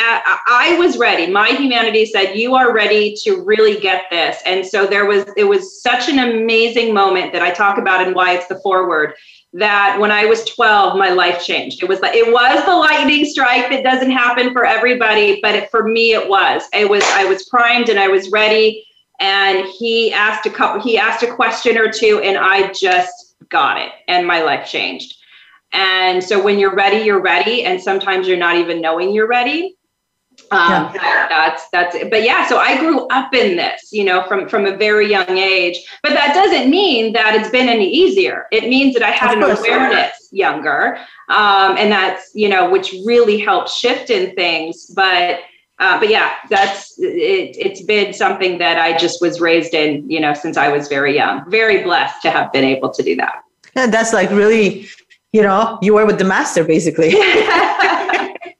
I 0.46 0.76
was 0.78 0.98
ready. 0.98 1.26
My 1.32 1.48
humanity 1.48 2.06
said, 2.06 2.34
You 2.34 2.54
are 2.54 2.72
ready 2.72 3.14
to 3.24 3.42
really 3.42 3.80
get 3.80 4.04
this. 4.10 4.40
And 4.46 4.64
so 4.64 4.86
there 4.86 5.06
was, 5.06 5.24
it 5.36 5.44
was 5.44 5.82
such 5.82 6.08
an 6.08 6.20
amazing 6.20 6.94
moment 6.94 7.32
that 7.32 7.42
I 7.42 7.50
talk 7.50 7.78
about 7.78 8.06
and 8.06 8.14
why 8.14 8.34
it's 8.34 8.46
the 8.46 8.60
foreword 8.60 9.14
that 9.54 9.98
when 9.98 10.10
I 10.10 10.26
was 10.26 10.44
12, 10.44 10.98
my 10.98 11.10
life 11.10 11.42
changed. 11.44 11.82
It 11.82 11.88
was 11.88 12.00
like 12.00 12.14
it 12.14 12.32
was 12.32 12.64
the 12.64 12.76
lightning 12.76 13.24
strike 13.24 13.70
that 13.70 13.82
doesn't 13.82 14.10
happen 14.10 14.52
for 14.52 14.64
everybody, 14.64 15.40
but 15.42 15.54
it, 15.54 15.70
for 15.70 15.88
me 15.88 16.12
it 16.12 16.28
was. 16.28 16.62
It 16.72 16.88
was 16.88 17.02
I 17.04 17.24
was 17.24 17.48
primed 17.48 17.88
and 17.88 17.98
I 17.98 18.08
was 18.08 18.30
ready. 18.30 18.84
And 19.20 19.66
he 19.66 20.12
asked 20.12 20.46
a 20.46 20.50
couple. 20.50 20.80
He 20.80 20.98
asked 20.98 21.24
a 21.24 21.34
question 21.34 21.76
or 21.76 21.90
two, 21.90 22.20
and 22.22 22.38
I 22.38 22.72
just 22.72 23.34
got 23.48 23.80
it, 23.80 23.90
and 24.06 24.26
my 24.26 24.42
life 24.42 24.68
changed. 24.68 25.14
And 25.72 26.22
so 26.22 26.42
when 26.42 26.58
you're 26.58 26.74
ready, 26.74 27.04
you're 27.04 27.20
ready, 27.20 27.64
and 27.64 27.82
sometimes 27.82 28.28
you're 28.28 28.36
not 28.36 28.56
even 28.56 28.80
knowing 28.80 29.12
you're 29.12 29.26
ready. 29.26 29.77
Um, 30.50 30.90
yeah. 30.94 31.26
that's 31.28 31.68
that's 31.70 31.94
it. 31.94 32.10
But 32.10 32.22
yeah, 32.22 32.46
so 32.46 32.58
I 32.58 32.78
grew 32.78 33.06
up 33.08 33.34
in 33.34 33.56
this, 33.56 33.92
you 33.92 34.04
know, 34.04 34.24
from 34.26 34.48
from 34.48 34.66
a 34.66 34.76
very 34.76 35.08
young 35.08 35.36
age. 35.36 35.78
But 36.02 36.14
that 36.14 36.34
doesn't 36.34 36.70
mean 36.70 37.12
that 37.12 37.34
it's 37.34 37.50
been 37.50 37.68
any 37.68 37.88
easier. 37.90 38.46
It 38.50 38.64
means 38.68 38.94
that 38.94 39.02
I 39.02 39.10
had 39.10 39.36
an 39.36 39.42
awareness 39.42 40.28
younger, 40.30 40.98
um, 41.28 41.76
and 41.76 41.92
that's 41.92 42.30
you 42.34 42.48
know, 42.48 42.70
which 42.70 42.94
really 43.04 43.38
helped 43.38 43.70
shift 43.70 44.10
in 44.10 44.34
things. 44.34 44.86
But 44.86 45.40
uh, 45.78 45.98
but 46.00 46.08
yeah, 46.08 46.34
that's 46.50 46.98
it, 46.98 47.56
it's 47.56 47.82
been 47.82 48.12
something 48.12 48.58
that 48.58 48.78
I 48.78 48.96
just 48.96 49.20
was 49.20 49.40
raised 49.40 49.74
in, 49.74 50.10
you 50.10 50.18
know, 50.18 50.34
since 50.34 50.56
I 50.56 50.68
was 50.68 50.88
very 50.88 51.14
young. 51.14 51.48
Very 51.50 51.82
blessed 51.82 52.20
to 52.22 52.30
have 52.30 52.52
been 52.52 52.64
able 52.64 52.90
to 52.90 53.02
do 53.02 53.14
that. 53.16 53.42
And 53.76 53.92
that's 53.92 54.12
like 54.12 54.30
really, 54.30 54.88
you 55.32 55.42
know, 55.42 55.78
you 55.80 55.94
were 55.94 56.04
with 56.04 56.18
the 56.18 56.24
master 56.24 56.64
basically. 56.64 57.10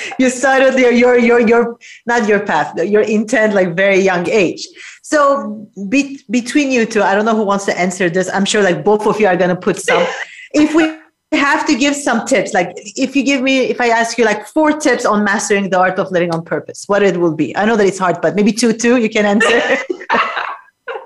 you 0.18 0.30
started 0.30 0.78
your 0.78 0.90
your 0.90 1.18
your 1.18 1.40
your 1.40 1.78
not 2.06 2.28
your 2.28 2.40
path 2.40 2.74
your 2.84 3.02
intent 3.02 3.54
like 3.54 3.74
very 3.74 3.98
young 3.98 4.28
age 4.28 4.66
so 5.02 5.68
be, 5.88 6.20
between 6.30 6.70
you 6.70 6.86
two 6.86 7.02
i 7.02 7.14
don't 7.14 7.24
know 7.24 7.36
who 7.36 7.44
wants 7.44 7.64
to 7.64 7.78
answer 7.78 8.08
this 8.10 8.30
i'm 8.32 8.44
sure 8.44 8.62
like 8.62 8.84
both 8.84 9.06
of 9.06 9.20
you 9.20 9.26
are 9.26 9.36
going 9.36 9.50
to 9.50 9.56
put 9.56 9.78
some 9.78 10.06
if 10.54 10.74
we 10.74 10.98
have 11.32 11.66
to 11.66 11.76
give 11.76 11.94
some 11.94 12.26
tips, 12.26 12.54
like 12.54 12.72
if 12.76 13.16
you 13.16 13.22
give 13.24 13.42
me, 13.42 13.58
if 13.58 13.80
I 13.80 13.88
ask 13.88 14.18
you 14.18 14.24
like 14.24 14.46
four 14.46 14.72
tips 14.72 15.04
on 15.04 15.24
mastering 15.24 15.70
the 15.70 15.78
art 15.78 15.98
of 15.98 16.10
living 16.10 16.32
on 16.32 16.44
purpose, 16.44 16.84
what 16.86 17.02
it 17.02 17.16
will 17.16 17.34
be. 17.34 17.56
I 17.56 17.64
know 17.64 17.76
that 17.76 17.86
it's 17.86 17.98
hard, 17.98 18.20
but 18.20 18.34
maybe 18.36 18.52
two, 18.52 18.72
two, 18.72 18.96
you 18.96 19.10
can 19.10 19.26
answer. 19.26 19.48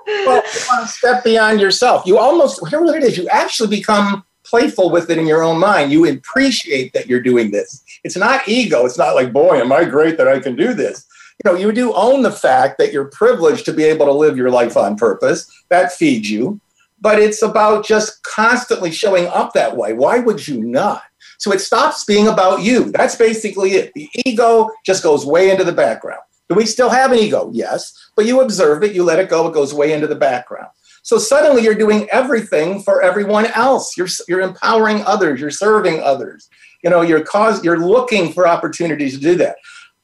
well, 0.06 0.42
you 0.42 0.60
want 0.68 0.86
to 0.86 0.88
step 0.88 1.24
beyond 1.24 1.60
yourself. 1.60 2.06
You 2.06 2.18
almost, 2.18 2.66
here 2.68 2.82
what 2.82 2.96
it 2.96 3.04
is, 3.04 3.16
you 3.16 3.28
actually 3.28 3.70
become 3.76 4.24
playful 4.50 4.90
with 4.90 5.08
it 5.10 5.18
in 5.18 5.26
your 5.26 5.42
own 5.42 5.58
mind. 5.58 5.92
You 5.92 6.06
appreciate 6.06 6.92
that 6.92 7.06
you're 7.06 7.22
doing 7.22 7.50
this. 7.50 7.82
It's 8.04 8.16
not 8.16 8.48
ego. 8.48 8.84
It's 8.84 8.98
not 8.98 9.14
like, 9.14 9.32
boy, 9.32 9.60
am 9.60 9.72
I 9.72 9.84
great 9.84 10.18
that 10.18 10.28
I 10.28 10.40
can 10.40 10.56
do 10.56 10.74
this. 10.74 11.06
You 11.42 11.50
know, 11.50 11.58
you 11.58 11.72
do 11.72 11.94
own 11.94 12.22
the 12.22 12.32
fact 12.32 12.76
that 12.78 12.92
you're 12.92 13.06
privileged 13.06 13.64
to 13.66 13.72
be 13.72 13.84
able 13.84 14.06
to 14.06 14.12
live 14.12 14.36
your 14.36 14.50
life 14.50 14.76
on 14.76 14.96
purpose. 14.96 15.50
That 15.70 15.92
feeds 15.92 16.30
you. 16.30 16.60
But 17.00 17.18
it's 17.18 17.40
about 17.40 17.86
just 17.86 18.22
constantly 18.24 18.90
showing 18.90 19.26
up 19.28 19.54
that 19.54 19.74
way. 19.74 19.94
Why 19.94 20.18
would 20.18 20.46
you 20.46 20.62
not? 20.62 21.02
So 21.38 21.52
it 21.52 21.60
stops 21.60 22.04
being 22.04 22.28
about 22.28 22.60
you. 22.60 22.92
That's 22.92 23.16
basically 23.16 23.70
it. 23.70 23.94
The 23.94 24.10
ego 24.26 24.68
just 24.84 25.02
goes 25.02 25.24
way 25.24 25.50
into 25.50 25.64
the 25.64 25.72
background. 25.72 26.20
Do 26.50 26.56
we 26.56 26.66
still 26.66 26.90
have 26.90 27.12
an 27.12 27.18
ego? 27.18 27.48
Yes. 27.54 27.94
But 28.16 28.26
you 28.26 28.42
observe 28.42 28.82
it, 28.82 28.94
you 28.94 29.04
let 29.04 29.20
it 29.20 29.30
go, 29.30 29.48
it 29.48 29.54
goes 29.54 29.72
way 29.72 29.94
into 29.94 30.08
the 30.08 30.16
background. 30.16 30.68
So 31.10 31.18
suddenly 31.18 31.64
you're 31.64 31.74
doing 31.74 32.08
everything 32.12 32.82
for 32.84 33.02
everyone 33.02 33.46
else. 33.46 33.96
You're, 33.96 34.06
you're 34.28 34.42
empowering 34.42 35.02
others, 35.02 35.40
you're 35.40 35.50
serving 35.50 35.98
others. 35.98 36.48
You 36.84 36.90
know, 36.90 37.00
you're 37.00 37.24
cause 37.24 37.64
you're 37.64 37.84
looking 37.84 38.32
for 38.32 38.46
opportunities 38.46 39.14
to 39.14 39.20
do 39.20 39.34
that. 39.38 39.56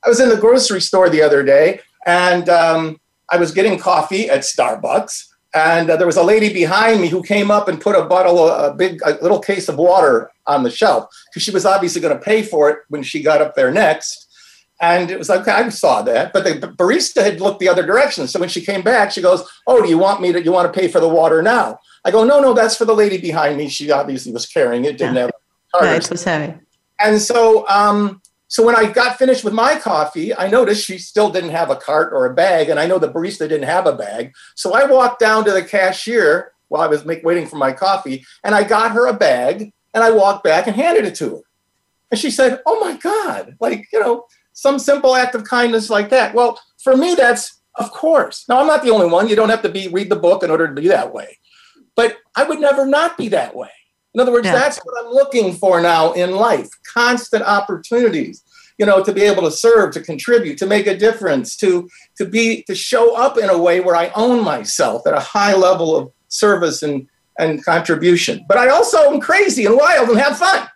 I 0.04 0.08
was 0.08 0.18
in 0.18 0.30
the 0.30 0.36
grocery 0.36 0.80
store 0.80 1.08
the 1.08 1.22
other 1.22 1.44
day 1.44 1.78
and 2.06 2.48
um, 2.48 3.00
I 3.30 3.36
was 3.36 3.52
getting 3.52 3.78
coffee 3.78 4.28
at 4.28 4.40
Starbucks. 4.40 5.28
And 5.54 5.90
uh, 5.90 5.96
there 5.96 6.08
was 6.08 6.16
a 6.16 6.24
lady 6.24 6.52
behind 6.52 7.00
me 7.00 7.06
who 7.06 7.22
came 7.22 7.52
up 7.52 7.68
and 7.68 7.80
put 7.80 7.94
a 7.94 8.04
bottle, 8.04 8.48
a 8.48 8.74
big, 8.74 9.00
a 9.06 9.12
little 9.22 9.38
case 9.38 9.68
of 9.68 9.76
water 9.76 10.32
on 10.48 10.64
the 10.64 10.70
shelf 10.72 11.06
because 11.30 11.44
she 11.44 11.52
was 11.52 11.64
obviously 11.64 12.00
going 12.00 12.18
to 12.18 12.20
pay 12.20 12.42
for 12.42 12.68
it 12.68 12.78
when 12.88 13.04
she 13.04 13.22
got 13.22 13.40
up 13.40 13.54
there 13.54 13.70
next. 13.70 14.25
And 14.80 15.10
it 15.10 15.18
was 15.18 15.28
like, 15.30 15.40
okay, 15.40 15.52
I 15.52 15.68
saw 15.70 16.02
that, 16.02 16.34
but 16.34 16.44
the 16.44 16.68
barista 16.68 17.22
had 17.22 17.40
looked 17.40 17.60
the 17.60 17.68
other 17.68 17.84
direction. 17.84 18.26
So 18.28 18.38
when 18.38 18.50
she 18.50 18.60
came 18.60 18.82
back, 18.82 19.10
she 19.10 19.22
goes, 19.22 19.48
"Oh, 19.66 19.80
do 19.80 19.88
you 19.88 19.96
want 19.96 20.20
me 20.20 20.32
to? 20.32 20.42
You 20.42 20.52
want 20.52 20.72
to 20.72 20.78
pay 20.78 20.88
for 20.88 21.00
the 21.00 21.08
water 21.08 21.40
now?" 21.42 21.80
I 22.04 22.10
go, 22.10 22.24
"No, 22.24 22.40
no, 22.40 22.52
that's 22.52 22.76
for 22.76 22.84
the 22.84 22.94
lady 22.94 23.16
behind 23.18 23.56
me. 23.56 23.68
She 23.68 23.90
obviously 23.90 24.32
was 24.32 24.44
carrying 24.44 24.84
it, 24.84 24.98
didn't 24.98 25.14
yeah. 25.14 25.22
have." 25.22 25.30
Yeah, 25.80 25.94
it 25.94 26.10
was 26.10 26.24
heavy. 26.24 26.54
And 27.00 27.20
so, 27.20 27.66
um, 27.68 28.20
so 28.48 28.64
when 28.64 28.76
I 28.76 28.90
got 28.90 29.18
finished 29.18 29.44
with 29.44 29.54
my 29.54 29.78
coffee, 29.78 30.36
I 30.36 30.48
noticed 30.48 30.84
she 30.84 30.98
still 30.98 31.30
didn't 31.30 31.50
have 31.50 31.70
a 31.70 31.76
cart 31.76 32.12
or 32.12 32.26
a 32.26 32.34
bag, 32.34 32.68
and 32.68 32.78
I 32.78 32.86
know 32.86 32.98
the 32.98 33.10
barista 33.10 33.48
didn't 33.48 33.64
have 33.64 33.86
a 33.86 33.96
bag. 33.96 34.34
So 34.54 34.74
I 34.74 34.84
walked 34.84 35.20
down 35.20 35.44
to 35.46 35.52
the 35.52 35.62
cashier 35.62 36.52
while 36.68 36.82
I 36.82 36.86
was 36.86 37.04
make, 37.04 37.24
waiting 37.24 37.46
for 37.46 37.56
my 37.56 37.72
coffee, 37.72 38.26
and 38.44 38.54
I 38.54 38.62
got 38.62 38.92
her 38.92 39.06
a 39.06 39.14
bag, 39.14 39.72
and 39.94 40.04
I 40.04 40.10
walked 40.10 40.44
back 40.44 40.66
and 40.66 40.76
handed 40.76 41.06
it 41.06 41.14
to 41.16 41.36
her. 41.36 41.42
And 42.10 42.20
she 42.20 42.30
said, 42.30 42.60
"Oh 42.66 42.78
my 42.78 42.96
God!" 42.98 43.56
Like 43.58 43.88
you 43.90 44.00
know 44.00 44.26
some 44.56 44.78
simple 44.78 45.14
act 45.14 45.34
of 45.34 45.44
kindness 45.44 45.90
like 45.90 46.08
that. 46.08 46.34
Well, 46.34 46.58
for 46.82 46.96
me, 46.96 47.14
that's 47.14 47.60
of 47.76 47.90
course. 47.90 48.46
Now, 48.48 48.58
I'm 48.58 48.66
not 48.66 48.82
the 48.82 48.90
only 48.90 49.06
one. 49.06 49.28
You 49.28 49.36
don't 49.36 49.50
have 49.50 49.60
to 49.62 49.68
be 49.68 49.88
read 49.88 50.10
the 50.10 50.16
book 50.16 50.42
in 50.42 50.50
order 50.50 50.66
to 50.66 50.72
be 50.72 50.88
that 50.88 51.12
way. 51.12 51.38
But 51.94 52.16
I 52.34 52.44
would 52.44 52.58
never 52.58 52.86
not 52.86 53.18
be 53.18 53.28
that 53.28 53.54
way. 53.54 53.68
In 54.14 54.20
other 54.20 54.32
words, 54.32 54.46
yeah. 54.46 54.52
that's 54.52 54.78
what 54.78 55.04
I'm 55.04 55.12
looking 55.12 55.52
for 55.52 55.80
now 55.82 56.12
in 56.12 56.30
life 56.30 56.70
constant 56.94 57.42
opportunities 57.42 58.42
you 58.78 58.86
know 58.86 59.02
to 59.02 59.12
be 59.12 59.22
able 59.22 59.42
to 59.42 59.50
serve 59.50 59.92
to 59.92 60.00
contribute 60.00 60.58
to 60.58 60.66
make 60.66 60.86
a 60.86 60.96
difference 60.96 61.56
to 61.56 61.88
to 62.16 62.24
be 62.24 62.62
to 62.62 62.74
show 62.74 63.14
up 63.14 63.38
in 63.38 63.48
a 63.48 63.58
way 63.58 63.80
where 63.80 63.96
i 63.96 64.10
own 64.14 64.44
myself 64.44 65.06
at 65.06 65.14
a 65.14 65.20
high 65.20 65.54
level 65.54 65.96
of 65.96 66.10
service 66.28 66.82
and 66.82 67.08
and 67.38 67.64
contribution 67.64 68.44
but 68.48 68.58
i 68.58 68.68
also 68.68 68.98
am 69.10 69.20
crazy 69.20 69.66
and 69.66 69.76
wild 69.76 70.08
and 70.08 70.18
have 70.18 70.38
fun 70.38 70.68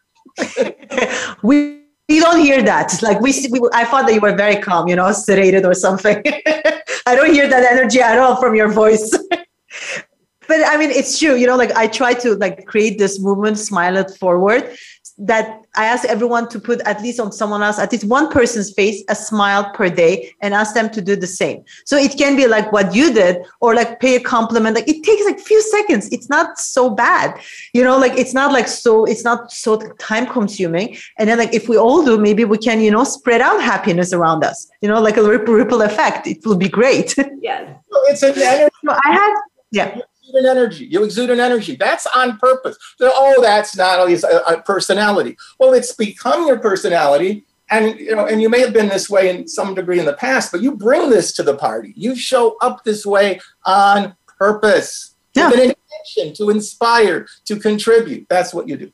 we 1.43 1.80
you 2.11 2.21
don't 2.21 2.41
hear 2.41 2.63
that. 2.63 3.01
Like 3.03 3.21
we, 3.21 3.33
we, 3.51 3.61
I 3.73 3.85
thought 3.85 4.07
that 4.07 4.15
you 4.15 4.21
were 4.21 4.35
very 4.35 4.57
calm, 4.57 4.89
you 4.89 4.97
know, 4.97 5.07
sedated 5.07 5.65
or 5.65 5.75
something. 5.75 6.23
I 7.07 7.15
don't 7.15 7.33
hear 7.33 7.49
that 7.49 7.65
energy 7.65 8.01
at 8.01 8.19
all 8.19 8.41
from 8.41 8.55
your 8.55 8.71
voice. 8.71 9.11
but 9.31 10.61
I 10.67 10.77
mean, 10.77 10.91
it's 10.91 11.19
true. 11.19 11.37
You 11.37 11.47
know, 11.47 11.57
like 11.57 11.71
I 11.73 11.87
try 11.87 12.15
to 12.15 12.35
like 12.35 12.67
create 12.67 12.99
this 12.99 13.21
movement, 13.21 13.59
smile 13.59 13.97
it 13.97 14.11
forward, 14.19 14.77
that 15.21 15.67
I 15.75 15.85
ask 15.85 16.05
everyone 16.09 16.49
to 16.49 16.59
put 16.59 16.81
at 16.81 17.03
least 17.03 17.21
on 17.21 17.31
someone 17.31 17.63
else, 17.63 17.79
at 17.79 17.93
least 17.93 18.05
one 18.05 18.31
person's 18.31 18.73
face, 18.73 19.05
a 19.09 19.15
smile 19.15 19.71
per 19.75 19.91
day 19.91 20.33
and 20.41 20.55
ask 20.55 20.75
them 20.75 20.89
to 20.91 21.03
do 21.03 21.15
the 21.15 21.27
same. 21.27 21.63
So 21.85 21.97
it 21.97 22.17
can 22.17 22.37
be 22.37 22.47
like 22.47 22.73
what 22.73 22.95
you 22.95 23.13
did 23.13 23.45
or 23.61 23.75
like 23.75 24.01
pay 24.01 24.17
a 24.17 24.21
compliment. 24.21 24.77
Like 24.77 24.89
it 24.89 25.03
takes 25.03 25.25
like 25.25 25.39
few 25.39 25.61
seconds. 25.63 26.09
It's 26.11 26.31
not 26.31 26.59
so 26.59 26.91
bad. 26.91 27.39
You 27.75 27.85
know, 27.85 27.99
like 27.99 28.17
it's 28.17 28.33
not 28.33 28.53
like 28.53 28.67
so, 28.67 29.05
it's 29.05 29.25
not 29.25 29.53
so 29.53 29.77
time 29.99 30.27
consuming. 30.27 30.97
And 31.19 31.29
then 31.29 31.39
like 31.39 31.55
if 31.55 31.69
we 31.69 31.77
all 31.77 32.05
do, 32.05 32.17
maybe 32.17 32.45
we 32.45 32.57
can, 32.57 32.81
you 32.81 32.91
know, 32.91 33.05
spread 33.05 33.43
out 33.43 33.63
happiness 33.63 34.13
around 34.13 34.43
us, 34.43 34.69
you 34.81 34.89
know, 34.89 35.01
like 35.01 35.19
a 35.19 35.23
ripple, 35.23 35.55
ripple 35.55 35.83
effect. 35.83 36.27
It 36.27 36.45
will 36.47 36.57
be 36.57 36.69
great. 36.69 37.15
Yes. 37.43 37.75
it's 38.09 38.23
an 38.23 38.35
energy. 38.37 38.71
So 38.85 38.93
I 38.93 39.13
have, 39.13 39.37
yeah 39.73 40.01
an 40.35 40.47
energy. 40.47 40.87
You 40.87 41.05
exude 41.05 41.31
an 41.31 41.41
energy. 41.41 41.77
That's 41.77 42.07
on 42.15 42.39
purpose. 42.39 42.77
So, 42.99 43.11
oh, 43.13 43.41
that's 43.41 43.77
not 43.77 44.09
a, 44.09 44.55
a 44.55 44.63
personality. 44.63 45.37
Well, 45.59 45.73
it's 45.73 45.93
become 45.93 46.47
your 46.47 46.59
personality, 46.59 47.45
and 47.71 47.99
you 47.99 48.15
know, 48.15 48.27
and 48.27 48.43
you 48.43 48.49
may 48.49 48.61
have 48.61 48.73
been 48.73 48.89
this 48.89 49.09
way 49.09 49.31
in 49.31 49.47
some 49.47 49.75
degree 49.75 49.99
in 49.99 50.07
the 50.07 50.15
past, 50.15 50.53
but 50.53 50.63
you 50.63 50.73
bring 50.73 51.11
this 51.11 51.33
to 51.35 51.43
the 51.43 51.57
party. 51.57 51.93
You 51.97 52.15
show 52.15 52.57
up 52.61 52.85
this 52.85 53.07
way 53.07 53.41
on 53.65 54.17
purpose, 54.39 55.15
yeah. 55.35 55.51
with 55.51 55.61
an 55.61 55.75
intention 55.75 56.35
to 56.45 56.51
inspire, 56.51 57.27
to 57.45 57.59
contribute. 57.59 58.27
That's 58.29 58.53
what 58.53 58.69
you 58.69 58.77
do. 58.77 58.93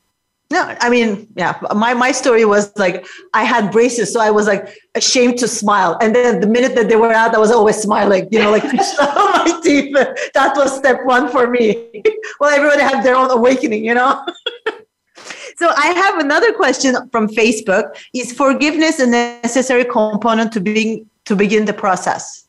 No, 0.49 0.75
I 0.79 0.89
mean, 0.89 1.27
yeah, 1.35 1.59
my, 1.75 1.93
my 1.93 2.13
story 2.13 2.45
was 2.45 2.71
like 2.77 3.05
I 3.33 3.43
had 3.43 3.69
braces, 3.69 4.13
so 4.13 4.21
I 4.21 4.31
was 4.31 4.47
like 4.47 4.73
ashamed 4.95 5.37
to 5.39 5.47
smile. 5.47 5.97
And 6.01 6.15
then 6.15 6.39
the 6.39 6.47
minute 6.47 6.73
that 6.75 6.87
they 6.87 6.95
were 6.95 7.11
out, 7.11 7.35
I 7.35 7.37
was 7.37 7.51
always 7.51 7.75
smiling, 7.75 8.29
you 8.31 8.39
know, 8.39 8.51
like 8.51 8.63
oh 8.99 9.43
my 9.45 9.59
teeth. 9.61 9.93
That 9.93 10.53
was 10.55 10.77
step 10.77 10.99
one 11.03 11.27
for 11.29 11.49
me. 11.49 12.01
well, 12.39 12.49
everybody 12.49 12.81
had 12.81 13.03
their 13.03 13.15
own 13.15 13.29
awakening, 13.29 13.83
you 13.83 13.93
know. 13.93 14.25
so 15.57 15.67
I 15.75 15.87
have 15.87 16.19
another 16.19 16.53
question 16.53 16.95
from 17.09 17.27
Facebook. 17.27 17.97
Is 18.13 18.31
forgiveness 18.31 18.99
a 18.99 19.07
necessary 19.07 19.83
component 19.83 20.53
to 20.53 20.61
being 20.61 21.09
to 21.25 21.35
begin 21.35 21.65
the 21.65 21.73
process? 21.73 22.47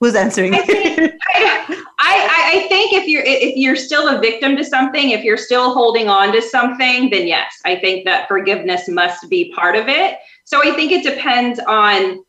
Who's 0.00 0.14
answering? 0.14 0.54
I, 0.54 1.14
I, 1.34 1.81
I, 2.04 2.64
I, 2.64 2.68
think 2.68 2.92
if 2.92 3.06
you're 3.06 3.22
if 3.24 3.56
you're 3.56 3.76
still 3.76 4.08
a 4.08 4.20
victim 4.20 4.56
to 4.56 4.64
something, 4.64 5.10
if 5.10 5.22
you're 5.22 5.36
still 5.36 5.72
holding 5.72 6.08
on 6.08 6.32
to 6.32 6.42
something, 6.42 7.10
then 7.10 7.28
yes, 7.28 7.54
I 7.64 7.76
think 7.76 8.04
that 8.06 8.26
forgiveness 8.26 8.88
must 8.88 9.30
be 9.30 9.52
part 9.54 9.76
of 9.76 9.88
it. 9.88 10.18
So 10.44 10.60
I 10.62 10.74
think 10.74 10.90
it 10.90 11.04
depends 11.04 11.60
on 11.60 12.24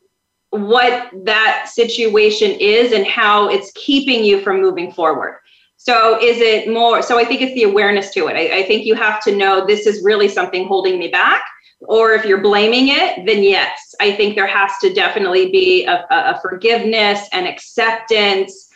what 0.51 1.09
that 1.25 1.69
situation 1.73 2.51
is 2.51 2.91
and 2.91 3.07
how 3.07 3.49
it's 3.49 3.71
keeping 3.73 4.23
you 4.23 4.41
from 4.41 4.61
moving 4.61 4.91
forward. 4.91 5.39
So 5.77 6.21
is 6.21 6.39
it 6.39 6.71
more? 6.71 7.01
So 7.01 7.19
I 7.19 7.25
think 7.25 7.41
it's 7.41 7.55
the 7.55 7.63
awareness 7.63 8.13
to 8.13 8.27
it. 8.27 8.35
I, 8.35 8.59
I 8.59 8.63
think 8.63 8.85
you 8.85 8.93
have 8.93 9.23
to 9.23 9.35
know 9.35 9.65
this 9.65 9.87
is 9.87 10.03
really 10.03 10.29
something 10.29 10.67
holding 10.67 10.99
me 10.99 11.07
back 11.07 11.43
or 11.87 12.13
if 12.13 12.25
you're 12.25 12.41
blaming 12.41 12.89
it, 12.89 13.25
then 13.25 13.43
yes, 13.43 13.93
I 13.99 14.13
think 14.13 14.35
there 14.35 14.47
has 14.47 14.71
to 14.81 14.93
definitely 14.93 15.51
be 15.51 15.85
a, 15.85 16.05
a 16.09 16.39
forgiveness 16.41 17.27
and 17.33 17.47
acceptance, 17.47 18.69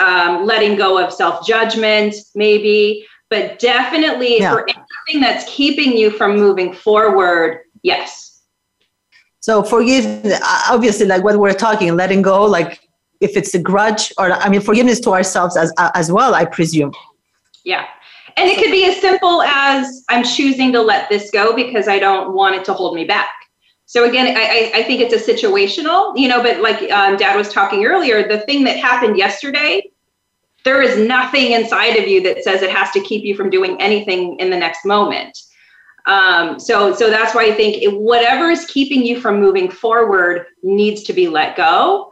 um, 0.00 0.46
letting 0.46 0.76
go 0.76 0.98
of 1.02 1.12
self 1.12 1.46
judgment, 1.46 2.14
maybe, 2.34 3.06
but 3.28 3.58
definitely 3.58 4.40
yeah. 4.40 4.52
for 4.52 4.66
anything 4.68 5.20
that's 5.20 5.44
keeping 5.52 5.96
you 5.96 6.10
from 6.10 6.36
moving 6.36 6.72
forward, 6.72 7.60
yes. 7.82 8.42
So 9.40 9.62
forgive, 9.62 10.32
obviously, 10.68 11.06
like 11.06 11.24
what 11.24 11.38
we're 11.38 11.54
talking, 11.54 11.96
letting 11.96 12.22
go, 12.22 12.44
like 12.44 12.80
if 13.20 13.36
it's 13.36 13.54
a 13.54 13.58
grudge, 13.58 14.12
or 14.18 14.32
I 14.32 14.48
mean, 14.48 14.60
forgiveness 14.60 15.00
to 15.00 15.10
ourselves 15.10 15.56
as 15.56 15.72
as 15.78 16.12
well, 16.12 16.34
I 16.34 16.44
presume. 16.44 16.92
Yeah, 17.64 17.86
and 18.36 18.48
it 18.48 18.58
could 18.58 18.70
be 18.70 18.84
as 18.86 19.00
simple 19.00 19.42
as 19.42 20.04
I'm 20.08 20.24
choosing 20.24 20.72
to 20.72 20.82
let 20.82 21.08
this 21.08 21.30
go 21.30 21.54
because 21.54 21.88
I 21.88 21.98
don't 21.98 22.34
want 22.34 22.56
it 22.56 22.64
to 22.66 22.74
hold 22.74 22.94
me 22.94 23.04
back. 23.04 23.28
So 23.90 24.08
again, 24.08 24.36
I, 24.36 24.70
I 24.72 24.84
think 24.84 25.00
it's 25.00 25.12
a 25.12 25.34
situational, 25.34 26.16
you 26.16 26.28
know, 26.28 26.40
but 26.40 26.60
like 26.60 26.80
um, 26.92 27.16
Dad 27.16 27.34
was 27.34 27.52
talking 27.52 27.84
earlier, 27.84 28.28
the 28.28 28.38
thing 28.42 28.62
that 28.62 28.76
happened 28.76 29.16
yesterday, 29.16 29.82
there 30.64 30.80
is 30.80 30.96
nothing 30.96 31.50
inside 31.50 31.96
of 31.96 32.06
you 32.06 32.22
that 32.22 32.44
says 32.44 32.62
it 32.62 32.70
has 32.70 32.92
to 32.92 33.00
keep 33.00 33.24
you 33.24 33.34
from 33.34 33.50
doing 33.50 33.76
anything 33.80 34.38
in 34.38 34.48
the 34.48 34.56
next 34.56 34.84
moment. 34.84 35.36
Um, 36.06 36.60
so, 36.60 36.94
so 36.94 37.10
that's 37.10 37.34
why 37.34 37.46
I 37.46 37.52
think 37.52 37.82
it, 37.82 38.00
whatever 38.00 38.48
is 38.48 38.64
keeping 38.66 39.04
you 39.04 39.20
from 39.20 39.40
moving 39.40 39.68
forward 39.68 40.46
needs 40.62 41.02
to 41.02 41.12
be 41.12 41.26
let 41.26 41.56
go 41.56 42.09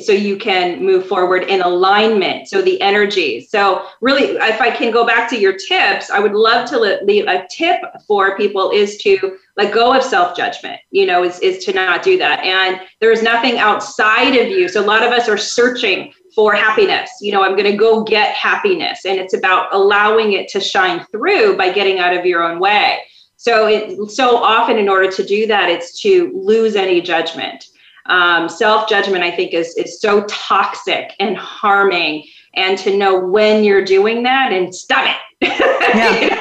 so 0.00 0.12
you 0.12 0.36
can 0.36 0.84
move 0.84 1.06
forward 1.06 1.44
in 1.44 1.60
alignment 1.62 2.48
so 2.48 2.60
the 2.60 2.80
energy 2.80 3.40
so 3.40 3.86
really 4.00 4.24
if 4.24 4.60
i 4.60 4.70
can 4.70 4.90
go 4.90 5.06
back 5.06 5.30
to 5.30 5.38
your 5.38 5.52
tips 5.52 6.10
i 6.10 6.18
would 6.18 6.34
love 6.34 6.68
to 6.68 6.78
leave 7.04 7.26
a 7.28 7.46
tip 7.48 7.80
for 8.06 8.36
people 8.36 8.70
is 8.70 8.96
to 8.98 9.36
let 9.56 9.72
go 9.72 9.94
of 9.94 10.02
self-judgment 10.02 10.80
you 10.90 11.06
know 11.06 11.22
is, 11.22 11.38
is 11.38 11.64
to 11.64 11.72
not 11.72 12.02
do 12.02 12.18
that 12.18 12.40
and 12.40 12.80
there's 13.00 13.22
nothing 13.22 13.58
outside 13.58 14.34
of 14.34 14.48
you 14.48 14.68
so 14.68 14.84
a 14.84 14.86
lot 14.86 15.04
of 15.04 15.12
us 15.12 15.28
are 15.28 15.38
searching 15.38 16.12
for 16.34 16.54
happiness. 16.54 17.10
You 17.20 17.32
know, 17.32 17.42
I'm 17.42 17.56
going 17.56 17.68
to 17.68 17.76
go 17.76 18.04
get 18.04 18.32
happiness. 18.32 19.04
And 19.04 19.18
it's 19.18 19.34
about 19.34 19.74
allowing 19.74 20.34
it 20.34 20.46
to 20.50 20.60
shine 20.60 21.04
through 21.06 21.56
by 21.56 21.72
getting 21.72 21.98
out 21.98 22.16
of 22.16 22.24
your 22.24 22.44
own 22.44 22.60
way. 22.60 23.00
So 23.34 23.66
it 23.66 24.10
so 24.10 24.36
often 24.36 24.78
in 24.78 24.88
order 24.88 25.10
to 25.10 25.24
do 25.24 25.48
that, 25.48 25.68
it's 25.68 26.00
to 26.02 26.30
lose 26.32 26.76
any 26.76 27.00
judgment. 27.00 27.66
Um, 28.08 28.48
Self 28.48 28.88
judgment, 28.88 29.22
I 29.24 29.30
think, 29.30 29.52
is 29.54 29.74
is 29.76 30.00
so 30.00 30.24
toxic 30.24 31.12
and 31.20 31.36
harming. 31.36 32.24
And 32.54 32.76
to 32.78 32.96
know 32.96 33.18
when 33.20 33.62
you're 33.62 33.84
doing 33.84 34.22
that 34.24 34.52
and 34.52 34.74
stop 34.74 35.06
it. 35.06 35.16
Yeah. 35.40 36.34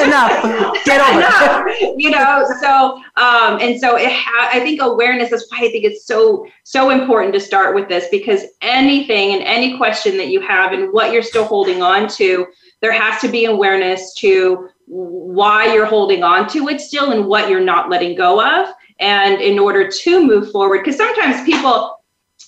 Enough. 0.04 0.84
Get 0.84 1.00
over 1.00 1.18
Enough. 1.18 1.64
it. 1.68 2.00
You 2.00 2.10
know, 2.10 2.44
so 2.60 2.96
um, 3.16 3.58
and 3.60 3.80
so 3.80 3.96
it 3.96 4.10
ha- 4.10 4.50
I 4.52 4.60
think 4.60 4.80
awareness 4.82 5.32
is 5.32 5.46
why 5.50 5.58
I 5.58 5.70
think 5.70 5.84
it's 5.84 6.06
so 6.06 6.46
so 6.64 6.90
important 6.90 7.32
to 7.34 7.40
start 7.40 7.74
with 7.74 7.88
this 7.88 8.08
because 8.10 8.44
anything 8.62 9.34
and 9.34 9.42
any 9.42 9.76
question 9.76 10.16
that 10.18 10.28
you 10.28 10.40
have 10.40 10.72
and 10.72 10.92
what 10.92 11.12
you're 11.12 11.22
still 11.22 11.44
holding 11.44 11.82
on 11.82 12.08
to, 12.08 12.46
there 12.80 12.92
has 12.92 13.20
to 13.22 13.28
be 13.28 13.44
awareness 13.44 14.14
to 14.14 14.68
why 14.86 15.72
you're 15.72 15.86
holding 15.86 16.22
on 16.22 16.48
to 16.48 16.68
it 16.68 16.80
still 16.80 17.12
and 17.12 17.26
what 17.26 17.48
you're 17.48 17.60
not 17.60 17.88
letting 17.90 18.16
go 18.16 18.42
of. 18.44 18.68
And 19.00 19.40
in 19.40 19.58
order 19.58 19.88
to 19.88 20.26
move 20.26 20.50
forward, 20.52 20.78
because 20.84 20.96
sometimes 20.96 21.44
people, 21.44 21.96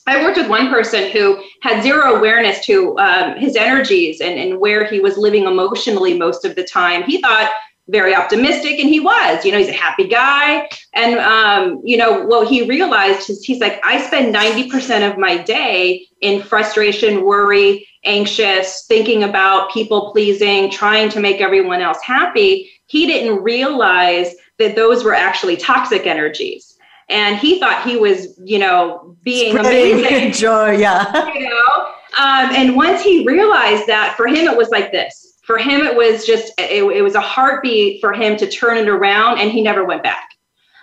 I 0.07 0.22
worked 0.22 0.36
with 0.36 0.48
one 0.48 0.68
person 0.68 1.11
who 1.11 1.42
had 1.62 1.82
zero 1.82 2.16
awareness 2.16 2.64
to 2.66 2.98
um, 2.98 3.36
his 3.36 3.57
energies 3.57 4.20
and, 4.20 4.38
and 4.38 4.61
where 4.61 4.84
he 4.84 5.00
was 5.00 5.16
living 5.16 5.44
emotionally 5.44 6.18
most 6.18 6.44
of 6.44 6.55
the 6.55 6.64
time. 6.64 7.05
He 7.05 7.20
thought 7.20 7.50
very 7.88 8.14
optimistic, 8.14 8.78
and 8.78 8.88
he 8.88 9.00
was. 9.00 9.44
You 9.44 9.53
know, 9.53 9.59
he's 9.59 9.68
a 9.68 9.72
happy 9.72 10.07
guy. 10.07 10.68
And, 10.94 11.18
um, 11.18 11.80
you 11.84 11.96
know, 11.96 12.24
what 12.24 12.48
he 12.48 12.68
realized 12.68 13.28
is 13.28 13.44
he's 13.44 13.61
like, 13.61 13.80
I 13.84 14.00
spend 14.00 14.34
90% 14.34 15.11
of 15.11 15.18
my 15.18 15.38
day 15.38 16.07
in 16.20 16.42
frustration, 16.42 17.24
worry, 17.24 17.86
anxious, 18.05 18.84
thinking 18.86 19.24
about 19.24 19.72
people 19.72 20.12
pleasing, 20.12 20.70
trying 20.70 21.09
to 21.11 21.20
make 21.20 21.40
everyone 21.40 21.80
else 21.80 22.00
happy, 22.03 22.70
he 22.86 23.07
didn't 23.07 23.42
realize 23.42 24.34
that 24.62 24.76
those 24.76 25.04
were 25.04 25.14
actually 25.14 25.56
toxic 25.56 26.06
energies. 26.06 26.78
And 27.08 27.36
he 27.36 27.58
thought 27.60 27.86
he 27.86 27.96
was, 27.96 28.38
you 28.42 28.58
know, 28.58 29.16
being 29.22 29.56
Spreading 29.56 29.98
amazing. 29.98 30.32
Joy, 30.40 30.76
yeah. 30.76 31.28
You 31.34 31.48
know? 31.48 31.86
Um, 32.18 32.50
and 32.54 32.76
once 32.76 33.02
he 33.02 33.26
realized 33.26 33.86
that, 33.86 34.16
for 34.16 34.26
him, 34.26 34.46
it 34.46 34.56
was 34.56 34.70
like 34.70 34.92
this. 34.92 35.38
For 35.42 35.58
him, 35.58 35.80
it 35.82 35.96
was 35.96 36.24
just, 36.26 36.52
it, 36.58 36.84
it 36.84 37.02
was 37.02 37.14
a 37.14 37.20
heartbeat 37.20 38.00
for 38.00 38.12
him 38.12 38.36
to 38.36 38.48
turn 38.48 38.76
it 38.78 38.88
around, 38.88 39.38
and 39.38 39.50
he 39.50 39.62
never 39.62 39.84
went 39.84 40.02
back. 40.02 40.28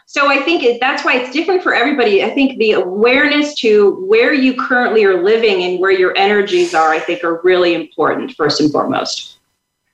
So 0.05 0.27
I 0.27 0.41
think 0.41 0.63
it, 0.63 0.79
that's 0.79 1.05
why 1.05 1.17
it's 1.17 1.31
different 1.31 1.61
for 1.61 1.73
everybody. 1.73 2.23
I 2.23 2.31
think 2.31 2.57
the 2.57 2.71
awareness 2.71 3.53
to 3.59 4.03
where 4.07 4.33
you 4.33 4.55
currently 4.55 5.05
are 5.05 5.21
living 5.21 5.61
and 5.63 5.79
where 5.79 5.91
your 5.91 6.17
energies 6.17 6.73
are, 6.73 6.89
I 6.89 6.99
think, 6.99 7.23
are 7.23 7.39
really 7.43 7.75
important 7.75 8.35
first 8.35 8.59
and 8.59 8.71
foremost. 8.71 9.37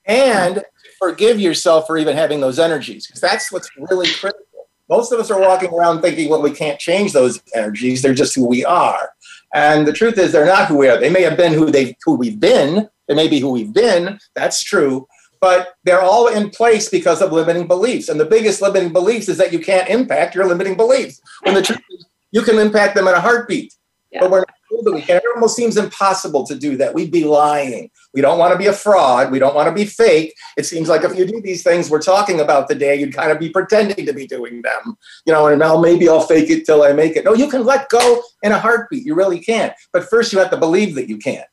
And 0.06 0.64
forgive 0.98 1.40
yourself 1.40 1.86
for 1.86 1.98
even 1.98 2.16
having 2.16 2.40
those 2.40 2.58
energies, 2.58 3.06
because 3.06 3.20
that's 3.20 3.52
what's 3.52 3.70
really 3.76 4.08
critical. 4.08 4.44
Most 4.88 5.12
of 5.12 5.18
us 5.18 5.30
are 5.30 5.40
walking 5.40 5.72
around 5.72 6.00
thinking, 6.00 6.28
well, 6.28 6.42
we 6.42 6.52
can't 6.52 6.78
change 6.78 7.12
those 7.12 7.42
energies; 7.54 8.02
they're 8.02 8.14
just 8.14 8.34
who 8.34 8.46
we 8.46 8.64
are. 8.64 9.10
And 9.54 9.86
the 9.86 9.92
truth 9.92 10.18
is, 10.18 10.32
they're 10.32 10.46
not 10.46 10.68
who 10.68 10.76
we 10.76 10.88
are. 10.88 10.98
They 10.98 11.10
may 11.10 11.22
have 11.22 11.36
been 11.36 11.52
who 11.52 11.70
they 11.70 11.96
who 12.04 12.16
we've 12.16 12.40
been. 12.40 12.88
They 13.08 13.14
may 13.14 13.28
be 13.28 13.40
who 13.40 13.50
we've 13.50 13.72
been. 13.72 14.18
That's 14.34 14.62
true 14.62 15.06
but 15.40 15.74
they're 15.84 16.02
all 16.02 16.28
in 16.28 16.50
place 16.50 16.88
because 16.88 17.22
of 17.22 17.32
limiting 17.32 17.66
beliefs. 17.66 18.08
And 18.08 18.18
the 18.18 18.24
biggest 18.24 18.62
limiting 18.62 18.92
beliefs 18.92 19.28
is 19.28 19.38
that 19.38 19.52
you 19.52 19.60
can't 19.60 19.88
impact 19.88 20.34
your 20.34 20.46
limiting 20.46 20.76
beliefs. 20.76 21.20
When 21.42 21.54
the 21.54 21.62
truth 21.62 21.80
is, 21.90 22.06
you 22.32 22.42
can 22.42 22.58
impact 22.58 22.94
them 22.94 23.06
in 23.08 23.14
a 23.14 23.20
heartbeat. 23.20 23.74
Yeah. 24.10 24.20
But 24.20 24.30
we're 24.30 24.38
not 24.38 24.54
told 24.70 24.84
that 24.86 24.92
we 24.92 25.02
can. 25.02 25.16
It 25.16 25.22
almost 25.34 25.56
seems 25.56 25.76
impossible 25.76 26.46
to 26.46 26.54
do 26.54 26.76
that. 26.78 26.94
We'd 26.94 27.10
be 27.10 27.24
lying. 27.24 27.90
We 28.16 28.22
don't 28.22 28.38
want 28.38 28.52
to 28.52 28.58
be 28.58 28.64
a 28.64 28.72
fraud. 28.72 29.30
We 29.30 29.38
don't 29.38 29.54
want 29.54 29.68
to 29.68 29.74
be 29.74 29.84
fake. 29.84 30.34
It 30.56 30.64
seems 30.64 30.88
like 30.88 31.04
if 31.04 31.14
you 31.18 31.26
do 31.26 31.38
these 31.38 31.62
things 31.62 31.90
we're 31.90 32.00
talking 32.00 32.40
about 32.40 32.66
today, 32.66 32.98
you'd 32.98 33.12
kind 33.12 33.30
of 33.30 33.38
be 33.38 33.50
pretending 33.50 34.06
to 34.06 34.12
be 34.14 34.26
doing 34.26 34.62
them. 34.62 34.96
You 35.26 35.34
know, 35.34 35.48
and 35.48 35.58
now 35.58 35.78
maybe 35.78 36.08
I'll 36.08 36.22
fake 36.22 36.48
it 36.48 36.64
till 36.64 36.82
I 36.82 36.94
make 36.94 37.14
it. 37.14 37.26
No, 37.26 37.34
you 37.34 37.50
can 37.50 37.62
let 37.64 37.90
go 37.90 38.22
in 38.42 38.52
a 38.52 38.58
heartbeat. 38.58 39.04
You 39.04 39.14
really 39.14 39.38
can. 39.38 39.74
But 39.92 40.08
first, 40.08 40.32
you 40.32 40.38
have 40.38 40.50
to 40.50 40.56
believe 40.56 40.94
that 40.94 41.10
you 41.10 41.18
can 41.18 41.44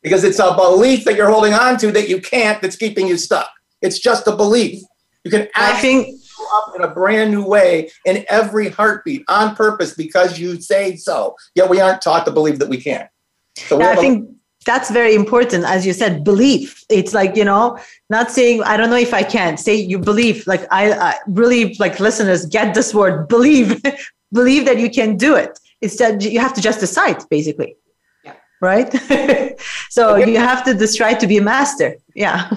because 0.00 0.22
it's 0.22 0.38
a 0.38 0.54
belief 0.54 1.04
that 1.06 1.16
you're 1.16 1.28
holding 1.28 1.54
on 1.54 1.76
to 1.78 1.90
that 1.90 2.08
you 2.08 2.20
can't 2.20 2.62
that's 2.62 2.76
keeping 2.76 3.08
you 3.08 3.16
stuck. 3.16 3.50
It's 3.80 3.98
just 3.98 4.28
a 4.28 4.36
belief. 4.36 4.80
You 5.24 5.30
can 5.32 5.48
think 5.80 6.20
up 6.54 6.72
in 6.76 6.82
a 6.82 6.88
brand 6.88 7.32
new 7.32 7.44
way 7.44 7.90
in 8.04 8.24
every 8.28 8.68
heartbeat 8.68 9.24
on 9.26 9.56
purpose 9.56 9.94
because 9.94 10.38
you 10.38 10.60
say 10.60 10.94
so. 10.94 11.34
Yet 11.56 11.68
we 11.68 11.80
aren't 11.80 12.00
taught 12.00 12.26
to 12.26 12.30
believe 12.30 12.60
that 12.60 12.68
we 12.68 12.76
can. 12.80 13.08
So 13.56 13.82
I 13.82 13.96
think 13.96 14.28
that's 14.64 14.90
very 14.90 15.14
important 15.14 15.64
as 15.64 15.86
you 15.86 15.92
said 15.92 16.24
belief 16.24 16.84
it's 16.88 17.12
like 17.12 17.36
you 17.36 17.44
know 17.44 17.78
not 18.10 18.30
saying 18.30 18.62
i 18.62 18.76
don't 18.76 18.90
know 18.90 18.96
if 18.96 19.14
i 19.14 19.22
can 19.22 19.56
say 19.56 19.74
you 19.74 19.98
believe 19.98 20.46
like 20.46 20.66
i, 20.70 20.92
I 20.92 21.18
really 21.26 21.74
like 21.74 22.00
listeners 22.00 22.46
get 22.46 22.74
this 22.74 22.94
word 22.94 23.28
believe 23.28 23.82
believe 24.32 24.64
that 24.64 24.78
you 24.78 24.90
can 24.90 25.16
do 25.16 25.34
it 25.36 25.58
it's 25.80 25.96
that 25.98 26.22
you 26.22 26.40
have 26.40 26.54
to 26.54 26.60
just 26.60 26.80
decide 26.80 27.18
basically 27.28 27.76
yeah. 28.24 28.34
right? 28.60 29.60
so 29.90 30.16
you 30.16 30.38
have 30.38 30.64
to 30.64 30.74
just 30.74 30.96
try 30.96 31.14
to 31.14 31.26
be 31.26 31.38
a 31.38 31.42
master. 31.42 31.96
Yeah. 32.14 32.50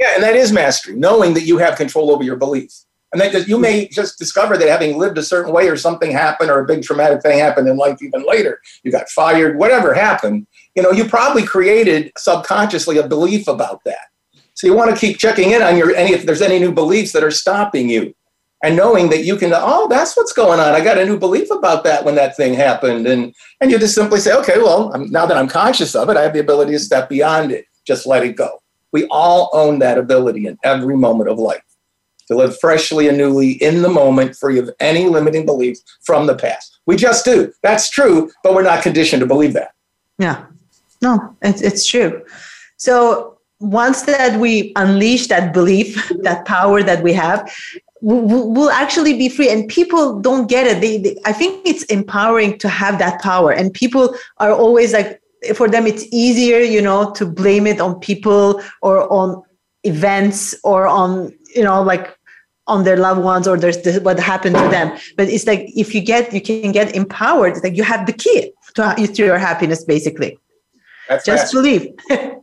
Yeah, 0.00 0.14
and 0.14 0.22
that 0.22 0.34
is 0.34 0.52
mastery, 0.52 0.96
knowing 0.96 1.34
that 1.34 1.42
you 1.42 1.58
have 1.58 1.76
control 1.76 2.10
over 2.10 2.24
your 2.24 2.36
beliefs. 2.36 2.86
And 3.12 3.20
that 3.20 3.46
you 3.46 3.60
may 3.60 3.86
just 3.86 4.18
discover 4.18 4.56
that 4.56 4.68
having 4.68 4.98
lived 4.98 5.16
a 5.18 5.22
certain 5.22 5.52
way 5.52 5.68
or 5.68 5.76
something 5.76 6.10
happened 6.10 6.50
or 6.50 6.58
a 6.58 6.66
big 6.66 6.82
traumatic 6.82 7.22
thing 7.22 7.38
happened 7.38 7.68
in 7.68 7.76
life 7.76 8.02
even 8.02 8.26
later, 8.26 8.60
you 8.82 8.90
got 8.90 9.08
fired, 9.08 9.56
whatever 9.56 9.94
happened, 9.94 10.48
you 10.74 10.82
know, 10.82 10.90
you 10.90 11.04
probably 11.04 11.44
created 11.44 12.12
subconsciously 12.18 12.98
a 12.98 13.06
belief 13.06 13.48
about 13.48 13.82
that. 13.84 14.08
So 14.54 14.66
you 14.66 14.74
want 14.74 14.94
to 14.94 14.96
keep 14.96 15.18
checking 15.18 15.50
in 15.50 15.62
on 15.62 15.76
your 15.76 15.94
any 15.94 16.12
if 16.12 16.26
there's 16.26 16.42
any 16.42 16.58
new 16.58 16.72
beliefs 16.72 17.12
that 17.12 17.24
are 17.24 17.30
stopping 17.30 17.88
you 17.88 18.14
and 18.62 18.76
knowing 18.76 19.10
that 19.10 19.24
you 19.24 19.36
can 19.36 19.52
oh 19.52 19.88
that's 19.88 20.16
what's 20.16 20.32
going 20.32 20.60
on. 20.60 20.72
I 20.72 20.82
got 20.82 20.98
a 20.98 21.04
new 21.04 21.18
belief 21.18 21.50
about 21.50 21.84
that 21.84 22.04
when 22.04 22.14
that 22.14 22.36
thing 22.36 22.54
happened. 22.54 23.06
And 23.06 23.34
and 23.60 23.70
you 23.70 23.78
just 23.78 23.94
simply 23.94 24.20
say 24.20 24.32
okay 24.34 24.58
well 24.58 24.92
I'm, 24.94 25.10
now 25.10 25.26
that 25.26 25.36
i'm 25.36 25.48
conscious 25.48 25.94
of 25.94 26.08
it 26.08 26.16
i 26.16 26.22
have 26.22 26.32
the 26.32 26.40
ability 26.40 26.72
to 26.72 26.78
step 26.78 27.08
beyond 27.08 27.52
it. 27.52 27.66
Just 27.84 28.06
let 28.06 28.24
it 28.24 28.36
go. 28.36 28.62
We 28.92 29.06
all 29.10 29.50
own 29.52 29.80
that 29.80 29.98
ability 29.98 30.46
in 30.46 30.56
every 30.62 30.96
moment 30.96 31.28
of 31.28 31.38
life. 31.38 31.60
To 32.28 32.36
live 32.36 32.58
freshly 32.58 33.08
and 33.08 33.18
newly 33.18 33.52
in 33.62 33.82
the 33.82 33.90
moment 33.90 34.34
free 34.34 34.58
of 34.58 34.70
any 34.80 35.08
limiting 35.08 35.44
beliefs 35.44 35.82
from 36.06 36.26
the 36.26 36.34
past. 36.34 36.78
We 36.86 36.96
just 36.96 37.24
do. 37.24 37.52
That's 37.62 37.90
true 37.90 38.30
but 38.44 38.54
we're 38.54 38.62
not 38.62 38.82
conditioned 38.82 39.20
to 39.20 39.26
believe 39.26 39.52
that. 39.54 39.72
Yeah 40.18 40.46
no 41.04 41.36
it's, 41.42 41.62
it's 41.62 41.86
true. 41.86 42.22
So 42.76 43.38
once 43.60 44.02
that 44.02 44.40
we 44.40 44.72
unleash 44.76 45.28
that 45.28 45.52
belief 45.52 46.12
that 46.22 46.44
power 46.44 46.82
that 46.82 47.02
we 47.02 47.12
have 47.12 47.50
we'll 48.06 48.70
actually 48.70 49.16
be 49.16 49.30
free 49.30 49.48
and 49.48 49.66
people 49.66 50.20
don't 50.20 50.46
get 50.46 50.66
it. 50.66 50.82
They, 50.82 50.98
they, 50.98 51.16
i 51.24 51.32
think 51.32 51.66
it's 51.66 51.84
empowering 51.84 52.58
to 52.58 52.68
have 52.68 52.98
that 52.98 53.22
power 53.22 53.50
and 53.52 53.72
people 53.72 54.14
are 54.38 54.52
always 54.52 54.92
like 54.92 55.22
for 55.54 55.68
them 55.68 55.86
it's 55.86 56.04
easier 56.12 56.58
you 56.58 56.82
know 56.82 57.12
to 57.12 57.24
blame 57.24 57.66
it 57.66 57.80
on 57.80 57.98
people 58.00 58.60
or 58.82 59.10
on 59.12 59.42
events 59.84 60.54
or 60.64 60.86
on 60.86 61.32
you 61.54 61.64
know 61.64 61.82
like 61.82 62.14
on 62.66 62.84
their 62.84 62.96
loved 62.96 63.22
ones 63.22 63.46
or 63.46 63.58
there's 63.58 63.82
the, 63.82 64.00
what 64.00 64.18
happened 64.18 64.56
to 64.56 64.68
them. 64.68 64.96
But 65.16 65.28
it's 65.28 65.46
like 65.46 65.70
if 65.76 65.94
you 65.94 66.00
get 66.00 66.32
you 66.32 66.40
can 66.40 66.72
get 66.72 66.94
empowered. 66.94 67.52
It's 67.52 67.64
like 67.64 67.76
you 67.76 67.84
have 67.84 68.06
the 68.06 68.12
key 68.12 68.52
to, 68.74 68.94
to 68.96 69.24
your 69.24 69.38
happiness 69.38 69.84
basically 69.84 70.38
That's 71.08 71.24
just 71.24 71.52
believe. 71.52 71.94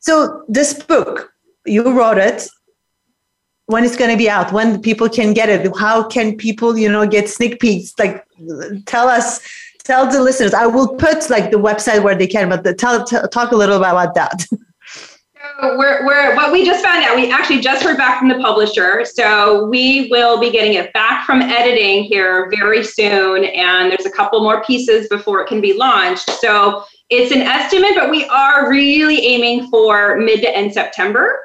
So 0.00 0.44
this 0.48 0.74
book 0.74 1.32
you 1.64 1.82
wrote 1.90 2.18
it. 2.18 2.48
When 3.68 3.82
it's 3.82 3.96
going 3.96 4.12
to 4.12 4.16
be 4.16 4.30
out 4.30 4.52
when 4.52 4.80
people 4.80 5.08
can 5.08 5.32
get 5.32 5.48
it 5.48 5.76
how 5.76 6.04
can 6.06 6.36
people 6.36 6.78
you 6.78 6.88
know 6.88 7.04
get 7.04 7.28
sneak 7.28 7.58
peeks? 7.58 7.92
Like 7.98 8.24
tell 8.86 9.08
us 9.08 9.40
tell 9.82 10.08
the 10.08 10.22
listeners. 10.22 10.54
I 10.54 10.66
will 10.66 10.94
put 10.94 11.28
like 11.28 11.50
the 11.50 11.58
website 11.58 12.04
where 12.04 12.14
they 12.14 12.28
can 12.28 12.48
but 12.48 12.62
the, 12.62 12.74
tell, 12.74 13.04
talk 13.04 13.50
a 13.50 13.56
little 13.56 13.76
about 13.76 14.14
that. 14.14 14.46
So 15.60 15.78
we're, 15.78 16.04
we're 16.04 16.34
what 16.34 16.52
we 16.52 16.66
just 16.66 16.84
found 16.84 17.04
out 17.04 17.14
we 17.14 17.30
actually 17.30 17.60
just 17.60 17.82
heard 17.82 17.96
back 17.96 18.18
from 18.18 18.28
the 18.28 18.38
publisher. 18.40 19.04
So 19.04 19.66
we 19.66 20.08
will 20.10 20.38
be 20.40 20.50
getting 20.50 20.74
it 20.74 20.92
back 20.92 21.24
from 21.24 21.40
editing 21.40 22.04
here 22.04 22.50
very 22.50 22.82
soon 22.84 23.44
and 23.44 23.90
there's 23.90 24.06
a 24.06 24.10
couple 24.10 24.40
more 24.40 24.62
pieces 24.64 25.08
before 25.08 25.40
it 25.40 25.46
can 25.46 25.60
be 25.60 25.72
launched. 25.72 26.28
So 26.30 26.84
it's 27.10 27.32
an 27.32 27.42
estimate 27.42 27.92
but 27.94 28.10
we 28.10 28.24
are 28.26 28.70
really 28.70 29.24
aiming 29.24 29.68
for 29.68 30.16
mid 30.16 30.40
to 30.40 30.56
end 30.56 30.72
september 30.72 31.40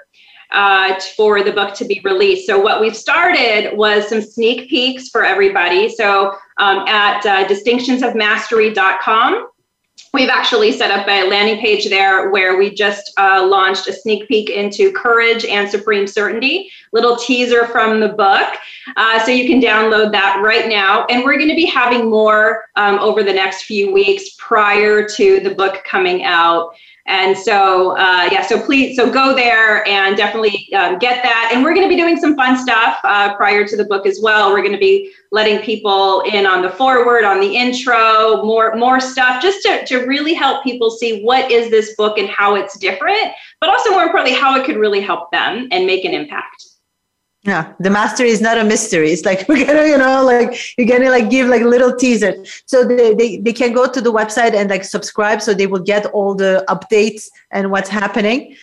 uh, 0.51 0.99
for 1.15 1.43
the 1.43 1.51
book 1.51 1.73
to 1.75 1.85
be 1.85 2.01
released. 2.03 2.45
So 2.45 2.59
what 2.59 2.81
we've 2.81 2.95
started 2.95 3.75
was 3.75 4.07
some 4.09 4.21
sneak 4.21 4.69
peeks 4.69 5.09
for 5.09 5.23
everybody. 5.23 5.89
So 5.89 6.35
um, 6.57 6.85
at 6.87 7.25
uh, 7.25 7.47
distinctionsofmastery.com, 7.47 9.47
We've 10.13 10.29
actually 10.29 10.73
set 10.73 10.91
up 10.91 11.07
a 11.07 11.29
landing 11.29 11.61
page 11.61 11.89
there 11.89 12.31
where 12.31 12.57
we 12.57 12.69
just 12.73 13.13
uh, 13.17 13.47
launched 13.47 13.87
a 13.87 13.93
sneak 13.93 14.27
peek 14.27 14.49
into 14.49 14.91
Courage 14.91 15.45
and 15.45 15.69
Supreme 15.69 16.05
Certainty, 16.05 16.69
little 16.91 17.15
teaser 17.15 17.65
from 17.67 18.01
the 18.01 18.09
book. 18.09 18.53
Uh, 18.97 19.23
so 19.23 19.31
you 19.31 19.47
can 19.47 19.61
download 19.61 20.11
that 20.11 20.41
right 20.43 20.67
now. 20.67 21.05
And 21.05 21.23
we're 21.23 21.37
going 21.37 21.49
to 21.49 21.55
be 21.55 21.65
having 21.65 22.09
more 22.09 22.65
um, 22.75 22.99
over 22.99 23.23
the 23.23 23.31
next 23.31 23.63
few 23.63 23.93
weeks 23.93 24.31
prior 24.37 25.07
to 25.07 25.39
the 25.39 25.55
book 25.55 25.81
coming 25.85 26.25
out. 26.25 26.75
And 27.07 27.37
so, 27.37 27.97
uh, 27.97 28.29
yeah, 28.31 28.45
so 28.45 28.61
please, 28.63 28.95
so 28.95 29.11
go 29.11 29.35
there 29.35 29.87
and 29.87 30.15
definitely 30.15 30.71
um, 30.73 30.99
get 30.99 31.23
that. 31.23 31.51
And 31.53 31.63
we're 31.63 31.73
going 31.73 31.85
to 31.85 31.89
be 31.89 31.97
doing 31.97 32.17
some 32.17 32.35
fun 32.35 32.57
stuff 32.57 32.99
uh, 33.03 33.35
prior 33.35 33.67
to 33.67 33.75
the 33.75 33.85
book 33.85 34.05
as 34.05 34.19
well. 34.21 34.51
We're 34.51 34.61
going 34.61 34.73
to 34.73 34.77
be 34.77 35.11
letting 35.31 35.59
people 35.59 36.21
in 36.21 36.45
on 36.45 36.61
the 36.61 36.69
foreword, 36.69 37.23
on 37.23 37.39
the 37.39 37.55
intro, 37.55 38.43
more 38.43 38.75
more 38.75 38.99
stuff, 38.99 39.41
just 39.41 39.63
to, 39.63 39.85
to 39.85 40.05
really 40.05 40.33
help 40.33 40.63
people 40.63 40.91
see 40.91 41.23
what 41.23 41.51
is 41.51 41.69
this 41.71 41.95
book 41.95 42.17
and 42.17 42.29
how 42.29 42.55
it's 42.55 42.77
different, 42.77 43.31
but 43.59 43.69
also 43.69 43.91
more 43.91 44.03
importantly, 44.03 44.37
how 44.39 44.59
it 44.59 44.65
could 44.65 44.77
really 44.77 45.01
help 45.01 45.31
them 45.31 45.67
and 45.71 45.85
make 45.85 46.05
an 46.05 46.13
impact. 46.13 46.70
Yeah, 47.43 47.73
the 47.79 47.89
mastery 47.89 48.29
is 48.29 48.39
not 48.39 48.59
a 48.59 48.63
mystery. 48.63 49.11
It's 49.11 49.25
like 49.25 49.45
we're 49.49 49.65
gonna, 49.65 49.87
you 49.87 49.97
know, 49.97 50.23
like 50.23 50.77
you're 50.77 50.87
gonna 50.87 51.09
like 51.09 51.29
give 51.29 51.47
like 51.47 51.63
little 51.63 51.95
teaser. 51.95 52.35
So 52.65 52.83
they, 52.83 53.13
they 53.15 53.37
they 53.37 53.53
can 53.53 53.73
go 53.73 53.91
to 53.91 53.99
the 53.99 54.13
website 54.13 54.53
and 54.53 54.69
like 54.69 54.83
subscribe 54.83 55.41
so 55.41 55.53
they 55.53 55.67
will 55.67 55.81
get 55.81 56.05
all 56.07 56.35
the 56.35 56.63
updates 56.67 57.29
and 57.51 57.71
what's 57.71 57.89
happening. 57.89 58.55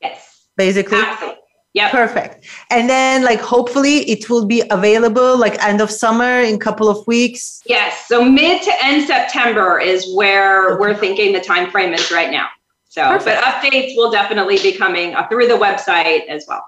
Yes. 0.00 0.46
Basically. 0.56 0.98
Absolutely. 0.98 1.40
Yeah. 1.74 1.90
Perfect. 1.90 2.46
And 2.70 2.88
then 2.88 3.22
like 3.24 3.40
hopefully 3.40 3.98
it 4.10 4.28
will 4.28 4.46
be 4.46 4.62
available 4.70 5.38
like 5.38 5.62
end 5.64 5.80
of 5.80 5.90
summer 5.90 6.40
in 6.40 6.54
a 6.56 6.58
couple 6.58 6.88
of 6.88 7.06
weeks. 7.06 7.62
Yes. 7.66 8.06
So 8.08 8.24
mid 8.24 8.62
to 8.62 8.72
end 8.82 9.06
September 9.06 9.78
is 9.78 10.14
where 10.14 10.78
we're 10.78 10.94
thinking 10.94 11.32
the 11.32 11.40
time 11.40 11.70
frame 11.70 11.94
is 11.94 12.10
right 12.10 12.30
now. 12.30 12.48
So 12.88 13.02
Perfect. 13.08 13.40
but 13.40 13.44
updates 13.44 13.96
will 13.96 14.10
definitely 14.10 14.58
be 14.58 14.72
coming 14.72 15.14
through 15.30 15.48
the 15.48 15.54
website 15.54 16.26
as 16.28 16.44
well. 16.46 16.62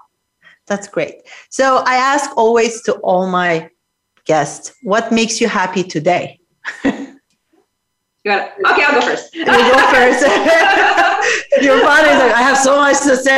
That's 0.67 0.87
great. 0.87 1.21
So 1.49 1.83
I 1.85 1.95
ask 1.95 2.35
always 2.37 2.81
to 2.83 2.93
all 2.95 3.27
my 3.27 3.69
guests, 4.25 4.73
what 4.81 5.11
makes 5.11 5.39
you 5.39 5.47
happy 5.47 5.83
today? 5.83 6.39
You 6.83 8.31
got 8.31 8.47
it. 8.47 8.65
Okay, 8.65 8.83
I'll 8.83 8.99
go 8.99 9.01
first. 9.01 9.35
you 9.35 9.45
go 9.45 9.91
first. 9.91 10.25
Your 11.61 11.79
father 11.81 12.09
is 12.09 12.17
like, 12.17 12.33
I 12.33 12.41
have 12.41 12.57
so 12.57 12.77
much 12.77 12.99
to 13.01 13.15
say. 13.15 13.37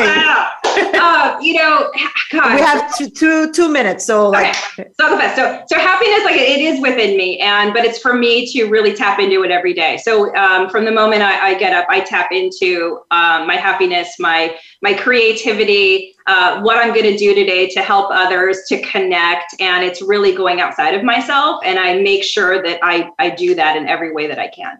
Uh, 1.07 1.37
you 1.41 1.53
know, 1.53 1.89
God. 2.31 2.55
We 2.55 2.61
have 2.61 2.97
two, 2.97 3.09
two, 3.09 3.51
two 3.51 3.69
minutes. 3.69 4.05
So 4.05 4.29
like, 4.29 4.55
okay. 4.77 4.89
so 4.99 5.05
I'll 5.05 5.11
go 5.11 5.17
fast. 5.19 5.35
So, 5.35 5.63
so 5.67 5.79
happiness, 5.79 6.25
like 6.25 6.35
it 6.35 6.59
is 6.59 6.81
within 6.81 7.15
me 7.17 7.39
and, 7.39 7.73
but 7.73 7.85
it's 7.85 7.99
for 7.99 8.13
me 8.13 8.45
to 8.51 8.65
really 8.65 8.93
tap 8.93 9.19
into 9.19 9.43
it 9.43 9.51
every 9.51 9.73
day. 9.73 9.97
So 9.97 10.35
um, 10.35 10.69
from 10.69 10.85
the 10.85 10.91
moment 10.91 11.21
I, 11.21 11.49
I, 11.49 11.53
get 11.53 11.73
up, 11.73 11.85
I 11.89 12.01
tap 12.01 12.31
into 12.31 12.99
um, 13.11 13.47
my 13.47 13.55
happiness, 13.55 14.15
my, 14.19 14.57
my 14.81 14.93
creativity, 14.93 16.15
uh, 16.25 16.61
what 16.61 16.77
I'm 16.77 16.93
going 16.93 17.11
to 17.11 17.17
do 17.17 17.33
today 17.33 17.67
to 17.69 17.81
help 17.81 18.09
others 18.11 18.63
to 18.67 18.81
connect. 18.81 19.55
And 19.61 19.83
it's 19.83 20.01
really 20.01 20.35
going 20.35 20.59
outside 20.59 20.93
of 20.93 21.03
myself. 21.03 21.61
And 21.63 21.79
I 21.79 21.99
make 22.01 22.23
sure 22.23 22.61
that 22.63 22.79
I, 22.83 23.09
I 23.19 23.29
do 23.29 23.55
that 23.55 23.77
in 23.77 23.87
every 23.87 24.11
way 24.11 24.27
that 24.27 24.39
I 24.39 24.49
can. 24.49 24.77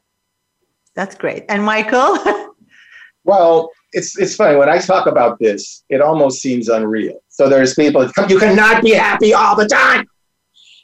That's 0.96 1.16
great. 1.16 1.46
And 1.48 1.64
Michael? 1.64 2.18
well, 3.24 3.72
it's, 3.98 4.18
it's 4.20 4.36
funny. 4.36 4.56
When 4.56 4.70
I 4.70 4.78
talk 4.78 5.08
about 5.08 5.40
this, 5.40 5.84
it 5.90 6.02
almost 6.02 6.40
seems 6.40 6.70
unreal. 6.70 7.20
So 7.30 7.50
there's 7.50 7.74
people, 7.74 8.10
you 8.30 8.40
cannot 8.40 8.84
be 8.84 8.94
happy 8.94 9.34
all 9.34 9.56
the 9.56 9.68
time. 9.68 10.08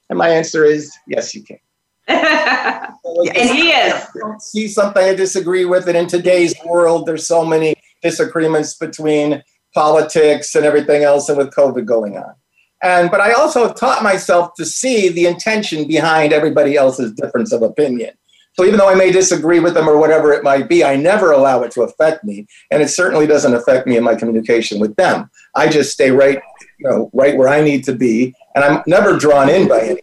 And 0.09 0.17
my 0.17 0.29
answer 0.29 0.65
is, 0.65 0.91
yes, 1.07 1.33
you 1.35 1.43
can. 1.43 1.59
and 2.07 3.49
he 3.49 3.69
is. 3.69 4.07
See 4.39 4.67
something 4.67 5.03
I 5.03 5.13
disagree 5.13 5.63
with, 5.63 5.87
and 5.87 5.95
in 5.95 6.07
today's 6.07 6.53
world, 6.65 7.05
there's 7.05 7.25
so 7.25 7.45
many 7.45 7.75
disagreements 8.01 8.75
between 8.75 9.41
politics 9.73 10.55
and 10.55 10.65
everything 10.65 11.03
else, 11.03 11.29
and 11.29 11.37
with 11.37 11.51
COVID 11.51 11.85
going 11.85 12.17
on. 12.17 12.33
And 12.81 13.09
but 13.09 13.21
I 13.21 13.31
also 13.31 13.71
taught 13.71 14.03
myself 14.03 14.53
to 14.55 14.65
see 14.65 15.07
the 15.07 15.25
intention 15.25 15.87
behind 15.87 16.33
everybody 16.33 16.75
else's 16.75 17.13
difference 17.13 17.53
of 17.53 17.61
opinion. 17.61 18.11
So 18.53 18.65
even 18.65 18.77
though 18.77 18.89
I 18.89 18.95
may 18.95 19.11
disagree 19.11 19.59
with 19.59 19.73
them 19.73 19.89
or 19.89 19.97
whatever 19.97 20.31
it 20.31 20.43
might 20.43 20.69
be, 20.69 20.83
I 20.83 20.95
never 20.95 21.31
allow 21.31 21.63
it 21.63 21.71
to 21.71 21.81
affect 21.81 22.23
me, 22.23 22.45
and 22.71 22.81
it 22.81 22.89
certainly 22.89 23.25
doesn't 23.25 23.53
affect 23.53 23.87
me 23.87 23.97
in 23.97 24.03
my 24.03 24.15
communication 24.15 24.79
with 24.79 24.95
them. 24.95 25.29
I 25.55 25.67
just 25.69 25.91
stay 25.91 26.11
right, 26.11 26.39
you 26.79 26.89
know, 26.89 27.09
right 27.13 27.35
where 27.35 27.47
I 27.47 27.61
need 27.61 27.83
to 27.85 27.93
be, 27.93 28.33
and 28.55 28.63
I'm 28.63 28.83
never 28.85 29.17
drawn 29.17 29.49
in 29.49 29.67
by 29.67 29.81
any 29.81 29.91
of 29.91 29.99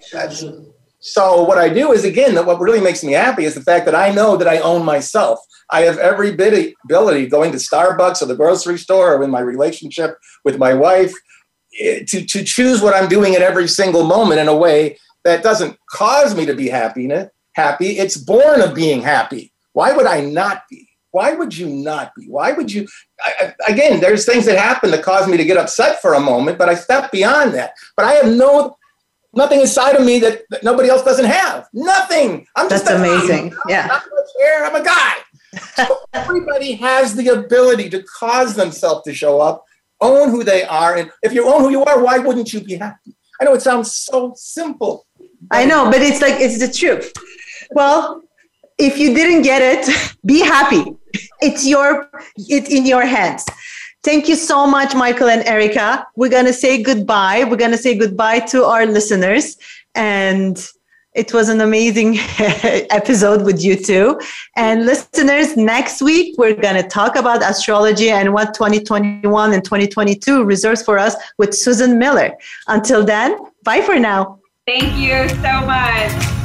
So 1.01 1.45
what 1.45 1.59
I 1.59 1.69
do 1.69 1.93
is 1.93 2.05
again 2.05 2.35
that 2.35 2.45
what 2.45 2.61
really 2.61 2.81
makes 2.81 3.03
me 3.03 3.13
happy 3.13 3.45
is 3.45 3.55
the 3.55 3.63
fact 3.63 3.87
that 3.87 3.95
I 3.95 4.13
know 4.13 4.37
that 4.37 4.47
I 4.47 4.59
own 4.59 4.85
myself. 4.85 5.39
I 5.71 5.83
have 5.83 5.99
every 5.99 6.33
bit 6.33 6.75
ability 6.85 7.27
going 7.27 7.53
to 7.53 7.59
Starbucks 7.59 8.21
or 8.21 8.27
the 8.27 8.35
grocery 8.35 8.77
store 8.77 9.15
or 9.15 9.23
in 9.23 9.31
my 9.31 9.41
relationship 9.41 10.19
with 10.45 10.59
my 10.59 10.75
wife 10.75 11.15
eh, 11.81 12.05
to, 12.09 12.27
to 12.27 12.45
choose 12.45 12.83
what 12.83 12.95
I'm 12.95 13.09
doing 13.09 13.35
at 13.35 13.43
every 13.43 13.69
single 13.69 14.05
moment 14.05 14.41
in 14.41 14.49
a 14.49 14.57
way 14.57 14.99
that 15.25 15.43
doesn't 15.43 15.79
cause 15.91 16.35
me 16.35 16.45
to 16.47 16.55
be 16.55 16.69
happy, 16.69 17.07
happy. 17.53 17.99
It's 17.99 18.17
born 18.17 18.61
of 18.61 18.75
being 18.75 19.03
happy. 19.03 19.53
Why 19.73 19.93
would 19.93 20.07
I 20.07 20.21
not 20.21 20.63
be? 20.69 20.89
Why 21.13 21.35
would 21.35 21.57
you 21.57 21.69
not 21.69 22.13
be? 22.15 22.27
Why 22.27 22.53
would 22.53 22.73
you? 22.73 22.87
I, 23.21 23.55
again, 23.67 24.01
there's 24.01 24.25
things 24.25 24.47
that 24.47 24.59
happen 24.59 24.91
that 24.93 25.03
cause 25.03 25.27
me 25.27 25.37
to 25.37 25.45
get 25.45 25.57
upset 25.57 26.01
for 26.01 26.15
a 26.15 26.21
moment, 26.21 26.59
but 26.59 26.69
I 26.69 26.75
step 26.75 27.11
beyond 27.11 27.55
that. 27.55 27.75
But 27.97 28.07
I 28.07 28.13
have 28.13 28.29
no 28.29 28.77
nothing 29.33 29.61
inside 29.61 29.97
of 29.97 30.05
me 30.05 30.19
that, 30.21 30.43
that 30.51 30.63
nobody 30.63 30.89
else 30.89 31.03
doesn't 31.03 31.25
have. 31.25 31.69
Nothing. 31.73 32.47
I'm 32.57 32.69
just 32.69 32.85
That's 32.85 32.99
amazing. 32.99 33.51
Guy. 33.51 33.57
Yeah. 33.69 33.89
I'm, 33.91 34.65
I'm 34.65 34.81
a 34.81 34.85
guy. 34.85 35.15
So 35.77 35.99
everybody 36.13 36.73
has 36.75 37.15
the 37.15 37.29
ability 37.29 37.91
to 37.91 38.03
cause 38.03 38.55
themselves 38.55 39.05
to 39.05 39.15
show 39.15 39.41
up, 39.41 39.65
own 40.01 40.31
who 40.31 40.45
they 40.45 40.65
are. 40.65 40.97
And 40.97 41.11
if 41.23 41.33
you 41.33 41.49
own 41.49 41.61
who 41.63 41.71
you 41.71 41.85
are, 41.85 42.03
why 42.03 42.19
wouldn't 42.19 42.53
you 42.53 42.61
be 42.61 42.77
happy? 42.77 43.15
I 43.41 43.45
know 43.45 43.55
it 43.55 43.63
sounds 43.63 43.95
so 43.95 44.35
simple. 44.37 45.07
I 45.51 45.65
know, 45.65 45.91
but 45.91 46.03
it's 46.03 46.21
like, 46.21 46.35
it's 46.39 46.59
the 46.59 46.71
truth. 46.71 47.13
Well, 47.73 48.23
if 48.79 48.99
you 48.99 49.15
didn't 49.15 49.43
get 49.43 49.63
it, 49.63 50.17
be 50.25 50.41
happy. 50.41 50.97
It's 51.41 51.67
your, 51.67 52.09
it's 52.37 52.71
in 52.71 52.87
your 52.87 53.05
hands. 53.05 53.45
Thank 54.03 54.29
you 54.29 54.37
so 54.37 54.67
much, 54.67 54.95
Michael 54.95 55.29
and 55.29 55.47
Erica. 55.47 56.07
We're 56.17 56.31
to 56.47 56.55
say 56.55 56.83
goodbye. 56.83 57.45
We're 57.45 57.57
to 57.73 57.77
say 57.77 57.97
goodbye 57.97 58.41
to 58.53 58.65
our 58.65 58.87
listeners. 58.87 59.59
And 59.95 60.57
it 61.15 61.35
was 61.35 61.49
an 61.49 61.61
amazing 61.61 62.17
episode 62.39 63.45
with 63.45 63.63
you 63.63 63.77
two. 63.77 64.19
And 64.57 64.87
listeners, 64.87 65.57
next 65.57 66.01
week, 66.01 66.37
we're 66.39 66.55
going 66.55 66.81
to 66.81 66.89
talk 66.89 67.17
about 67.17 67.43
astrology 67.43 68.11
and 68.11 68.33
what 68.33 68.55
2021 68.55 69.53
and 69.53 69.65
2022 69.65 70.45
reserves 70.45 70.83
for 70.83 70.99
us 70.99 71.15
with 71.37 71.55
Susan 71.55 71.99
Miller. 71.99 72.33
Until 72.69 73.05
then, 73.05 73.39
bye 73.65 73.83
for 73.83 73.99
now. 73.99 74.39
Thank 74.67 74.97
you 74.97 75.29
so 75.29 75.67
much. 75.67 76.40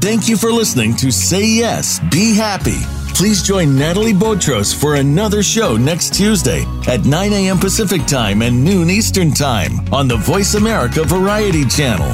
Thank 0.00 0.28
you 0.28 0.36
for 0.36 0.50
listening 0.50 0.96
to 0.96 1.10
Say 1.10 1.44
Yes, 1.46 2.00
Be 2.10 2.34
Happy 2.34 2.80
Please 3.20 3.42
join 3.42 3.76
Natalie 3.76 4.14
Botros 4.14 4.72
for 4.72 4.94
another 4.94 5.42
show 5.42 5.76
next 5.76 6.14
Tuesday 6.14 6.64
at 6.88 7.04
9 7.04 7.32
a.m. 7.34 7.58
Pacific 7.58 8.06
Time 8.06 8.40
and 8.40 8.64
noon 8.64 8.88
Eastern 8.88 9.30
Time 9.30 9.72
on 9.92 10.08
the 10.08 10.16
Voice 10.16 10.54
America 10.54 11.04
Variety 11.04 11.66
Channel. 11.66 12.08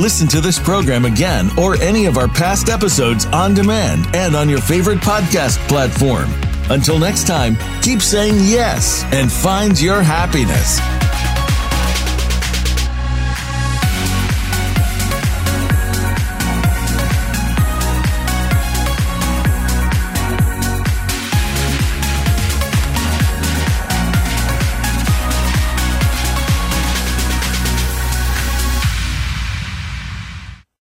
Listen 0.00 0.28
to 0.28 0.40
this 0.40 0.60
program 0.60 1.04
again 1.04 1.50
or 1.58 1.74
any 1.82 2.06
of 2.06 2.16
our 2.16 2.28
past 2.28 2.68
episodes 2.68 3.26
on 3.26 3.54
demand 3.54 4.06
and 4.14 4.36
on 4.36 4.48
your 4.48 4.60
favorite 4.60 5.00
podcast 5.00 5.58
platform. 5.66 6.30
Until 6.70 6.96
next 6.96 7.26
time, 7.26 7.56
keep 7.82 8.00
saying 8.00 8.36
yes 8.38 9.02
and 9.12 9.32
find 9.32 9.80
your 9.80 10.00
happiness. 10.00 10.78